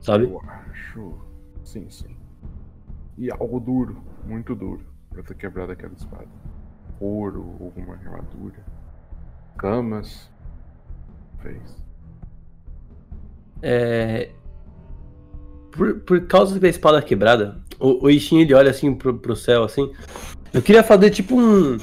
Sabe? 0.00 0.24
Eu 0.24 0.40
acho. 0.40 1.14
Sim, 1.62 1.86
sim. 1.90 2.17
E 3.18 3.32
algo 3.32 3.58
duro, 3.58 3.96
muito 4.24 4.54
duro, 4.54 4.80
pra 5.10 5.24
ter 5.24 5.34
quebrado 5.34 5.72
aquela 5.72 5.92
espada. 5.92 6.28
Ouro, 7.00 7.56
alguma 7.60 7.94
armadura. 7.94 8.64
Camas. 9.58 10.30
Fez. 11.42 11.76
É. 13.60 14.30
Por, 15.72 16.00
por 16.00 16.26
causa 16.26 16.60
da 16.60 16.68
espada 16.68 17.02
quebrada, 17.02 17.60
o, 17.78 18.06
o 18.06 18.10
Ishin 18.10 18.40
ele 18.40 18.54
olha 18.54 18.70
assim 18.70 18.94
pro, 18.94 19.18
pro 19.18 19.34
céu 19.34 19.64
assim. 19.64 19.92
Eu 20.52 20.62
queria 20.62 20.84
fazer 20.84 21.10
tipo 21.10 21.36
um, 21.36 21.76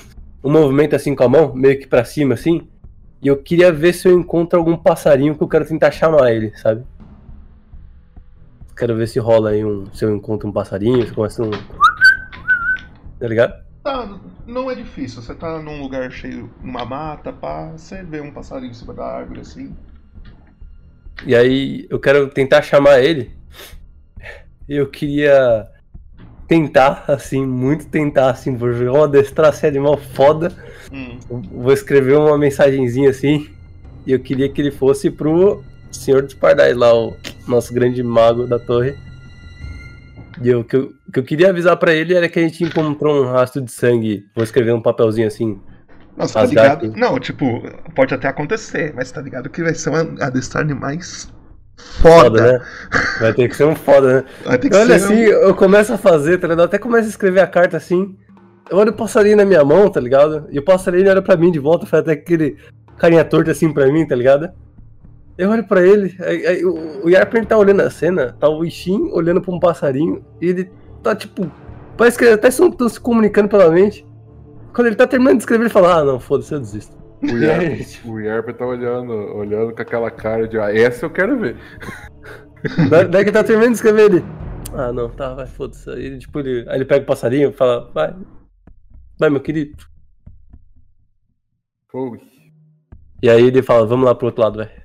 um 0.43 0.51
movimento 0.51 0.95
assim 0.95 1.13
com 1.13 1.23
a 1.23 1.29
mão, 1.29 1.53
meio 1.53 1.77
que 1.79 1.87
pra 1.87 2.05
cima 2.05 2.33
assim. 2.33 2.67
E 3.21 3.27
eu 3.27 3.37
queria 3.37 3.73
ver 3.73 3.93
se 3.93 4.07
eu 4.07 4.17
encontro 4.17 4.57
algum 4.57 4.77
passarinho 4.77 5.35
que 5.35 5.43
eu 5.43 5.47
quero 5.47 5.65
tentar 5.65 5.91
chamar 5.91 6.31
ele, 6.31 6.55
sabe? 6.57 6.85
Quero 8.75 8.95
ver 8.95 9.07
se 9.07 9.19
rola 9.19 9.51
aí 9.51 9.63
um. 9.63 9.85
Se 9.93 10.03
eu 10.03 10.15
encontro 10.15 10.49
um 10.49 10.51
passarinho, 10.51 11.05
se 11.05 11.13
começa 11.13 11.41
um. 11.41 11.51
Tá 11.51 13.27
ligado? 13.27 13.63
Tá, 13.83 14.19
não 14.45 14.69
é 14.69 14.75
difícil. 14.75 15.21
Você 15.21 15.33
tá 15.33 15.59
num 15.61 15.81
lugar 15.81 16.11
cheio, 16.11 16.49
numa 16.61 16.83
mata, 16.83 17.31
pá, 17.31 17.71
você 17.71 18.03
vê 18.03 18.19
um 18.19 18.31
passarinho 18.31 18.71
em 18.71 18.73
cima 18.73 18.93
da 18.93 19.05
árvore 19.05 19.41
assim. 19.41 19.75
E 21.25 21.35
aí 21.35 21.87
eu 21.89 21.99
quero 21.99 22.27
tentar 22.29 22.61
chamar 22.61 22.99
ele. 23.01 23.31
Eu 24.67 24.89
queria 24.89 25.67
tentar, 26.47 27.05
assim, 27.07 27.45
muito 27.45 27.87
tentar, 27.87 28.31
assim, 28.31 28.55
vou 28.55 28.73
jogar 28.73 28.99
uma 28.99 29.07
destraça 29.07 29.67
animal 29.67 29.97
foda. 29.97 30.51
Hum. 30.91 31.17
Vou 31.29 31.71
escrever 31.71 32.17
uma 32.17 32.37
mensagenzinha 32.37 33.09
assim. 33.09 33.49
E 34.05 34.11
eu 34.11 34.19
queria 34.19 34.49
que 34.49 34.61
ele 34.61 34.71
fosse 34.71 35.09
pro 35.09 35.63
Senhor 35.91 36.21
dos 36.21 36.33
Pardais 36.33 36.75
lá, 36.75 36.93
o 36.93 37.15
nosso 37.47 37.73
grande 37.73 38.01
mago 38.03 38.45
da 38.45 38.59
torre. 38.59 38.95
E 40.41 40.49
eu, 40.49 40.63
que 40.63 40.75
eu, 40.75 40.93
que 41.13 41.19
eu 41.19 41.23
queria 41.23 41.49
avisar 41.49 41.77
pra 41.77 41.93
ele 41.93 42.13
era 42.13 42.27
que 42.27 42.39
a 42.39 42.41
gente 42.41 42.63
encontrou 42.63 43.23
um 43.23 43.31
rastro 43.31 43.61
de 43.61 43.71
sangue. 43.71 44.25
Vou 44.35 44.43
escrever 44.43 44.73
um 44.73 44.81
papelzinho 44.81 45.27
assim. 45.27 45.59
Não, 46.17 46.27
tá 46.27 46.45
ligado? 46.45 46.93
Não, 46.95 47.19
tipo, 47.19 47.61
pode 47.93 48.13
até 48.13 48.27
acontecer, 48.27 48.93
mas 48.95 49.11
tá 49.11 49.21
ligado 49.21 49.49
que 49.49 49.63
vai 49.63 49.73
ser 49.73 49.89
uma 49.89 50.01
adestrar 50.21 50.63
animais 50.63 51.33
foda. 51.77 52.39
Foda, 52.39 52.51
né? 52.53 52.65
Vai 53.19 53.33
ter 53.33 53.49
que 53.49 53.55
ser 53.55 53.65
um 53.65 53.75
foda, 53.75 54.21
né? 54.21 54.25
Vai 54.45 54.57
ter 54.57 54.69
que 54.69 54.75
Olha 54.75 54.99
ser 54.99 55.05
assim, 55.05 55.19
eu 55.19 55.53
começo 55.55 55.93
a 55.93 55.97
fazer, 55.97 56.37
tá 56.37 56.47
ligado? 56.47 56.65
Até 56.65 56.77
começo 56.77 57.05
a 57.05 57.09
escrever 57.09 57.41
a 57.41 57.47
carta 57.47 57.77
assim. 57.77 58.15
eu 58.69 58.77
olho 58.77 58.91
o 58.91 58.95
passarinho 58.95 59.37
na 59.37 59.45
minha 59.45 59.63
mão, 59.63 59.89
tá 59.89 59.99
ligado? 59.99 60.47
E 60.51 60.59
o 60.59 60.63
passarinho 60.63 61.09
olha 61.09 61.21
pra 61.21 61.37
mim 61.37 61.51
de 61.51 61.59
volta, 61.59 61.85
faz 61.85 62.01
até 62.01 62.13
aquele 62.13 62.57
carinha 62.97 63.25
torto 63.25 63.51
assim 63.51 63.73
pra 63.73 63.91
mim, 63.91 64.07
tá 64.07 64.15
ligado? 64.15 64.49
Eu 65.37 65.49
olho 65.49 65.67
pra 65.67 65.85
ele, 65.85 66.15
aí, 66.21 66.47
aí, 66.47 66.65
o, 66.65 67.05
o 67.05 67.09
Yarpen 67.09 67.43
tá 67.43 67.57
olhando 67.57 67.81
a 67.81 67.89
cena, 67.89 68.33
tá 68.39 68.47
o 68.47 68.63
Ishin 68.63 69.09
olhando 69.11 69.41
pra 69.41 69.53
um 69.53 69.59
passarinho, 69.59 70.23
e 70.39 70.47
ele 70.47 70.71
tá 71.03 71.13
tipo. 71.13 71.51
Parece 71.97 72.17
que 72.17 72.25
até 72.25 72.47
estão 72.47 72.89
se 72.89 72.99
comunicando 72.99 73.49
pela 73.49 73.69
mente. 73.69 74.05
Quando 74.73 74.87
ele 74.87 74.95
tá 74.95 75.07
terminando 75.07 75.37
de 75.37 75.43
escrever, 75.43 75.63
ele 75.63 75.73
fala: 75.73 75.99
Ah, 75.99 76.03
não, 76.05 76.19
foda-se, 76.19 76.53
eu 76.53 76.59
desisto. 76.59 76.95
O 77.21 77.27
Yarpen, 77.37 77.85
o 78.05 78.19
Yarpen 78.19 78.55
tá 78.55 78.65
olhando, 78.65 79.13
olhando 79.13 79.73
com 79.73 79.81
aquela 79.81 80.09
cara 80.09 80.47
de, 80.47 80.57
ah, 80.57 80.73
essa 80.73 81.05
eu 81.05 81.09
quero 81.09 81.37
ver. 81.37 81.57
daí, 82.89 83.07
daí 83.07 83.23
que 83.23 83.29
ele 83.29 83.31
tá 83.31 83.43
terminando 83.43 83.71
de 83.71 83.75
escrever, 83.75 84.11
ele. 84.11 84.25
Ah, 84.73 84.91
não, 84.93 85.09
tá, 85.09 85.33
vai, 85.33 85.47
foda-se. 85.47 85.89
Aí, 85.89 86.17
tipo, 86.17 86.39
ele, 86.39 86.65
aí 86.69 86.77
ele 86.77 86.85
pega 86.85 87.03
o 87.03 87.07
passarinho 87.07 87.49
e 87.49 87.53
fala: 87.53 87.91
Vai, 87.93 88.15
vai, 89.19 89.29
meu 89.29 89.41
querido. 89.41 89.75
Ui. 91.93 92.21
E 93.21 93.29
aí 93.29 93.47
ele 93.47 93.61
fala: 93.61 93.85
Vamos 93.85 94.05
lá 94.05 94.15
pro 94.15 94.27
outro 94.27 94.41
lado, 94.41 94.57
velho. 94.59 94.84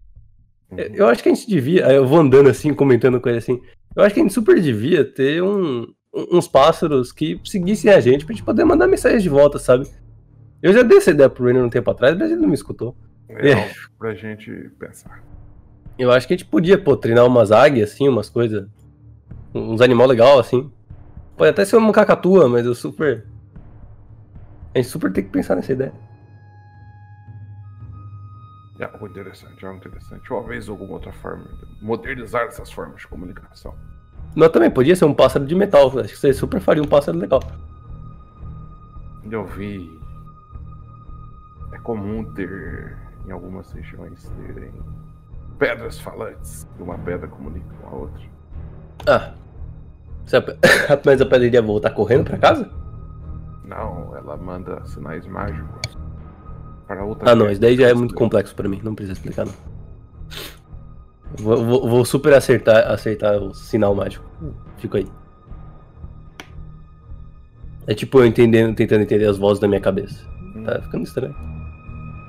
Eu 0.76 1.06
acho 1.06 1.22
que 1.22 1.28
a 1.28 1.34
gente 1.34 1.48
devia, 1.48 1.90
eu 1.92 2.06
vou 2.06 2.18
andando 2.20 2.48
assim, 2.48 2.72
comentando 2.72 3.20
com 3.20 3.28
ele 3.28 3.38
assim. 3.38 3.60
Eu 3.94 4.02
acho 4.02 4.14
que 4.14 4.20
a 4.20 4.22
gente 4.22 4.32
super 4.32 4.60
devia 4.60 5.04
ter 5.04 5.42
um, 5.42 5.86
uns 6.14 6.46
pássaros 6.46 7.12
que 7.12 7.40
seguissem 7.44 7.90
a 7.90 8.00
gente 8.00 8.24
pra 8.24 8.34
gente 8.34 8.44
poder 8.44 8.64
mandar 8.64 8.86
mensagens 8.86 9.22
de 9.22 9.28
volta, 9.28 9.58
sabe? 9.58 9.88
Eu 10.62 10.72
já 10.72 10.82
dei 10.82 10.98
essa 10.98 11.10
ideia 11.10 11.28
pro 11.28 11.44
Rainer 11.44 11.64
um 11.64 11.70
tempo 11.70 11.90
atrás, 11.90 12.16
mas 12.16 12.30
ele 12.30 12.40
não 12.40 12.48
me 12.48 12.54
escutou. 12.54 12.94
É, 13.28 13.50
é. 13.52 13.70
pra 13.98 14.14
gente 14.14 14.50
pensar. 14.78 15.22
Eu 15.98 16.10
acho 16.10 16.26
que 16.26 16.34
a 16.34 16.36
gente 16.36 16.48
podia, 16.48 16.78
pô, 16.78 16.96
treinar 16.96 17.26
umas 17.26 17.52
águias, 17.52 17.92
assim, 17.92 18.08
umas 18.08 18.28
coisas. 18.28 18.66
Uns 19.54 19.80
animais 19.80 20.08
legais, 20.08 20.38
assim. 20.38 20.70
Pode 21.36 21.50
até 21.50 21.64
ser 21.64 21.76
uma 21.76 21.92
cacatua, 21.92 22.48
mas 22.48 22.66
eu 22.66 22.74
super. 22.74 23.26
A 24.74 24.78
gente 24.78 24.88
super 24.88 25.12
tem 25.12 25.24
que 25.24 25.30
pensar 25.30 25.56
nessa 25.56 25.72
ideia. 25.72 25.92
É 28.80 28.84
algo 28.84 29.06
interessante, 29.06 29.62
é 29.62 29.68
algo 29.68 29.78
interessante. 29.78 30.26
Talvez 30.26 30.66
alguma 30.66 30.94
outra 30.94 31.12
forma. 31.12 31.44
Modernizar 31.82 32.46
essas 32.46 32.72
formas 32.72 33.02
de 33.02 33.06
comunicação. 33.06 33.74
Mas 34.34 34.48
também 34.48 34.70
podia 34.70 34.96
ser 34.96 35.04
um 35.04 35.12
pássaro 35.12 35.44
de 35.44 35.54
metal. 35.54 35.86
Acho 35.98 36.14
que 36.14 36.16
você 36.16 36.32
super 36.32 36.60
faria 36.60 36.82
um 36.82 36.86
pássaro 36.86 37.18
legal. 37.18 37.40
Eu 39.30 39.44
vi. 39.44 40.00
É 41.72 41.78
comum 41.78 42.24
ter, 42.32 42.96
em 43.26 43.30
algumas 43.30 43.70
regiões, 43.70 44.32
terem 44.46 44.72
pedras 45.58 46.00
falantes. 46.00 46.66
Uma 46.78 46.96
pedra 46.96 47.28
comunica 47.28 47.66
com 47.82 47.86
a 47.86 48.00
outra. 48.00 48.22
Ah. 49.06 49.34
Mas 51.04 51.20
a 51.20 51.26
pedra 51.26 51.46
iria 51.46 51.60
voltar 51.60 51.90
correndo 51.90 52.24
pra 52.24 52.38
casa? 52.38 52.70
Não, 53.64 54.16
ela 54.16 54.38
manda 54.38 54.82
sinais 54.86 55.26
mágicos 55.26 55.99
para 56.90 57.04
outra. 57.04 57.30
Ah, 57.30 57.36
não, 57.36 57.48
isso 57.48 57.60
daí 57.60 57.76
já 57.76 57.88
é 57.88 57.94
muito 57.94 58.16
complexo 58.16 58.52
para 58.52 58.68
mim, 58.68 58.80
não 58.82 58.96
precisa 58.96 59.12
explicar 59.12 59.46
não. 59.46 59.54
Vou, 61.38 61.64
vou, 61.64 61.88
vou, 61.88 62.04
super 62.04 62.34
acertar, 62.34 62.90
acertar 62.90 63.36
o 63.36 63.54
sinal 63.54 63.94
mágico. 63.94 64.24
Fico 64.76 64.96
aí. 64.96 65.06
É 67.86 67.94
tipo 67.94 68.18
eu 68.18 68.26
entendendo, 68.26 68.74
tentando 68.74 69.02
entender 69.02 69.26
as 69.26 69.38
vozes 69.38 69.60
da 69.60 69.68
minha 69.68 69.80
cabeça. 69.80 70.26
Tá 70.64 70.82
ficando 70.82 71.04
estranho. 71.04 71.36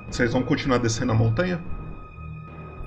Vocês 0.08 0.32
vão 0.32 0.44
continuar 0.44 0.78
descendo 0.78 1.10
a 1.10 1.14
montanha? 1.16 1.60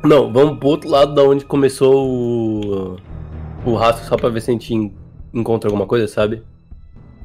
Não, 0.02 0.32
vamos 0.32 0.58
pro 0.58 0.70
outro 0.70 0.90
lado 0.90 1.14
da 1.14 1.24
onde 1.24 1.44
começou 1.44 2.08
o, 2.08 2.96
o 3.66 3.76
rastro 3.76 4.08
só 4.08 4.16
pra 4.16 4.30
ver 4.30 4.40
se 4.40 4.50
a 4.50 4.54
gente 4.54 4.94
encontra 5.34 5.70
alguma 5.70 5.86
coisa, 5.86 6.08
sabe? 6.08 6.42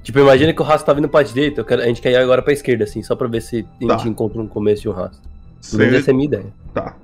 Tipo, 0.02 0.18
imagina 0.18 0.52
que 0.52 0.62
o 0.62 0.64
rastro 0.64 0.86
tá 0.86 0.92
vindo 0.94 1.08
pra 1.08 1.22
direita, 1.22 1.62
quero, 1.62 1.82
a 1.82 1.86
gente 1.86 2.00
quer 2.00 2.12
ir 2.12 2.16
agora 2.16 2.42
pra 2.42 2.52
esquerda, 2.52 2.84
assim, 2.84 3.02
só 3.02 3.14
pra 3.14 3.28
ver 3.28 3.42
se 3.42 3.66
a 3.80 3.84
gente 3.84 4.02
tá. 4.02 4.08
encontra 4.08 4.40
um 4.40 4.48
começo 4.48 4.82
de 4.82 4.88
um 4.88 4.92
rastro. 4.92 5.28
Cê... 5.60 5.94
essa 5.94 6.10
é 6.10 6.12
a 6.12 6.14
minha 6.14 6.26
ideia. 6.26 6.52
Tá. 6.72 6.96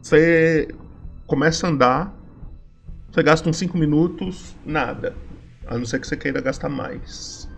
Você 0.00 0.68
começa 1.26 1.66
a 1.66 1.70
andar, 1.70 2.14
você 3.10 3.22
gasta 3.22 3.48
uns 3.48 3.56
5 3.56 3.76
minutos, 3.76 4.54
nada. 4.64 5.14
A 5.66 5.78
não 5.78 5.84
ser 5.84 5.98
que 5.98 6.06
você 6.06 6.16
queira 6.16 6.40
gastar 6.40 6.68
mais. 6.68 7.48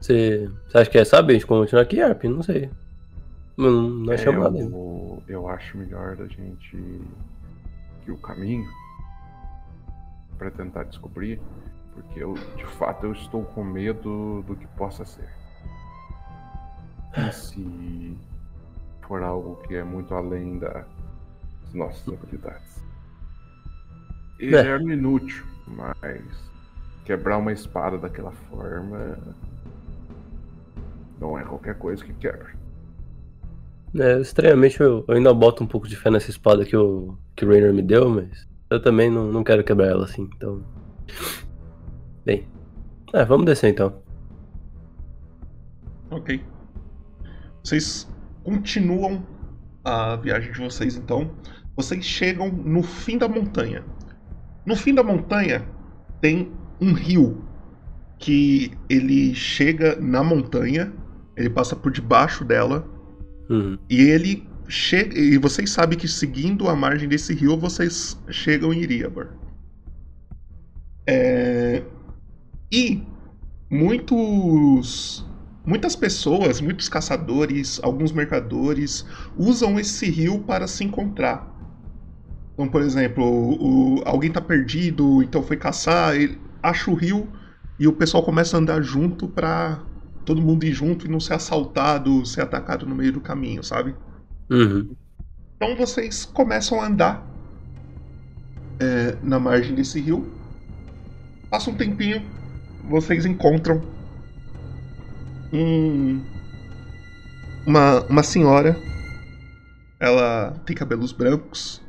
Você, 0.00 0.48
você 0.68 0.78
acha 0.78 0.90
que 0.90 0.98
é 0.98 1.04
saber? 1.04 1.32
A 1.32 1.34
gente 1.34 1.46
continua 1.46 1.82
aqui, 1.82 2.00
Arp? 2.00 2.24
Não 2.24 2.42
sei. 2.42 2.70
Não, 3.56 3.70
não 3.70 4.12
é, 4.12 4.14
é 4.14 4.18
chamada 4.18 4.58
eu, 4.58 5.22
eu 5.26 5.48
acho 5.48 5.76
melhor 5.78 6.14
da 6.16 6.26
gente 6.26 6.76
que 8.04 8.10
o 8.10 8.16
caminho 8.18 8.66
para 10.36 10.50
tentar 10.50 10.84
descobrir 10.84 11.40
porque 11.96 12.22
eu, 12.22 12.34
de 12.34 12.66
fato, 12.66 13.06
eu 13.06 13.12
estou 13.12 13.42
com 13.42 13.64
medo 13.64 14.44
do 14.46 14.54
que 14.54 14.66
possa 14.68 15.04
ser. 15.04 15.28
E 17.16 17.32
se 17.32 18.18
for 19.00 19.22
algo 19.22 19.56
que 19.66 19.74
é 19.74 19.82
muito 19.82 20.14
além 20.14 20.58
das 20.58 20.84
nossas 21.72 22.06
habilidades. 22.06 22.84
Ele 24.38 24.54
é. 24.54 24.66
é 24.66 24.76
inútil, 24.78 25.44
mas 25.66 26.50
quebrar 27.04 27.38
uma 27.38 27.52
espada 27.52 27.96
daquela 27.96 28.32
forma 28.50 29.16
não 31.18 31.38
é 31.38 31.44
qualquer 31.44 31.78
coisa 31.78 32.04
que 32.04 32.12
quebra. 32.12 32.54
É, 33.98 34.20
estranhamente 34.20 34.78
eu, 34.78 35.04
eu, 35.08 35.14
ainda 35.14 35.32
boto 35.32 35.64
um 35.64 35.66
pouco 35.66 35.88
de 35.88 35.96
fé 35.96 36.10
nessa 36.10 36.28
espada 36.28 36.66
que 36.66 36.76
o, 36.76 37.16
que 37.34 37.46
o 37.46 37.48
Rainer 37.48 37.72
me 37.72 37.80
deu, 37.80 38.10
mas 38.10 38.46
eu 38.68 38.82
também 38.82 39.08
não, 39.08 39.32
não 39.32 39.42
quero 39.42 39.64
quebrar 39.64 39.86
ela 39.86 40.04
assim, 40.04 40.28
então. 40.36 40.62
Bem. 42.26 42.44
É, 43.14 43.24
vamos 43.24 43.46
descer 43.46 43.70
então. 43.70 44.02
Ok. 46.10 46.42
Vocês 47.62 48.08
continuam 48.42 49.24
a 49.84 50.16
viagem 50.16 50.50
de 50.52 50.58
vocês 50.58 50.96
então. 50.96 51.30
Vocês 51.76 52.04
chegam 52.04 52.50
no 52.50 52.82
fim 52.82 53.16
da 53.16 53.28
montanha. 53.28 53.84
No 54.66 54.74
fim 54.74 54.92
da 54.92 55.04
montanha 55.04 55.64
tem 56.20 56.50
um 56.80 56.92
rio 56.92 57.44
que 58.18 58.72
ele 58.88 59.32
chega 59.32 59.94
na 60.00 60.24
montanha, 60.24 60.92
ele 61.36 61.50
passa 61.50 61.76
por 61.76 61.92
debaixo 61.92 62.44
dela 62.44 62.84
uhum. 63.48 63.78
e 63.88 64.00
ele 64.00 64.48
chega 64.66 65.16
e 65.16 65.38
vocês 65.38 65.70
sabem 65.70 65.96
que 65.96 66.08
seguindo 66.08 66.68
a 66.68 66.74
margem 66.74 67.08
desse 67.08 67.32
rio 67.34 67.56
vocês 67.56 68.20
chegam 68.30 68.72
em 68.72 68.80
Iriabar. 68.80 69.28
É, 71.06 71.55
e 72.76 73.02
muitos 73.70 75.24
muitas 75.64 75.96
pessoas, 75.96 76.60
muitos 76.60 76.88
caçadores, 76.88 77.80
alguns 77.82 78.12
mercadores 78.12 79.04
usam 79.36 79.80
esse 79.80 80.08
rio 80.10 80.40
para 80.40 80.66
se 80.66 80.84
encontrar. 80.84 81.52
Então, 82.52 82.68
por 82.68 82.82
exemplo, 82.82 83.24
o, 83.24 84.02
alguém 84.04 84.28
está 84.28 84.40
perdido, 84.40 85.22
então 85.22 85.42
foi 85.42 85.56
caçar, 85.56 86.14
acha 86.62 86.90
o 86.90 86.94
rio 86.94 87.26
e 87.78 87.88
o 87.88 87.92
pessoal 87.92 88.22
começa 88.22 88.56
a 88.56 88.60
andar 88.60 88.82
junto 88.82 89.26
para 89.26 89.80
todo 90.24 90.40
mundo 90.40 90.64
ir 90.64 90.72
junto 90.72 91.06
e 91.06 91.10
não 91.10 91.18
ser 91.18 91.34
assaltado, 91.34 92.24
ser 92.26 92.42
atacado 92.42 92.86
no 92.86 92.94
meio 92.94 93.12
do 93.12 93.20
caminho, 93.20 93.62
sabe? 93.62 93.94
Uhum. 94.50 94.94
Então 95.56 95.74
vocês 95.76 96.24
começam 96.26 96.80
a 96.80 96.86
andar 96.86 97.26
é, 98.78 99.16
na 99.22 99.40
margem 99.40 99.74
desse 99.74 99.98
rio. 100.00 100.30
Passa 101.50 101.70
um 101.70 101.74
tempinho, 101.74 102.22
vocês 102.88 103.26
encontram 103.26 103.80
um, 105.52 106.22
uma, 107.66 108.00
uma 108.06 108.22
senhora. 108.22 108.76
Ela 110.00 110.52
tem 110.64 110.76
cabelos 110.76 111.12
brancos. 111.12 111.82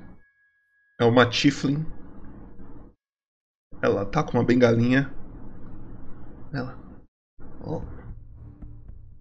É 0.99 1.05
uma 1.05 1.29
Tiflin. 1.29 1.85
Ela 3.81 4.05
tá 4.05 4.23
com 4.23 4.37
uma 4.37 4.43
bengalinha. 4.43 5.13
Ela. 6.51 6.77
Oh. 7.63 7.81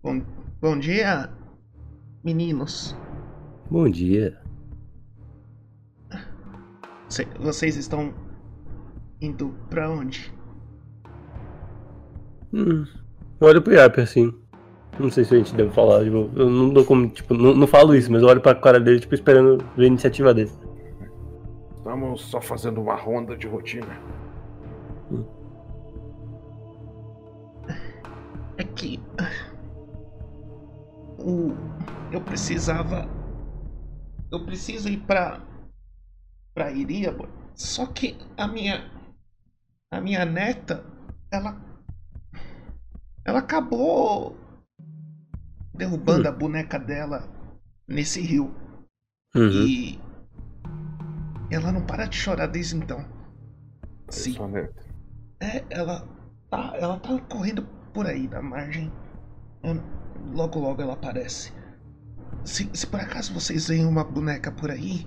Bom, 0.03 0.23
bom 0.61 0.79
dia, 0.79 1.31
meninos. 2.25 2.97
Bom 3.71 3.91
dia. 3.91 4.41
Vocês 7.39 7.77
estão 7.77 8.15
indo 9.21 9.51
pra 9.69 9.91
onde? 9.91 10.36
Hum, 12.57 12.87
eu 13.39 13.47
olho 13.47 13.61
pro 13.61 13.75
Yarp 13.75 13.99
assim. 13.99 14.33
Não 14.99 15.11
sei 15.11 15.27
se 15.27 15.35
a 15.35 15.39
gente 15.39 15.55
deve 15.55 15.71
falar. 15.73 16.03
Tipo, 16.05 16.31
eu 16.35 16.49
não 16.49 16.71
dou 16.71 16.87
como. 16.87 17.07
Tipo, 17.11 17.35
não, 17.35 17.55
não 17.55 17.67
falo 17.67 17.95
isso, 17.95 18.11
mas 18.11 18.23
eu 18.23 18.29
olho 18.29 18.41
pra 18.41 18.55
cara 18.55 18.81
dele, 18.81 18.99
tipo, 18.99 19.15
esperando 19.15 19.63
ver 19.77 19.85
a 19.85 19.89
iniciativa 19.89 20.33
dele. 20.33 20.51
Estamos 21.77 22.23
só 22.23 22.41
fazendo 22.41 22.81
uma 22.81 22.97
ronda 22.97 23.37
de 23.37 23.47
rotina. 23.47 24.01
Hum. 25.13 25.25
É 28.57 28.65
que. 28.65 28.99
O. 31.19 31.53
Eu 32.11 32.23
precisava. 32.23 33.07
Eu 34.33 34.47
preciso 34.47 34.89
ir 34.89 34.99
pra. 35.01 35.43
pra 36.55 36.73
Iríaba. 36.73 37.29
Só 37.55 37.85
que 37.85 38.17
a 38.35 38.49
minha. 38.49 38.91
A 39.91 40.01
minha 40.01 40.25
neta. 40.25 40.83
Ela 41.31 41.66
ela 43.27 43.41
acabou 43.41 44.37
derrubando 45.75 46.29
a 46.29 46.33
boneca 46.33 46.79
dela 46.79 47.29
nesse 47.87 48.21
rio. 48.21 48.55
Uhum. 49.35 49.67
E 49.67 50.01
ela 51.51 51.71
não 51.73 51.85
para 51.85 52.07
de 52.07 52.17
chorar 52.17 52.47
desde 52.47 52.77
então. 52.77 53.05
Sim. 54.09 54.33
Sua 54.33 54.49
neta. 54.49 54.85
É, 55.41 55.65
ela 55.69 56.07
tá, 56.51 56.73
ela 56.77 56.99
tá 56.99 57.19
correndo 57.29 57.63
por 57.93 58.07
aí 58.07 58.29
na 58.29 58.41
margem. 58.41 58.91
Eu- 59.63 59.83
Logo, 60.33 60.59
logo 60.59 60.83
ela 60.83 60.95
aparece. 60.95 61.53
Se, 62.45 62.69
se 62.73 62.87
por 62.87 62.99
acaso 62.99 63.33
vocês 63.33 63.69
veem 63.69 63.85
uma 63.85 64.03
boneca 64.03 64.51
por 64.51 64.71
aí, 64.71 65.07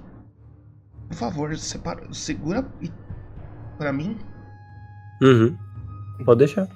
por 1.09 1.15
favor, 1.15 1.57
separa, 1.57 2.13
segura 2.13 2.65
e 2.79 2.89
pra 3.77 3.91
mim. 3.91 4.17
Uhum. 5.21 5.57
Pode 6.23 6.39
deixar. 6.39 6.67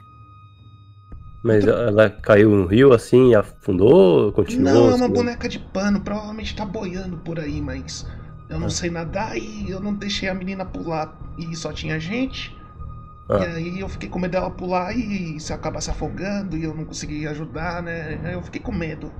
Mas 1.43 1.67
ela 1.67 2.09
caiu 2.09 2.49
no 2.51 2.65
rio 2.65 2.93
assim, 2.93 3.31
e 3.31 3.35
afundou, 3.35 4.31
continuou? 4.31 4.73
Não, 4.73 4.91
é 4.91 4.95
uma 4.95 5.05
assim? 5.05 5.13
boneca 5.13 5.49
de 5.49 5.59
pano, 5.59 5.99
provavelmente 5.99 6.55
tá 6.55 6.65
boiando 6.65 7.17
por 7.17 7.37
aí, 7.37 7.61
mas 7.61 8.07
eu 8.49 8.57
não 8.57 8.67
Ah. 8.67 8.69
sei 8.69 8.89
nadar 8.89 9.37
e 9.37 9.69
eu 9.69 9.81
não 9.81 9.93
deixei 9.93 10.29
a 10.29 10.33
menina 10.33 10.63
pular 10.63 11.13
e 11.37 11.53
só 11.55 11.73
tinha 11.73 11.99
gente. 11.99 12.55
Ah. 13.29 13.39
E 13.39 13.45
aí 13.45 13.79
eu 13.79 13.89
fiquei 13.89 14.07
com 14.07 14.19
medo 14.19 14.31
dela 14.31 14.49
pular 14.49 14.95
e 14.95 15.37
se 15.39 15.51
acabar 15.51 15.81
se 15.81 15.91
afogando 15.91 16.55
e 16.55 16.63
eu 16.63 16.73
não 16.73 16.85
consegui 16.85 17.27
ajudar, 17.27 17.83
né? 17.83 18.19
Aí 18.23 18.33
eu 18.33 18.41
fiquei 18.41 18.61
com 18.61 18.71
medo. 18.71 19.11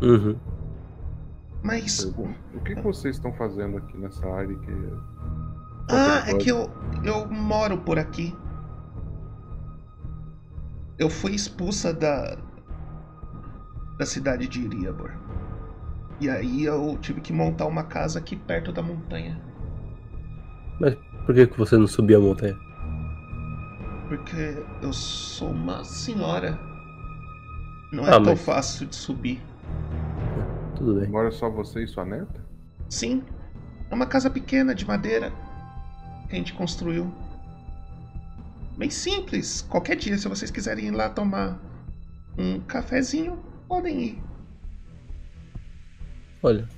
Uhum. 0.00 0.36
Mas. 1.62 2.04
O 2.54 2.60
que, 2.64 2.74
que 2.76 2.82
vocês 2.82 3.16
estão 3.16 3.32
fazendo 3.34 3.76
aqui 3.78 3.98
nessa 3.98 4.26
área 4.26 4.54
que. 4.54 4.72
Ah, 5.90 6.24
é 6.26 6.34
que 6.34 6.50
eu, 6.50 6.70
eu 7.04 7.26
moro 7.26 7.78
por 7.78 7.98
aqui. 7.98 8.34
Eu 10.98 11.08
fui 11.08 11.32
expulsa 11.34 11.92
da. 11.92 12.36
da 13.98 14.06
cidade 14.06 14.48
de 14.48 14.60
Iriabor. 14.62 15.12
E 16.20 16.28
aí 16.28 16.64
eu 16.64 16.98
tive 17.00 17.20
que 17.20 17.32
montar 17.32 17.66
uma 17.66 17.84
casa 17.84 18.18
aqui 18.18 18.34
perto 18.34 18.72
da 18.72 18.82
montanha. 18.82 19.40
Mas 20.80 20.96
por 21.24 21.34
que, 21.34 21.46
que 21.46 21.58
você 21.58 21.76
não 21.76 21.86
subiu 21.86 22.18
a 22.18 22.22
montanha? 22.22 22.58
Porque 24.08 24.56
eu 24.82 24.92
sou 24.92 25.50
uma 25.50 25.84
senhora. 25.84 26.58
Não 27.92 28.04
é 28.04 28.08
Ah, 28.10 28.12
tão 28.14 28.24
mas- 28.32 28.44
fácil 28.44 28.86
de 28.86 28.96
subir. 28.96 29.40
Tudo 30.76 31.00
bem. 31.00 31.08
Mora 31.08 31.30
só 31.30 31.48
você 31.50 31.84
e 31.84 31.86
sua 31.88 32.04
neta? 32.04 32.40
Sim, 32.88 33.22
é 33.90 33.94
uma 33.94 34.06
casa 34.06 34.30
pequena 34.30 34.74
de 34.74 34.86
madeira 34.86 35.32
que 36.28 36.34
a 36.34 36.38
gente 36.38 36.52
construiu. 36.54 37.12
Bem 38.78 38.90
simples. 38.90 39.66
Qualquer 39.68 39.96
dia, 39.96 40.16
se 40.16 40.28
vocês 40.28 40.52
quiserem 40.52 40.86
ir 40.86 40.90
lá 40.92 41.10
tomar 41.10 41.60
um 42.38 42.60
cafezinho, 42.60 43.36
podem 43.66 44.00
ir. 44.00 44.22
Olha, 46.40 46.68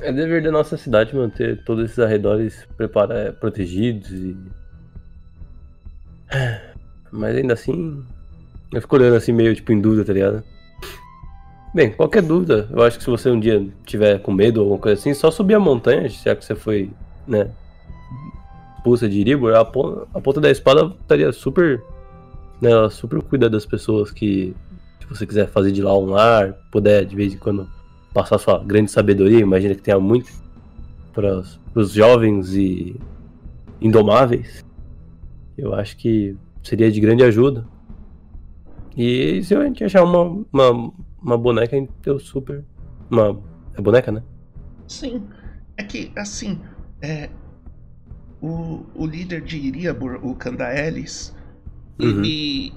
é 0.00 0.12
dever 0.12 0.40
da 0.40 0.52
nossa 0.52 0.76
cidade 0.76 1.16
manter 1.16 1.64
todos 1.64 1.86
esses 1.86 1.98
arredores 1.98 2.64
prepara- 2.76 3.32
protegidos 3.32 4.08
e. 4.12 4.36
Mas 7.10 7.36
ainda 7.36 7.54
assim. 7.54 8.06
Eu 8.72 8.80
fico 8.80 8.94
olhando 8.94 9.16
assim 9.16 9.32
meio 9.32 9.52
tipo 9.52 9.72
em 9.72 9.80
dúvida, 9.80 10.04
tá 10.04 10.12
ligado? 10.12 10.44
Bem, 11.74 11.90
qualquer 11.92 12.22
dúvida, 12.22 12.68
eu 12.70 12.84
acho 12.84 12.98
que 12.98 13.04
se 13.04 13.10
você 13.10 13.28
um 13.30 13.40
dia 13.40 13.68
tiver 13.84 14.20
com 14.20 14.32
medo 14.32 14.58
ou 14.58 14.62
alguma 14.64 14.80
coisa 14.80 15.00
assim, 15.00 15.12
só 15.12 15.28
subir 15.28 15.54
a 15.54 15.60
montanha, 15.60 16.08
já 16.08 16.36
que 16.36 16.44
você 16.44 16.54
foi, 16.54 16.92
né, 17.26 17.50
expulsa 18.84 19.08
de 19.08 19.18
Iribor, 19.18 19.54
a, 19.54 19.64
pon- 19.64 20.06
a 20.12 20.20
ponta 20.20 20.42
da 20.42 20.50
espada 20.50 20.94
estaria 21.00 21.32
super, 21.32 21.82
né, 22.60 22.70
super 22.90 23.22
cuida 23.22 23.48
das 23.48 23.64
pessoas 23.64 24.10
que, 24.10 24.54
se 25.00 25.06
você 25.08 25.26
quiser 25.26 25.48
fazer 25.48 25.72
de 25.72 25.80
lá 25.80 25.98
um 25.98 26.04
lar, 26.04 26.52
puder 26.70 27.06
de 27.06 27.16
vez 27.16 27.32
em 27.32 27.38
quando 27.38 27.66
passar 28.12 28.36
sua 28.36 28.62
grande 28.62 28.90
sabedoria, 28.90 29.40
imagina 29.40 29.74
que 29.74 29.80
tenha 29.80 29.98
muito 29.98 30.30
para 31.14 31.42
os 31.74 31.92
jovens 31.92 32.54
e 32.54 33.00
indomáveis. 33.80 34.62
Eu 35.56 35.74
acho 35.74 35.96
que 35.96 36.36
seria 36.62 36.92
de 36.92 37.00
grande 37.00 37.24
ajuda. 37.24 37.64
E 38.96 39.42
se 39.42 39.54
a 39.54 39.64
gente 39.64 39.82
achar 39.82 40.04
uma, 40.04 40.44
uma, 40.52 40.92
uma 41.22 41.38
boneca, 41.38 41.76
eu 42.04 42.18
super. 42.18 42.64
Uma. 43.10 43.40
É 43.76 43.80
boneca, 43.80 44.12
né? 44.12 44.22
Sim. 44.86 45.22
É 45.76 45.82
que, 45.82 46.12
assim, 46.16 46.60
é. 47.00 47.28
O, 48.44 48.84
o 48.94 49.06
líder 49.06 49.40
de 49.42 49.56
Iriabor, 49.56 50.20
o 50.22 50.34
Candaelis, 50.34 51.34
Uhum. 51.98 52.22
ele 52.22 52.72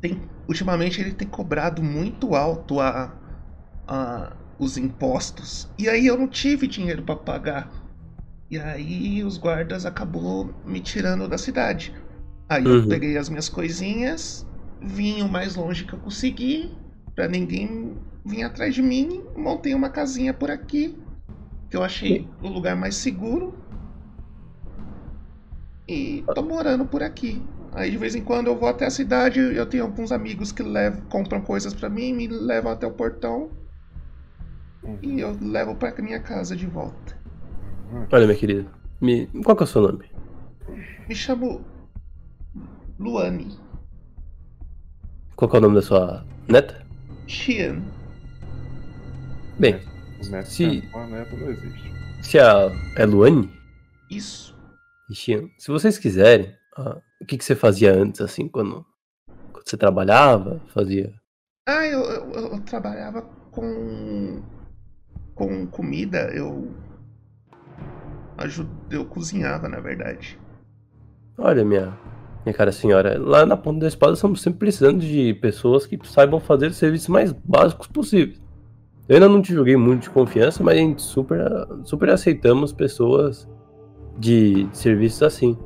tem. 0.00 0.20
Ultimamente 0.48 1.00
ele 1.00 1.12
tem 1.12 1.28
cobrado 1.28 1.82
muito 1.82 2.34
alto 2.34 2.80
a, 2.80 3.14
a, 3.88 4.32
os 4.58 4.76
impostos. 4.76 5.68
E 5.78 5.88
aí 5.88 6.06
eu 6.06 6.18
não 6.18 6.28
tive 6.28 6.66
dinheiro 6.66 7.02
pra 7.02 7.16
pagar. 7.16 7.70
E 8.50 8.58
aí 8.58 9.24
os 9.24 9.38
guardas 9.38 9.86
acabou 9.86 10.54
me 10.66 10.80
tirando 10.80 11.28
da 11.28 11.38
cidade. 11.38 11.94
Aí 12.48 12.64
eu 12.66 12.70
Uhum. 12.70 12.88
peguei 12.88 13.16
as 13.16 13.28
minhas 13.28 13.48
coisinhas, 13.48 14.46
vim 14.82 15.22
o 15.22 15.28
mais 15.28 15.56
longe 15.56 15.84
que 15.84 15.94
eu 15.94 15.98
consegui, 15.98 16.72
pra 17.14 17.28
ninguém 17.28 17.96
vir 18.24 18.42
atrás 18.44 18.74
de 18.74 18.82
mim, 18.82 19.22
montei 19.36 19.74
uma 19.74 19.88
casinha 19.90 20.34
por 20.34 20.50
aqui, 20.50 20.98
que 21.70 21.76
eu 21.76 21.82
achei 21.82 22.28
o 22.42 22.48
lugar 22.48 22.76
mais 22.76 22.96
seguro. 22.96 23.54
E 25.88 26.24
tô 26.34 26.42
morando 26.42 26.84
por 26.86 27.02
aqui. 27.02 27.42
Aí 27.72 27.90
de 27.90 27.96
vez 27.98 28.14
em 28.14 28.22
quando 28.22 28.46
eu 28.46 28.56
vou 28.56 28.68
até 28.68 28.86
a 28.86 28.90
cidade, 28.90 29.40
eu 29.40 29.66
tenho 29.66 29.82
alguns 29.84 30.12
amigos 30.12 30.52
que 30.52 30.62
levam, 30.62 31.00
compram 31.06 31.40
coisas 31.40 31.74
pra 31.74 31.88
mim, 31.90 32.12
me 32.12 32.26
levam 32.28 32.70
até 32.72 32.86
o 32.86 32.92
portão 32.92 33.50
e 35.02 35.20
eu 35.20 35.36
levo 35.40 35.74
pra 35.74 35.92
minha 36.00 36.20
casa 36.20 36.54
de 36.56 36.66
volta. 36.66 37.18
Olha, 38.12 38.26
minha 38.26 38.38
querida. 38.38 38.66
Me... 39.00 39.26
Qual 39.44 39.56
que 39.56 39.62
é 39.62 39.64
o 39.64 39.66
seu 39.66 39.82
nome? 39.82 40.04
Me 41.08 41.14
chamo 41.14 41.64
Luane. 42.98 43.58
Qual 45.36 45.50
que 45.50 45.56
é 45.56 45.58
o 45.58 45.62
nome 45.62 45.74
da 45.74 45.82
sua 45.82 46.24
neta? 46.48 46.80
Xian. 47.26 47.82
Bem, 49.58 49.80
neto 50.30 50.46
Se- 50.48 50.66
neta 50.92 51.36
não 51.36 51.50
existe. 51.50 51.92
se 52.22 52.38
a 52.38 52.70
é 52.96 53.04
Luane 53.04 53.50
Isso. 54.10 54.53
Se 55.12 55.68
vocês 55.68 55.98
quiserem, 55.98 56.54
ah, 56.76 57.00
o 57.20 57.26
que, 57.26 57.36
que 57.36 57.44
você 57.44 57.54
fazia 57.54 57.92
antes, 57.94 58.20
assim, 58.20 58.48
quando, 58.48 58.84
quando 59.52 59.68
você 59.68 59.76
trabalhava? 59.76 60.60
Fazia. 60.68 61.12
Ah, 61.68 61.86
eu, 61.86 62.00
eu, 62.00 62.30
eu 62.52 62.60
trabalhava 62.60 63.22
com. 63.50 64.42
com 65.34 65.66
comida, 65.66 66.30
eu. 66.34 66.70
Ajud... 68.36 68.68
Eu 68.90 69.04
cozinhava, 69.04 69.68
na 69.68 69.80
verdade. 69.80 70.38
Olha, 71.38 71.64
minha, 71.64 71.96
minha 72.44 72.54
cara 72.54 72.72
senhora, 72.72 73.18
lá 73.18 73.46
na 73.46 73.56
ponta 73.56 73.80
da 73.80 73.88
espada 73.88 74.14
estamos 74.14 74.40
sempre 74.40 74.58
precisando 74.60 75.00
de 75.00 75.34
pessoas 75.34 75.86
que 75.86 75.98
saibam 76.04 76.40
fazer 76.40 76.68
os 76.68 76.76
serviços 76.76 77.08
mais 77.08 77.32
básicos 77.32 77.86
possíveis. 77.86 78.42
Eu 79.08 79.16
ainda 79.16 79.28
não 79.28 79.42
te 79.42 79.52
joguei 79.52 79.76
muito 79.76 80.02
de 80.02 80.10
confiança, 80.10 80.62
mas 80.62 80.76
a 80.76 80.80
gente 80.80 81.02
super, 81.02 81.40
super 81.84 82.10
aceitamos 82.10 82.72
pessoas 82.72 83.48
de 84.18 84.68
serviços 84.72 85.22
assim. 85.22 85.56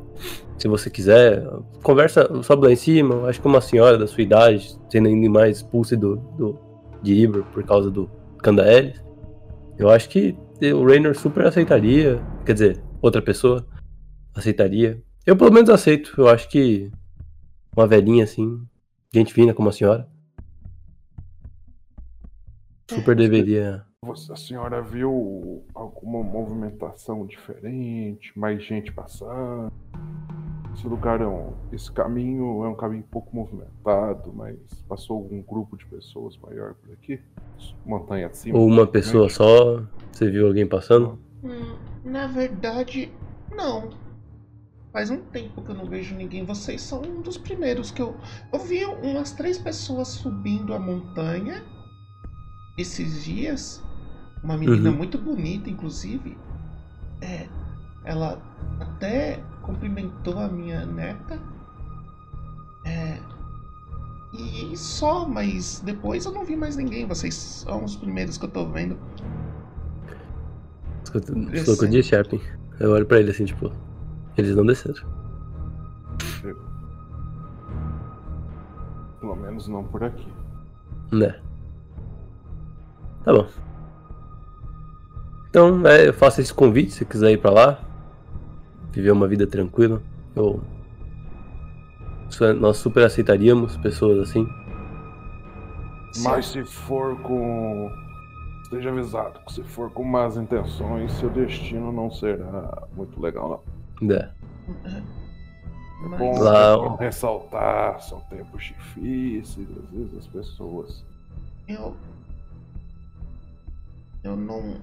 Se 0.59 0.66
você 0.66 0.90
quiser, 0.90 1.46
conversa, 1.82 2.42
sobe 2.42 2.66
lá 2.66 2.72
em 2.72 2.76
cima. 2.76 3.14
eu 3.14 3.26
Acho 3.26 3.40
que 3.40 3.46
uma 3.46 3.61
senhora 3.61 3.96
da 3.96 4.07
sua 4.07 4.22
idade, 4.22 4.76
sendo 4.90 5.09
ainda 5.09 5.30
mais 5.30 5.59
expulsa 5.59 5.96
do, 5.96 6.16
do, 6.36 6.59
de 7.01 7.14
Ibor 7.14 7.44
por 7.44 7.62
causa 7.62 7.90
do 7.90 8.11
Candaelis, 8.42 9.01
eu 9.78 9.88
acho 9.88 10.09
que 10.09 10.36
o 10.74 10.84
Raynor 10.84 11.14
super 11.14 11.46
aceitaria. 11.46 12.20
Quer 12.44 12.53
dizer, 12.53 12.82
outra 13.01 13.22
pessoa 13.22 13.64
aceitaria. 14.34 15.01
Eu 15.24 15.36
pelo 15.36 15.53
menos 15.53 15.70
aceito. 15.70 16.12
Eu 16.18 16.28
acho 16.28 16.49
que 16.49 16.90
uma 17.76 17.86
velhinha 17.86 18.24
assim, 18.24 18.61
gente 19.14 19.32
fina 19.32 19.55
como 19.55 19.68
a 19.68 19.72
senhora, 19.72 20.09
super 22.90 23.14
deveria. 23.14 23.88
Você, 24.07 24.32
a 24.32 24.36
senhora 24.36 24.80
viu 24.80 25.64
alguma 25.74 26.22
movimentação 26.22 27.26
diferente? 27.26 28.32
Mais 28.38 28.62
gente 28.62 28.92
passando? 28.92 29.72
Esse 30.72 30.86
lugar 30.86 31.20
é 31.20 31.26
um. 31.26 31.53
Esse 31.72 31.90
caminho 31.90 32.62
é 32.64 32.68
um 32.68 32.76
caminho 32.76 33.03
pouco 33.11 33.34
movimentado, 33.34 34.32
mas 34.32 34.57
passou 34.88 35.16
algum 35.16 35.42
grupo 35.42 35.76
de 35.76 35.84
pessoas 35.86 36.36
maior 36.36 36.74
por 36.74 36.92
aqui? 36.92 37.20
Montanha 37.84 38.28
acima? 38.28 38.57
Ou 38.57 38.68
uma 38.68 38.86
pessoa 38.86 39.28
só. 39.28 39.82
Você 40.12 40.30
viu 40.30 40.46
alguém 40.46 40.66
passando? 40.66 41.18
Hum, 41.42 41.76
na 42.05 42.28
verdade, 42.28 43.12
não. 43.51 43.90
Faz 44.92 45.11
um 45.11 45.20
tempo 45.22 45.61
que 45.61 45.70
eu 45.70 45.74
não 45.74 45.86
vejo 45.86 46.14
ninguém. 46.14 46.44
Vocês 46.44 46.80
são 46.82 47.03
um 47.03 47.20
dos 47.20 47.36
primeiros 47.36 47.90
que 47.90 48.01
eu. 48.01 48.14
Eu 48.53 48.61
vi 48.61 48.84
umas 48.84 49.32
três 49.32 49.59
pessoas 49.59 50.07
subindo 50.07 50.72
a 50.72 50.78
montanha 50.78 51.64
esses 52.78 53.24
dias. 53.24 53.82
Uma 54.43 54.57
menina 54.57 54.91
Uhum. 54.91 54.97
muito 54.97 55.18
bonita, 55.18 55.68
inclusive. 55.68 56.36
É. 57.20 57.47
Ela 58.05 58.41
até 58.80 59.41
cumprimentou 59.62 60.39
a 60.39 60.49
minha 60.49 60.86
neta. 60.86 61.39
É. 62.84 63.18
E 64.32 64.76
só, 64.76 65.26
mas 65.26 65.80
depois 65.84 66.24
eu 66.26 66.32
não 66.32 66.45
vi 66.45 66.55
mais 66.57 66.76
ninguém. 66.76 67.07
Vocês 67.07 67.34
são 67.34 67.84
os 67.84 67.97
primeiros 67.97 68.36
que 68.39 68.45
eu 68.45 68.51
tô 68.51 68.66
vendo. 68.66 68.97
Escuta, 71.03 71.32
escuta 71.55 71.72
o 71.72 71.78
que 71.78 71.84
eu 71.84 71.89
disse, 71.89 72.11
Sharpin. 72.11 72.41
Eu 72.78 72.93
olho 72.93 73.07
pra 73.07 73.18
ele 73.18 73.30
assim, 73.30 73.45
tipo, 73.47 73.72
eles 74.36 74.55
não 74.55 74.64
desceram. 74.66 75.03
Pelo 79.20 79.34
menos 79.36 79.66
não 79.68 79.82
por 79.84 80.05
aqui. 80.05 80.28
Né. 81.12 81.41
Tá 83.24 83.32
bom. 83.32 83.49
Então, 85.51 85.86
é, 85.86 86.09
eu 86.09 86.12
faço 86.12 86.40
esse 86.40 86.53
convite 86.53 86.92
se 86.92 87.05
quiser 87.05 87.30
ir 87.32 87.38
pra 87.38 87.51
lá. 87.51 87.80
Viver 88.92 89.11
uma 89.12 89.26
vida 89.28 89.46
tranquila. 89.46 90.03
Eu. 90.34 90.62
Nós 92.61 92.76
super 92.76 93.05
aceitaríamos 93.05 93.76
pessoas 93.78 94.28
assim. 94.28 94.46
Mas 96.22 96.46
se 96.46 96.64
for 96.64 97.16
com. 97.22 97.90
Esteja 98.64 98.90
avisado 98.90 99.40
que 99.46 99.53
se 99.55 99.62
for 99.62 99.90
com 99.90 100.05
más 100.05 100.36
intenções, 100.36 101.12
seu 101.14 101.30
destino 101.30 101.90
não 101.90 102.11
será 102.11 102.86
muito 102.94 103.18
legal, 103.20 103.64
não. 104.03 104.14
É. 104.14 104.30
Mas 106.03 106.18
Bom, 106.18 106.38
Lá- 106.38 106.72
é 106.72 106.76
bom 106.76 106.96
ressaltar, 106.96 108.01
são 108.03 108.20
tempos 108.28 108.62
difíceis, 108.64 109.66
às 109.70 109.90
vezes 109.90 110.18
as 110.18 110.26
pessoas. 110.26 111.05
eu. 111.66 111.96
Eu 114.22 114.36
não. 114.36 114.76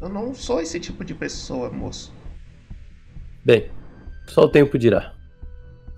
Eu 0.00 0.08
não 0.08 0.34
sou 0.34 0.60
esse 0.60 0.78
tipo 0.80 1.04
de 1.04 1.14
pessoa, 1.14 1.70
moço. 1.70 2.12
Bem, 3.44 3.70
só 4.26 4.42
o 4.42 4.48
tempo 4.48 4.78
dirá. 4.78 5.14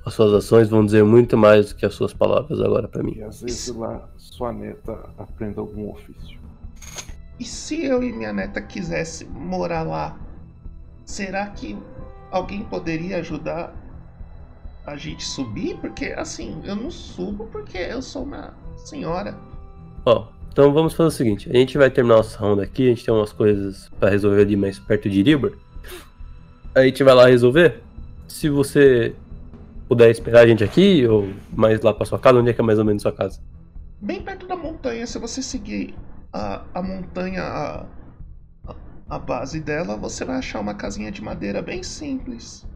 As 0.04 0.14
suas 0.14 0.32
ações 0.32 0.68
vão 0.68 0.84
dizer 0.84 1.04
muito 1.04 1.36
mais 1.36 1.70
do 1.70 1.76
que 1.76 1.84
as 1.84 1.94
suas 1.94 2.12
palavras 2.12 2.60
agora 2.60 2.86
pra 2.86 3.02
mim. 3.02 3.14
E 3.16 3.22
às 3.22 3.40
vezes 3.40 3.74
lá 3.74 4.08
sua 4.16 4.52
neta 4.52 5.10
aprenda 5.18 5.60
algum 5.60 5.90
ofício. 5.90 6.38
E 7.38 7.44
se 7.44 7.84
eu 7.84 8.02
e 8.02 8.12
minha 8.12 8.32
neta 8.32 8.62
quisesse 8.62 9.24
morar 9.24 9.82
lá, 9.82 10.16
será 11.04 11.46
que 11.48 11.76
alguém 12.30 12.64
poderia 12.64 13.18
ajudar 13.18 13.74
a 14.86 14.96
gente 14.96 15.24
subir? 15.24 15.76
Porque 15.78 16.06
assim, 16.16 16.60
eu 16.64 16.76
não 16.76 16.90
subo 16.90 17.46
porque 17.46 17.78
eu 17.78 18.00
sou 18.00 18.22
uma 18.22 18.54
senhora. 18.76 19.36
Ó, 20.04 20.28
então 20.56 20.72
vamos 20.72 20.94
fazer 20.94 21.08
o 21.08 21.10
seguinte: 21.10 21.50
a 21.50 21.52
gente 21.52 21.76
vai 21.76 21.90
terminar 21.90 22.16
nossa 22.16 22.38
round 22.38 22.62
aqui, 22.62 22.86
a 22.86 22.88
gente 22.88 23.04
tem 23.04 23.12
umas 23.12 23.30
coisas 23.30 23.90
pra 24.00 24.08
resolver 24.08 24.40
ali 24.40 24.56
mais 24.56 24.78
perto 24.78 25.06
de 25.10 25.22
Ribor. 25.22 25.52
A 26.74 26.82
gente 26.82 27.04
vai 27.04 27.12
lá 27.12 27.26
resolver. 27.26 27.82
Se 28.26 28.48
você 28.48 29.14
puder 29.86 30.10
esperar 30.10 30.44
a 30.44 30.46
gente 30.46 30.64
aqui, 30.64 31.06
ou 31.06 31.28
mais 31.52 31.82
lá 31.82 31.92
pra 31.92 32.06
sua 32.06 32.18
casa, 32.18 32.38
onde 32.38 32.48
é 32.48 32.54
que 32.54 32.60
é 32.62 32.64
mais 32.64 32.78
ou 32.78 32.86
menos 32.86 33.02
sua 33.02 33.12
casa? 33.12 33.38
Bem 34.00 34.22
perto 34.22 34.46
da 34.46 34.56
montanha, 34.56 35.06
se 35.06 35.18
você 35.18 35.42
seguir 35.42 35.94
a, 36.32 36.62
a 36.72 36.82
montanha, 36.82 37.42
a, 37.42 37.86
a, 39.10 39.18
base 39.18 39.60
dela, 39.60 39.94
você 39.94 40.24
vai 40.24 40.36
achar 40.36 40.60
uma 40.60 40.72
casinha 40.72 41.12
de 41.12 41.22
madeira 41.22 41.60
bem 41.60 41.82
simples. 41.82 42.66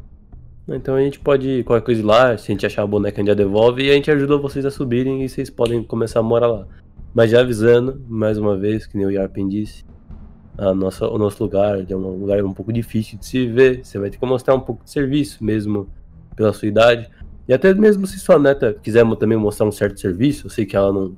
Então 0.69 0.97
a 0.97 1.01
gente 1.01 1.19
pode 1.19 1.65
qualquer 1.65 1.85
coisa 1.87 2.05
lá, 2.05 2.37
se 2.37 2.53
a 2.53 2.55
gente 2.55 2.67
achar 2.67 2.83
a 2.83 2.87
boneca 2.87 3.17
a 3.17 3.21
gente 3.21 3.29
já 3.29 3.35
devolve 3.35 3.85
e 3.85 3.91
a 3.91 3.95
gente 3.95 4.11
ajuda 4.11 4.37
vocês 4.37 4.67
a 4.67 4.71
subirem 4.71 5.25
e 5.25 5.29
vocês 5.31 5.49
podem 5.49 5.83
começar 5.83 6.21
a 6.21 6.23
morar 6.23 6.47
lá. 6.47 6.67
Mas 7.15 7.31
já 7.31 7.41
avisando, 7.41 8.01
mais 8.09 8.39
uma 8.39 8.57
vez, 8.57 8.87
que 8.87 8.97
nem 8.97 9.07
o 9.07 9.11
Yarpen 9.11 9.49
disse, 9.49 9.85
a 10.57 10.75
nossa, 10.75 11.09
o 11.09 11.19
nosso 11.19 11.43
lugar 11.43 11.91
é 11.91 11.97
um 11.97 12.17
lugar 12.17 12.45
um 12.45 12.53
pouco 12.53 12.73
difícil 12.73 13.19
de 13.19 13.27
se 13.27 13.47
ver. 13.47 13.85
Você 13.85 13.99
vai 13.99 14.11
ter 14.11 14.19
que 14.19 14.27
mostrar 14.27 14.55
um 14.55 14.61
pouco 14.61 14.85
de 14.85 14.91
serviço, 14.91 15.43
mesmo 15.43 15.89
pela 16.37 16.53
sua 16.53 16.69
idade. 16.69 17.11
E 17.49 17.53
até 17.53 17.75
mesmo 17.75 18.07
se 18.07 18.19
sua 18.19 18.39
neta 18.39 18.75
quiser 18.75 19.05
também 19.17 19.37
mostrar 19.37 19.67
um 19.67 19.73
certo 19.73 19.99
serviço, 19.99 20.47
eu 20.47 20.51
sei 20.51 20.65
que 20.65 20.77
ela 20.77 20.93
não, 20.93 21.17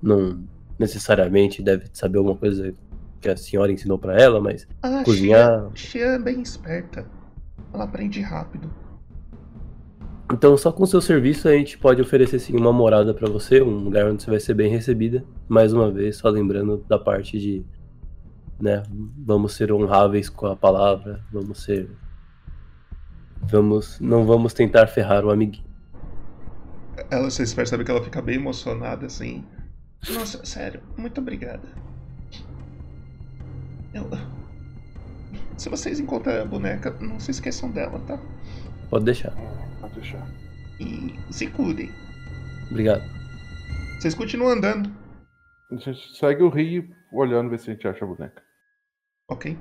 não 0.00 0.44
necessariamente 0.78 1.62
deve 1.62 1.86
saber 1.92 2.18
alguma 2.18 2.36
coisa 2.36 2.72
que 3.20 3.28
a 3.28 3.36
senhora 3.36 3.72
ensinou 3.72 3.98
pra 3.98 4.16
ela, 4.16 4.40
mas 4.40 4.68
Ah, 4.82 5.02
Cozinhar. 5.04 5.70
Xia, 5.74 5.90
Xia 5.90 6.06
é 6.12 6.18
bem 6.18 6.40
esperta. 6.42 7.06
Ela 7.72 7.84
aprende 7.84 8.20
rápido. 8.20 8.70
Então, 10.32 10.56
só 10.56 10.72
com 10.72 10.82
o 10.82 10.86
seu 10.86 11.00
serviço 11.00 11.48
a 11.48 11.52
gente 11.52 11.78
pode 11.78 12.02
oferecer 12.02 12.40
sim 12.40 12.56
uma 12.56 12.72
morada 12.72 13.14
pra 13.14 13.28
você, 13.28 13.62
um 13.62 13.78
lugar 13.78 14.06
onde 14.10 14.22
você 14.22 14.30
vai 14.30 14.40
ser 14.40 14.54
bem 14.54 14.68
recebida. 14.68 15.24
Mais 15.48 15.72
uma 15.72 15.90
vez, 15.90 16.16
só 16.16 16.28
lembrando 16.28 16.84
da 16.88 16.98
parte 16.98 17.38
de, 17.38 17.64
né, 18.60 18.82
vamos 19.24 19.54
ser 19.54 19.70
honráveis 19.70 20.28
com 20.28 20.46
a 20.46 20.56
palavra, 20.56 21.24
vamos 21.30 21.62
ser 21.62 21.88
vamos 23.42 24.00
não 24.00 24.24
vamos 24.24 24.52
tentar 24.52 24.88
ferrar 24.88 25.24
o 25.24 25.30
amiguinho. 25.30 25.66
Ela, 27.08 27.30
vocês 27.30 27.54
percebem 27.54 27.84
que 27.84 27.92
ela 27.92 28.02
fica 28.02 28.20
bem 28.20 28.36
emocionada 28.36 29.06
assim. 29.06 29.44
Nossa, 30.10 30.44
sério, 30.44 30.80
muito 30.96 31.20
obrigada. 31.20 31.68
Eu... 33.94 34.10
Se 35.56 35.68
vocês 35.68 36.00
encontrarem 36.00 36.42
a 36.42 36.44
boneca, 36.44 36.94
não 37.00 37.18
se 37.18 37.30
esqueçam 37.30 37.70
dela, 37.70 37.98
tá? 38.00 38.18
Pode 38.90 39.04
deixar. 39.04 39.32
Pode 39.80 39.94
deixar. 39.94 40.26
E 40.80 41.14
se 41.32 41.46
cuidem. 41.48 41.90
Obrigado. 42.70 43.02
Vocês 43.98 44.14
continuam 44.14 44.52
andando, 44.52 44.90
A 45.70 45.76
gente 45.76 45.98
segue 46.16 46.42
o 46.42 46.48
rio 46.48 46.88
olhando 47.12 47.50
ver 47.50 47.58
se 47.58 47.70
a 47.70 47.74
gente 47.74 47.86
acha 47.88 48.04
a 48.04 48.08
boneca. 48.08 48.42
ok? 49.30 49.56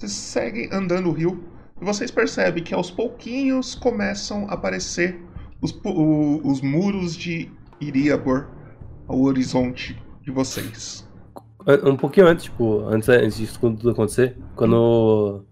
Vocês 0.00 0.12
seguem 0.12 0.68
andando 0.72 1.08
o 1.10 1.12
rio 1.12 1.44
e 1.80 1.84
vocês 1.84 2.10
percebem 2.10 2.64
que 2.64 2.74
aos 2.74 2.90
pouquinhos 2.90 3.74
começam 3.74 4.46
a 4.48 4.54
aparecer 4.54 5.20
os, 5.62 5.72
o- 5.84 6.40
os 6.48 6.60
muros 6.62 7.14
de 7.14 7.50
Iriabor 7.80 8.48
ao 9.06 9.20
horizonte 9.20 10.00
de 10.22 10.30
vocês. 10.30 11.06
Um 11.84 11.96
pouquinho 11.96 12.26
antes, 12.26 12.44
tipo, 12.44 12.80
antes, 12.86 13.08
antes 13.08 13.36
disso 13.36 13.60
tudo 13.60 13.90
acontecer, 13.90 14.36
quando, 14.56 15.44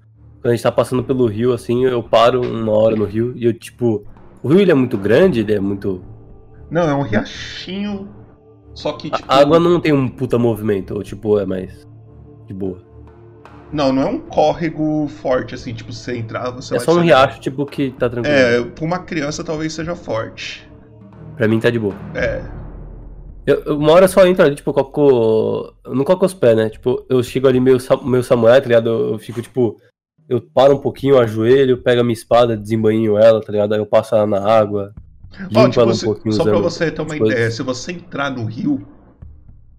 quando 0.49 0.53
a 0.53 0.57
gente 0.57 0.63
tá 0.63 0.73
passando 0.73 1.05
pelo 1.05 1.27
rio, 1.27 1.53
assim, 1.53 1.85
eu 1.85 2.03
paro 2.03 2.41
uma 2.41 2.73
hora 2.73 2.97
no 2.97 3.05
rio 3.05 3.33
e 3.37 3.45
eu, 3.45 3.53
tipo, 3.53 4.05
o 4.43 4.49
rio 4.49 4.61
ele 4.61 4.71
é 4.71 4.75
muito 4.75 4.97
grande, 4.97 5.41
ele 5.41 5.53
é 5.53 5.61
muito 5.61 6.03
Não, 6.71 6.89
é 6.89 6.95
um 6.95 7.03
riachinho, 7.03 8.09
só 8.73 8.93
que 8.93 9.11
tipo. 9.11 9.25
A 9.31 9.37
água 9.37 9.61
não 9.61 9.79
tem 9.79 9.93
um 9.93 10.09
puta 10.09 10.39
movimento, 10.39 10.95
ou 10.95 11.03
tipo, 11.03 11.39
é 11.39 11.45
mais 11.45 11.87
de 12.47 12.55
boa. 12.55 12.79
Não, 13.71 13.93
não 13.93 14.03
é 14.03 14.07
um 14.07 14.19
córrego 14.19 15.07
forte, 15.09 15.55
assim, 15.55 15.75
tipo, 15.75 15.93
você 15.93 16.17
entrar, 16.17 16.51
você 16.51 16.75
é 16.77 16.79
só 16.79 16.93
um 16.93 17.01
riacho, 17.01 17.41
tipo, 17.41 17.67
que 17.67 17.91
tá 17.91 18.09
tranquilo. 18.09 18.35
É, 18.35 18.63
pra 18.65 18.85
uma 18.87 19.01
criança 19.01 19.45
talvez 19.45 19.75
seja 19.75 19.95
forte. 19.95 20.67
Pra 21.37 21.47
mim 21.47 21.61
tá 21.61 21.69
de 21.69 21.79
boa. 21.79 21.95
É. 22.15 22.43
Eu, 23.47 23.63
eu- 23.67 23.79
uma 23.79 23.93
hora 23.93 24.05
eu 24.07 24.09
só 24.09 24.27
entro 24.27 24.45
ali, 24.47 24.55
tipo, 24.55 24.71
eu 24.71 24.75
coloco. 24.75 25.75
Eu 25.85 25.95
não 25.95 26.05
coloco 26.05 26.25
os 26.25 26.33
pés, 26.35 26.57
né? 26.57 26.71
Tipo, 26.71 27.05
eu 27.11 27.23
chego 27.23 27.47
ali 27.47 27.61
meio, 27.61 27.77
meio 28.05 28.23
Samuel, 28.23 28.61
tá 28.63 28.67
ligado? 28.67 28.89
Eu, 28.89 29.13
eu 29.13 29.19
fico, 29.19 29.43
tipo. 29.43 29.77
Eu 30.29 30.41
paro 30.41 30.75
um 30.77 30.81
pouquinho, 30.81 31.19
ajoelho, 31.19 31.83
pego 31.83 32.01
a 32.01 32.05
minha 32.05 32.13
espada, 32.13 32.57
desembainho 32.57 33.17
ela, 33.17 33.41
tá 33.41 33.51
ligado? 33.51 33.73
Aí 33.75 33.81
eu 33.81 33.87
passo 33.87 34.15
ela 34.15 34.27
na 34.27 34.41
água. 34.45 34.93
Ó, 35.41 35.49
Limpo 35.51 35.69
tipo, 35.71 35.81
ela 35.81 35.93
um 35.93 35.95
se- 35.97 36.05
pouquinho 36.05 36.35
só 36.35 36.45
pra 36.45 36.59
você 36.59 36.91
ter 36.91 37.01
uma 37.01 37.13
as 37.13 37.19
coisas. 37.19 37.35
ideia, 37.35 37.51
se 37.51 37.63
você 37.63 37.93
entrar 37.93 38.31
no 38.31 38.45
rio, 38.45 38.87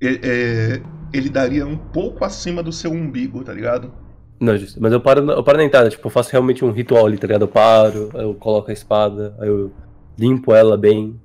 é- 0.02 0.76
é, 0.78 0.82
ele 1.14 1.30
daria 1.30 1.66
um 1.66 1.78
pouco 1.78 2.24
acima 2.26 2.64
do 2.64 2.72
seu 2.72 2.91
umbigo, 2.91 3.43
tá 3.43 3.54
ligado? 3.54 3.91
Não, 4.39 4.56
justo. 4.58 4.82
Mas 4.82 4.93
eu 4.93 5.02
paro, 5.02 5.22
na- 5.22 5.34
eu 5.34 5.43
paro 5.43 5.58
na 5.58 5.66
entrada, 5.66 5.89
tipo, 5.89 6.06
eu 6.08 6.12
faço 6.12 6.32
realmente 6.32 6.64
um 6.64 6.72
ritual 6.72 7.06
ali, 7.06 7.18
tá 7.18 7.28
ligado? 7.28 7.43
Eu 7.43 7.47
paro, 7.47 8.10
eu 8.14 8.34
coloco 8.36 8.70
a 8.70 8.74
espada, 8.74 9.36
aí 9.39 9.50
eu 9.50 9.72
limpo 10.18 10.54
ela 10.54 10.78
bem. 10.78 11.20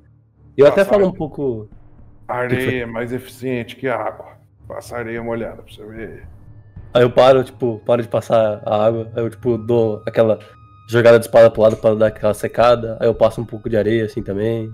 Eu 0.56 0.66
até 0.66 0.80
Nossa, 0.80 0.90
falo 0.90 1.06
um 1.06 1.12
pouco. 1.12 1.68
A 2.26 2.34
areia 2.36 2.82
é 2.82 2.86
mais 2.86 3.12
eficiente 3.12 3.76
que 3.76 3.86
a 3.86 3.96
água. 3.96 4.34
Passa 4.66 4.96
a 4.96 4.98
areia 4.98 5.22
molhada 5.22 5.62
pra 5.62 5.72
você 5.72 5.84
ver. 5.84 6.26
Aí 6.94 7.02
eu 7.02 7.10
paro, 7.10 7.42
tipo, 7.42 7.82
paro 7.84 8.02
de 8.02 8.08
passar 8.08 8.62
a 8.64 8.86
água, 8.86 9.10
aí 9.16 9.24
eu, 9.24 9.28
tipo, 9.28 9.58
dou 9.58 10.00
aquela 10.06 10.38
jogada 10.88 11.18
de 11.18 11.24
espada 11.26 11.50
pro 11.50 11.62
lado 11.62 11.76
pra 11.76 11.92
dar 11.94 12.06
aquela 12.06 12.32
secada, 12.34 12.96
aí 13.00 13.08
eu 13.08 13.14
passo 13.14 13.40
um 13.40 13.44
pouco 13.44 13.68
de 13.68 13.76
areia, 13.76 14.04
assim, 14.04 14.22
também. 14.22 14.72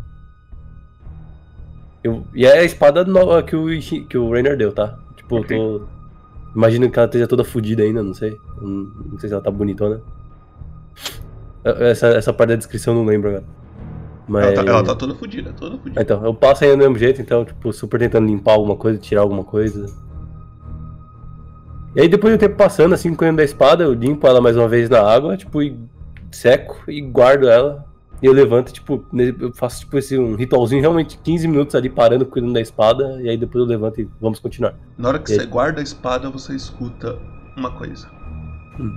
Eu- 2.04 2.26
e 2.34 2.44
é 2.44 2.58
a 2.58 2.64
espada 2.64 3.04
nova 3.04 3.42
que 3.42 3.56
o, 3.56 3.66
que 4.06 4.18
o 4.18 4.30
Rainer 4.30 4.56
deu, 4.56 4.70
tá? 4.72 4.98
Tipo, 5.16 5.36
Ok. 5.38 5.56
eu 5.56 5.78
tô... 5.80 5.86
Imagino 6.54 6.90
que 6.90 6.98
ela 6.98 7.06
esteja 7.06 7.28
toda 7.28 7.44
fodida 7.44 7.82
ainda, 7.84 8.02
não 8.02 8.12
sei. 8.12 8.36
Não, 8.60 8.68
não 9.12 9.18
sei 9.18 9.28
se 9.28 9.34
ela 9.34 9.42
tá 9.42 9.50
bonitona. 9.50 10.02
Essa, 11.62 12.08
essa 12.08 12.32
parte 12.32 12.50
da 12.50 12.56
descrição 12.56 12.92
eu 12.94 12.98
não 13.00 13.06
lembro 13.06 13.28
agora. 13.30 13.44
Mas... 14.26 14.44
Ela, 14.46 14.54
tá, 14.54 14.70
ela 14.70 14.82
tá 14.82 14.94
toda 14.94 15.14
fodida, 15.14 15.52
toda 15.52 15.78
fodida. 15.78 16.02
Então, 16.02 16.24
eu 16.24 16.34
passo 16.34 16.64
ainda 16.64 16.76
do 16.76 16.80
mesmo 16.80 16.98
jeito, 16.98 17.22
então, 17.22 17.44
tipo, 17.44 17.72
super 17.72 17.98
tentando 18.00 18.26
limpar 18.26 18.54
alguma 18.54 18.76
coisa, 18.76 18.98
tirar 18.98 19.20
alguma 19.22 19.44
coisa. 19.44 19.86
E 21.94 22.02
aí 22.02 22.08
depois 22.08 22.32
do 22.32 22.38
tempo 22.38 22.56
passando, 22.56 22.94
assim, 22.94 23.14
com 23.14 23.28
o 23.28 23.36
da 23.36 23.42
espada, 23.42 23.82
eu 23.84 23.92
limpo 23.92 24.26
ela 24.26 24.40
mais 24.40 24.56
uma 24.56 24.68
vez 24.68 24.88
na 24.88 25.00
água, 25.00 25.36
tipo, 25.36 25.60
e 25.62 25.76
seco 26.30 26.82
e 26.88 27.00
guardo 27.00 27.48
ela. 27.48 27.84
E 28.22 28.26
eu 28.26 28.32
levanto, 28.32 28.72
tipo, 28.72 29.04
eu 29.14 29.52
faço 29.54 29.80
tipo 29.80 29.96
esse 29.96 30.16
um 30.18 30.34
ritualzinho, 30.34 30.80
realmente 30.80 31.18
15 31.18 31.48
minutos 31.48 31.74
ali 31.74 31.88
parando, 31.88 32.26
cuidando 32.26 32.52
da 32.52 32.60
espada, 32.60 33.20
e 33.22 33.30
aí 33.30 33.36
depois 33.36 33.62
eu 33.62 33.68
levanto 33.68 34.00
e 34.00 34.08
vamos 34.20 34.38
continuar. 34.38 34.74
Na 34.98 35.08
hora 35.08 35.18
que 35.18 35.32
E 35.32 35.36
você 35.36 35.46
guarda 35.46 35.80
a 35.80 35.82
espada, 35.82 36.28
você 36.28 36.54
escuta 36.54 37.18
uma 37.56 37.70
coisa. 37.70 38.08
Hum. 38.78 38.94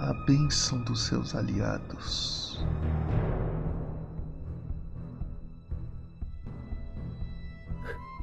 A 0.00 0.14
bênção 0.26 0.78
dos 0.78 1.02
seus 1.02 1.34
aliados 1.34 2.66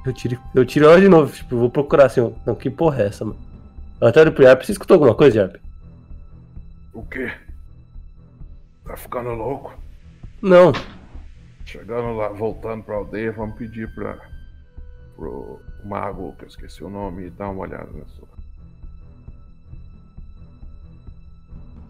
Eu 0.05 0.13
tiro, 0.13 0.39
eu 0.53 0.65
tiro 0.65 0.85
ela 0.85 1.01
de 1.01 1.09
novo, 1.09 1.33
tipo, 1.33 1.57
vou 1.57 1.69
procurar 1.69 2.05
assim, 2.05 2.33
não, 2.45 2.53
que 2.53 2.69
porra 2.69 3.01
é 3.01 3.07
essa, 3.07 3.25
mano? 3.25 3.39
Eu 3.99 4.07
até 4.07 4.21
olho 4.21 4.31
pro 4.31 4.43
Yarp, 4.43 4.61
você 4.61 4.71
escutou 4.71 4.95
alguma 4.95 5.15
coisa, 5.15 5.39
Yarp? 5.39 5.55
O 6.93 7.03
quê? 7.03 7.31
Tá 8.85 8.95
ficando 8.95 9.31
louco? 9.31 9.73
Não. 10.41 10.71
Chegando 11.65 12.15
lá, 12.15 12.29
voltando 12.29 12.83
pra 12.83 12.95
aldeia, 12.95 13.31
vamos 13.31 13.57
pedir 13.57 13.93
pra. 13.95 14.19
pro 15.15 15.59
mago, 15.83 16.35
que 16.37 16.43
eu 16.43 16.47
esqueci 16.47 16.83
o 16.83 16.89
nome, 16.89 17.31
dar 17.31 17.49
uma 17.49 17.61
olhada 17.61 17.89
nessa. 17.91 18.21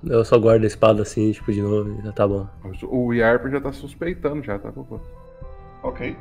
Eu 0.08 0.24
só 0.24 0.38
guardo 0.38 0.64
a 0.64 0.68
espada 0.68 1.02
assim, 1.02 1.32
tipo, 1.32 1.52
de 1.52 1.62
novo, 1.62 2.02
já 2.02 2.12
tá 2.14 2.28
bom. 2.28 2.48
Mas 2.64 2.82
O 2.84 3.12
Yarp 3.12 3.48
já 3.48 3.60
tá 3.60 3.74
suspeitando, 3.74 4.44
já 4.44 4.58
tá 4.58 4.72
com. 4.72 5.00
Ok. 5.84 6.16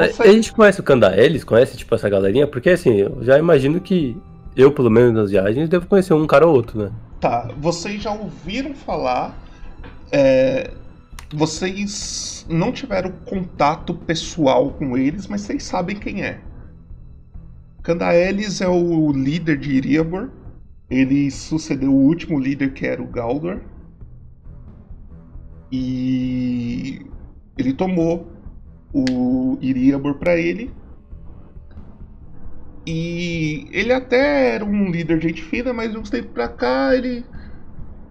A, 0.00 0.06
Nossa. 0.06 0.22
a 0.22 0.32
gente 0.32 0.52
conhece 0.52 0.80
o 0.80 0.82
Candaelis? 0.82 1.44
Conhece, 1.44 1.76
tipo, 1.76 1.94
essa 1.94 2.08
galerinha? 2.08 2.46
Porque, 2.46 2.70
assim, 2.70 2.96
eu 2.96 3.18
já 3.22 3.38
imagino 3.38 3.80
que 3.80 4.16
eu, 4.56 4.72
pelo 4.72 4.90
menos 4.90 5.12
nas 5.12 5.30
viagens, 5.30 5.68
devo 5.68 5.86
conhecer 5.86 6.14
um 6.14 6.26
cara 6.26 6.46
ou 6.46 6.54
outro, 6.54 6.78
né? 6.78 6.90
Tá, 7.20 7.50
vocês 7.58 8.02
já 8.02 8.12
ouviram 8.12 8.74
falar. 8.74 9.36
é, 10.10 10.70
vocês 11.32 12.44
não 12.48 12.72
tiveram 12.72 13.12
contato 13.24 13.94
pessoal 13.94 14.70
com 14.70 14.96
eles, 14.96 15.28
mas 15.28 15.42
vocês 15.42 15.62
sabem 15.62 15.96
quem 15.96 16.24
é. 16.24 16.40
Candaelis 17.82 18.60
é 18.60 18.68
o 18.68 19.12
líder 19.12 19.58
de 19.58 19.72
Iriabor. 19.72 20.30
Ele 20.88 21.30
sucedeu 21.30 21.92
o 21.92 22.06
último 22.06 22.38
líder 22.38 22.72
que 22.72 22.86
era 22.86 23.00
o 23.00 23.06
Galdor. 23.06 23.60
E 25.70 27.06
ele 27.56 27.72
tomou 27.72 28.28
o 28.92 29.58
Iriabor 29.60 30.14
para 30.14 30.36
ele. 30.36 30.72
E 32.86 33.68
ele 33.70 33.92
até 33.92 34.54
era 34.54 34.64
um 34.64 34.90
líder 34.90 35.18
de 35.18 35.28
gente 35.28 35.42
fina, 35.42 35.72
mas 35.72 35.92
de 35.92 35.98
uns 35.98 36.10
tempos 36.10 36.32
pra 36.32 36.48
cá 36.48 36.94
ele. 36.94 37.24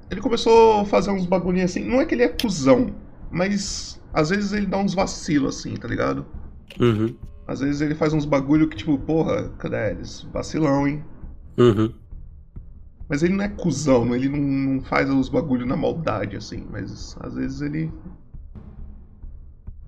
Ele 0.10 0.22
começou 0.22 0.82
a 0.82 0.86
fazer 0.86 1.12
uns 1.12 1.26
bagulhinhos 1.26 1.72
assim. 1.72 1.84
Não 1.84 2.02
é 2.02 2.06
que 2.06 2.16
ele 2.16 2.24
é 2.24 2.30
cuzão, 2.30 2.94
mas 3.32 4.02
às 4.14 4.30
vezes 4.30 4.54
ele 4.54 4.66
dá 4.66 4.78
uns 4.78 4.94
vacilos 4.94 5.58
assim, 5.58 5.76
tá 5.76 5.88
ligado? 5.88 6.26
Uhum. 6.80 7.16
Às 7.48 7.60
vezes 7.62 7.82
ele 7.82 7.96
faz 7.96 8.14
uns 8.14 8.26
bagulho 8.26 8.70
que 8.70 8.78
tipo, 8.78 8.98
porra, 8.98 9.50
cadê 9.58 9.92
eles? 9.92 10.28
Vacilão, 10.32 10.88
hein? 10.88 11.04
Uhum. 11.58 11.92
Mas 13.10 13.24
ele 13.24 13.34
não 13.34 13.44
é 13.44 13.50
cuzão, 13.50 14.16
ele 14.16 14.30
não, 14.30 14.40
não 14.40 14.82
faz 14.82 15.10
os 15.10 15.30
bagulho 15.30 15.66
na 15.66 15.76
maldade, 15.76 16.38
assim, 16.38 16.68
mas 16.72 17.18
às 17.20 17.34
vezes 17.34 17.62
ele. 17.62 17.92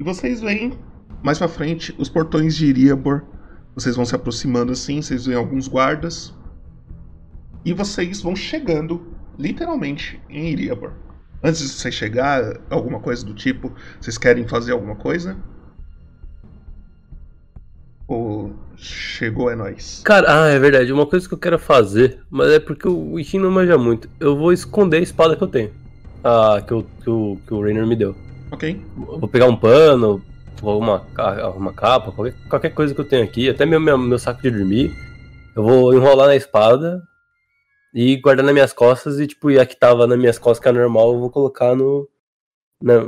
E 0.02 0.04
vocês 0.04 0.42
veem 0.42 0.74
mais 1.22 1.38
pra 1.38 1.48
frente 1.48 1.94
os 1.96 2.10
portões 2.10 2.56
de 2.56 2.66
Iriabor. 2.66 3.22
Vocês 3.76 3.96
vão 3.96 4.04
se 4.04 4.16
aproximando 4.16 4.72
assim, 4.72 5.00
vocês 5.00 5.28
veem 5.28 5.38
alguns 5.38 5.68
guardas. 5.68 6.34
E 7.64 7.72
vocês 7.72 8.20
vão 8.20 8.36
chegando, 8.36 9.14
literalmente, 9.38 10.20
em 10.28 10.50
Iriabor. 10.50 10.94
Antes 11.44 11.62
de 11.62 11.68
vocês 11.68 11.94
chegar, 11.94 12.60
alguma 12.72 13.00
coisa 13.00 13.24
do 13.24 13.36
tipo, 13.36 13.72
vocês 14.00 14.18
querem 14.18 14.48
fazer 14.48 14.72
alguma 14.72 14.96
coisa? 14.96 15.38
Ou 18.08 18.56
chegou 18.76 19.52
é 19.52 19.56
nóis? 19.56 20.02
Cara, 20.04 20.46
ah, 20.46 20.48
é 20.48 20.58
verdade. 20.58 20.92
Uma 20.92 21.06
coisa 21.06 21.28
que 21.28 21.34
eu 21.36 21.38
quero 21.38 21.60
fazer, 21.60 22.24
mas 22.28 22.50
é 22.50 22.60
porque 22.60 22.88
o 22.88 23.20
Ishin 23.20 23.38
não 23.38 23.52
manja 23.52 23.78
muito. 23.78 24.10
Eu 24.20 24.36
vou 24.36 24.52
esconder 24.52 24.98
a 24.98 25.02
espada 25.02 25.36
que 25.36 25.44
eu 25.44 25.48
tenho. 25.48 25.72
Ah, 26.24 26.60
que, 26.66 26.74
eu, 26.74 26.88
que, 27.04 27.10
o, 27.12 27.38
que 27.46 27.54
o 27.54 27.62
Rainer 27.62 27.86
me 27.86 27.96
deu. 27.96 28.16
Ok? 28.52 28.80
Vou 28.96 29.28
pegar 29.28 29.48
um 29.48 29.56
pano, 29.56 30.22
ou 30.62 30.80
uma, 30.80 31.00
ca- 31.14 31.50
uma 31.52 31.74
capa, 31.74 32.12
qualquer, 32.12 32.36
qualquer 32.50 32.70
coisa 32.72 32.94
que 32.94 33.02
eu 33.02 33.08
tenho 33.08 33.24
aqui, 33.24 33.50
até 33.50 33.66
meu, 33.66 33.80
meu, 33.80 33.98
meu 33.98 34.20
saco 34.20 34.42
de 34.42 34.52
dormir. 34.52 34.92
Eu 35.56 35.64
vou 35.64 35.94
enrolar 35.94 36.28
na 36.28 36.36
espada 36.36 37.02
e 37.94 38.16
guardar 38.18 38.46
nas 38.46 38.54
minhas 38.54 38.74
costas 38.74 39.20
e, 39.20 39.28
tipo, 39.28 39.50
a 39.60 39.66
que 39.66 39.78
tava 39.78 40.06
nas 40.08 40.18
minhas 40.18 40.38
costas, 40.40 40.62
que 40.64 40.70
é 40.70 40.72
normal, 40.72 41.14
eu 41.14 41.20
vou 41.20 41.30
colocar 41.30 41.76
no. 41.76 42.08
Na, 42.82 43.08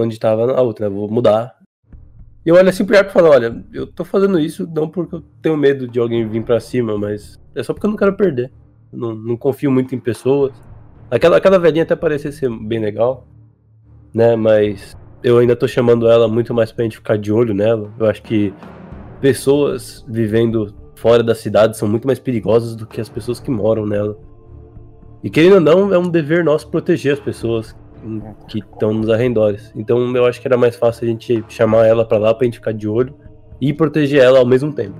onde 0.00 0.18
tava 0.18 0.52
a 0.52 0.60
outra, 0.62 0.88
né? 0.88 0.94
Vou 0.94 1.08
mudar. 1.10 1.56
E 2.44 2.48
eu 2.48 2.56
olho 2.56 2.68
assim 2.68 2.84
pro 2.84 2.94
Yarp 2.96 3.08
e 3.10 3.12
falo, 3.12 3.28
olha, 3.28 3.64
eu 3.72 3.86
tô 3.86 4.04
fazendo 4.04 4.38
isso 4.38 4.68
não 4.74 4.88
porque 4.88 5.14
eu 5.14 5.22
tenho 5.40 5.56
medo 5.56 5.86
de 5.86 5.98
alguém 6.00 6.26
vir 6.28 6.42
pra 6.42 6.58
cima, 6.60 6.98
mas 6.98 7.38
é 7.54 7.62
só 7.62 7.72
porque 7.72 7.86
eu 7.86 7.90
não 7.90 7.96
quero 7.96 8.16
perder. 8.16 8.50
Não, 8.92 9.14
não 9.14 9.36
confio 9.36 9.70
muito 9.70 9.94
em 9.94 10.00
pessoas. 10.00 10.52
Aquela, 11.10 11.36
aquela 11.36 11.58
velhinha 11.58 11.84
até 11.84 11.94
parecia 11.94 12.32
ser 12.32 12.50
bem 12.50 12.80
legal, 12.80 13.26
né? 14.14 14.36
Mas 14.36 14.96
eu 15.22 15.38
ainda 15.38 15.54
tô 15.54 15.66
chamando 15.68 16.08
ela 16.08 16.28
muito 16.28 16.52
mais 16.52 16.72
pra 16.72 16.84
gente 16.84 16.96
ficar 16.96 17.16
de 17.16 17.32
olho 17.32 17.54
nela. 17.54 17.90
Eu 17.98 18.06
acho 18.06 18.22
que 18.22 18.52
pessoas 19.20 20.04
vivendo 20.08 20.74
fora 20.96 21.22
da 21.22 21.34
cidade 21.34 21.76
são 21.76 21.88
muito 21.88 22.06
mais 22.06 22.18
perigosas 22.18 22.74
do 22.76 22.86
que 22.86 23.00
as 23.00 23.08
pessoas 23.08 23.40
que 23.40 23.50
moram 23.50 23.86
nela. 23.86 24.18
E 25.22 25.30
querendo 25.30 25.54
ou 25.54 25.60
não, 25.60 25.94
é 25.94 25.98
um 25.98 26.08
dever 26.08 26.44
nosso 26.44 26.68
proteger 26.68 27.12
as 27.12 27.20
pessoas 27.20 27.76
que 28.48 28.58
estão 28.58 28.92
nos 28.92 29.08
arredores. 29.08 29.72
Então 29.76 30.14
eu 30.16 30.24
acho 30.24 30.40
que 30.40 30.48
era 30.48 30.56
mais 30.56 30.74
fácil 30.74 31.04
a 31.04 31.08
gente 31.08 31.44
chamar 31.48 31.86
ela 31.86 32.04
pra 32.04 32.18
lá 32.18 32.34
pra 32.34 32.44
gente 32.44 32.58
ficar 32.58 32.72
de 32.72 32.88
olho 32.88 33.14
e 33.60 33.72
proteger 33.72 34.20
ela 34.20 34.40
ao 34.40 34.46
mesmo 34.46 34.72
tempo. 34.72 34.98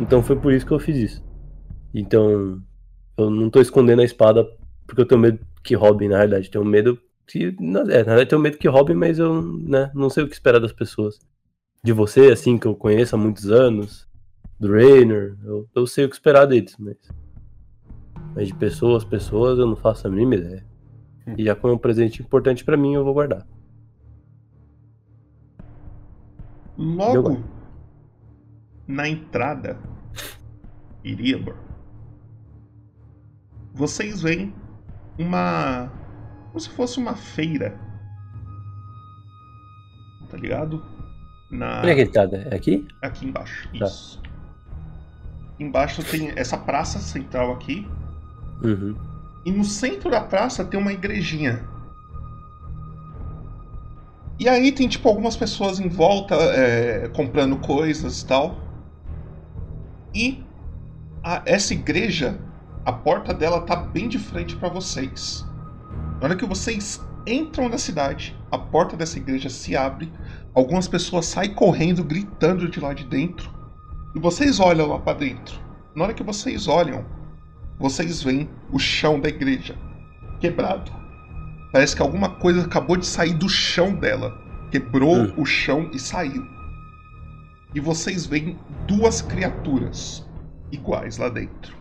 Então 0.00 0.22
foi 0.22 0.36
por 0.36 0.52
isso 0.52 0.64
que 0.64 0.72
eu 0.72 0.78
fiz 0.78 0.96
isso. 0.96 1.24
Então 1.92 2.60
eu 3.18 3.28
não 3.28 3.50
tô 3.50 3.60
escondendo 3.60 4.02
a 4.02 4.04
espada 4.04 4.48
porque 4.86 5.02
eu 5.02 5.06
tenho 5.06 5.20
medo 5.20 5.40
que 5.62 5.74
roubem, 5.74 6.08
na 6.08 6.16
realidade. 6.16 6.50
Tenho 6.50 6.64
medo 6.64 6.98
que. 7.26 7.44
É, 7.44 7.52
na 7.60 7.82
verdade, 7.82 8.20
eu 8.22 8.28
tenho 8.28 8.42
medo 8.42 8.58
que 8.58 8.68
roubem, 8.68 8.96
mas 8.96 9.18
eu 9.18 9.42
né, 9.42 9.90
não 9.94 10.10
sei 10.10 10.24
o 10.24 10.28
que 10.28 10.34
esperar 10.34 10.60
das 10.60 10.72
pessoas. 10.72 11.18
De 11.82 11.92
você, 11.92 12.30
assim, 12.30 12.58
que 12.58 12.66
eu 12.66 12.76
conheço 12.76 13.14
há 13.14 13.18
muitos 13.18 13.50
anos, 13.50 14.08
do 14.62 14.72
Rainer, 14.72 15.36
eu, 15.42 15.68
eu 15.74 15.86
sei 15.88 16.04
o 16.04 16.08
que 16.08 16.14
esperar 16.14 16.46
deles, 16.46 16.76
mas. 16.78 16.96
Mas 18.34 18.46
de 18.46 18.54
pessoas, 18.54 19.04
pessoas, 19.04 19.58
eu 19.58 19.66
não 19.66 19.76
faço 19.76 20.06
a 20.06 20.10
mínima 20.10 20.36
ideia. 20.36 20.64
E 21.36 21.44
já 21.44 21.54
como 21.54 21.72
é 21.72 21.76
um 21.76 21.78
presente 21.78 22.22
importante 22.22 22.64
pra 22.64 22.76
mim, 22.76 22.94
eu 22.94 23.04
vou 23.04 23.12
guardar. 23.12 23.46
Logo 26.78 27.42
na 28.86 29.08
entrada, 29.08 29.78
Iriabor, 31.04 31.56
vocês 33.74 34.22
veem 34.22 34.54
uma. 35.18 35.90
Como 36.52 36.60
se 36.60 36.68
fosse 36.68 36.98
uma 36.98 37.14
feira. 37.16 37.80
Tá 40.28 40.36
ligado? 40.36 40.84
Na, 41.50 41.78
Onde 41.78 41.90
é 41.90 41.94
que 41.94 42.00
ele 42.02 42.10
tá? 42.10 42.22
É 42.30 42.54
aqui? 42.54 42.86
Aqui 43.00 43.26
embaixo. 43.26 43.68
Tá. 43.78 43.86
Isso. 43.86 44.20
Embaixo 45.58 46.02
tem 46.04 46.30
essa 46.36 46.58
praça 46.58 46.98
central 46.98 47.52
aqui. 47.52 47.88
Uhum. 48.62 48.94
E 49.46 49.50
no 49.50 49.64
centro 49.64 50.10
da 50.10 50.20
praça 50.20 50.62
tem 50.62 50.78
uma 50.78 50.92
igrejinha. 50.92 51.64
E 54.38 54.46
aí 54.48 54.72
tem 54.72 54.88
tipo 54.88 55.08
algumas 55.08 55.36
pessoas 55.36 55.80
em 55.80 55.88
volta 55.88 56.34
é, 56.34 57.08
comprando 57.08 57.56
coisas 57.56 58.20
e 58.20 58.26
tal. 58.26 58.58
E 60.14 60.44
a- 61.22 61.42
essa 61.46 61.72
igreja, 61.72 62.38
a 62.84 62.92
porta 62.92 63.32
dela 63.32 63.62
tá 63.62 63.76
bem 63.76 64.08
de 64.08 64.18
frente 64.18 64.54
para 64.56 64.68
vocês. 64.68 65.46
Na 66.22 66.28
hora 66.28 66.36
que 66.36 66.46
vocês 66.46 67.04
entram 67.26 67.68
na 67.68 67.76
cidade, 67.76 68.38
a 68.48 68.56
porta 68.56 68.96
dessa 68.96 69.18
igreja 69.18 69.50
se 69.50 69.76
abre, 69.76 70.08
algumas 70.54 70.86
pessoas 70.86 71.26
saem 71.26 71.52
correndo, 71.52 72.04
gritando 72.04 72.70
de 72.70 72.78
lá 72.78 72.94
de 72.94 73.02
dentro. 73.02 73.50
E 74.14 74.20
vocês 74.20 74.60
olham 74.60 74.86
lá 74.86 75.00
para 75.00 75.18
dentro. 75.18 75.58
Na 75.96 76.04
hora 76.04 76.14
que 76.14 76.22
vocês 76.22 76.68
olham, 76.68 77.04
vocês 77.76 78.22
veem 78.22 78.48
o 78.70 78.78
chão 78.78 79.18
da 79.18 79.28
igreja 79.28 79.74
quebrado. 80.38 80.92
Parece 81.72 81.96
que 81.96 82.02
alguma 82.02 82.30
coisa 82.36 82.66
acabou 82.66 82.96
de 82.96 83.04
sair 83.04 83.34
do 83.34 83.48
chão 83.48 83.92
dela. 83.92 84.32
Quebrou 84.70 85.22
Hum. 85.22 85.32
o 85.38 85.44
chão 85.44 85.90
e 85.92 85.98
saiu. 85.98 86.46
E 87.74 87.80
vocês 87.80 88.26
veem 88.26 88.56
duas 88.86 89.22
criaturas 89.22 90.24
iguais 90.70 91.18
lá 91.18 91.28
dentro. 91.28 91.76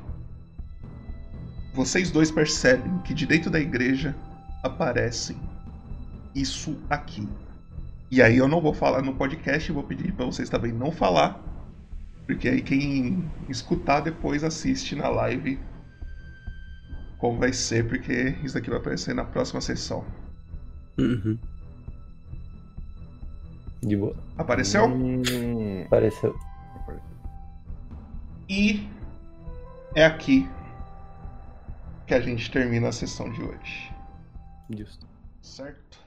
Vocês 1.75 2.09
dois 2.09 2.31
percebem 2.31 2.97
que 3.03 3.13
de 3.13 3.27
dentro 3.27 3.51
da 3.51 3.59
igreja 3.59 4.15
aparece 4.63 5.37
isso 6.35 6.77
aqui. 6.89 7.27
E 8.09 8.21
aí 8.21 8.37
eu 8.37 8.47
não 8.47 8.61
vou 8.61 8.73
falar 8.73 9.01
no 9.01 9.15
podcast, 9.15 9.71
vou 9.71 9.83
pedir 9.83 10.11
para 10.13 10.25
vocês 10.25 10.49
também 10.49 10.71
não 10.71 10.91
falar, 10.91 11.39
porque 12.25 12.49
aí 12.49 12.61
quem 12.61 13.23
escutar 13.49 14.01
depois 14.01 14.43
assiste 14.43 14.95
na 14.95 15.07
live 15.09 15.59
como 17.17 17.37
vai 17.37 17.53
ser, 17.53 17.87
porque 17.87 18.35
isso 18.43 18.55
daqui 18.55 18.69
vai 18.69 18.79
aparecer 18.79 19.13
na 19.13 19.23
próxima 19.23 19.61
sessão. 19.61 20.03
Uhum. 20.97 21.37
De 23.83 23.95
boa. 23.95 24.15
Apareceu? 24.37 24.85
Hum, 24.87 25.83
Apareceu. 25.85 26.35
E 28.49 28.89
é 29.95 30.03
aqui 30.03 30.49
que 32.07 32.13
a 32.13 32.19
gente 32.19 32.51
termina 32.51 32.89
a 32.89 32.91
sessão 32.91 33.31
de 33.31 33.41
hoje, 33.41 33.90
Justo. 34.71 35.05
certo? 35.41 35.97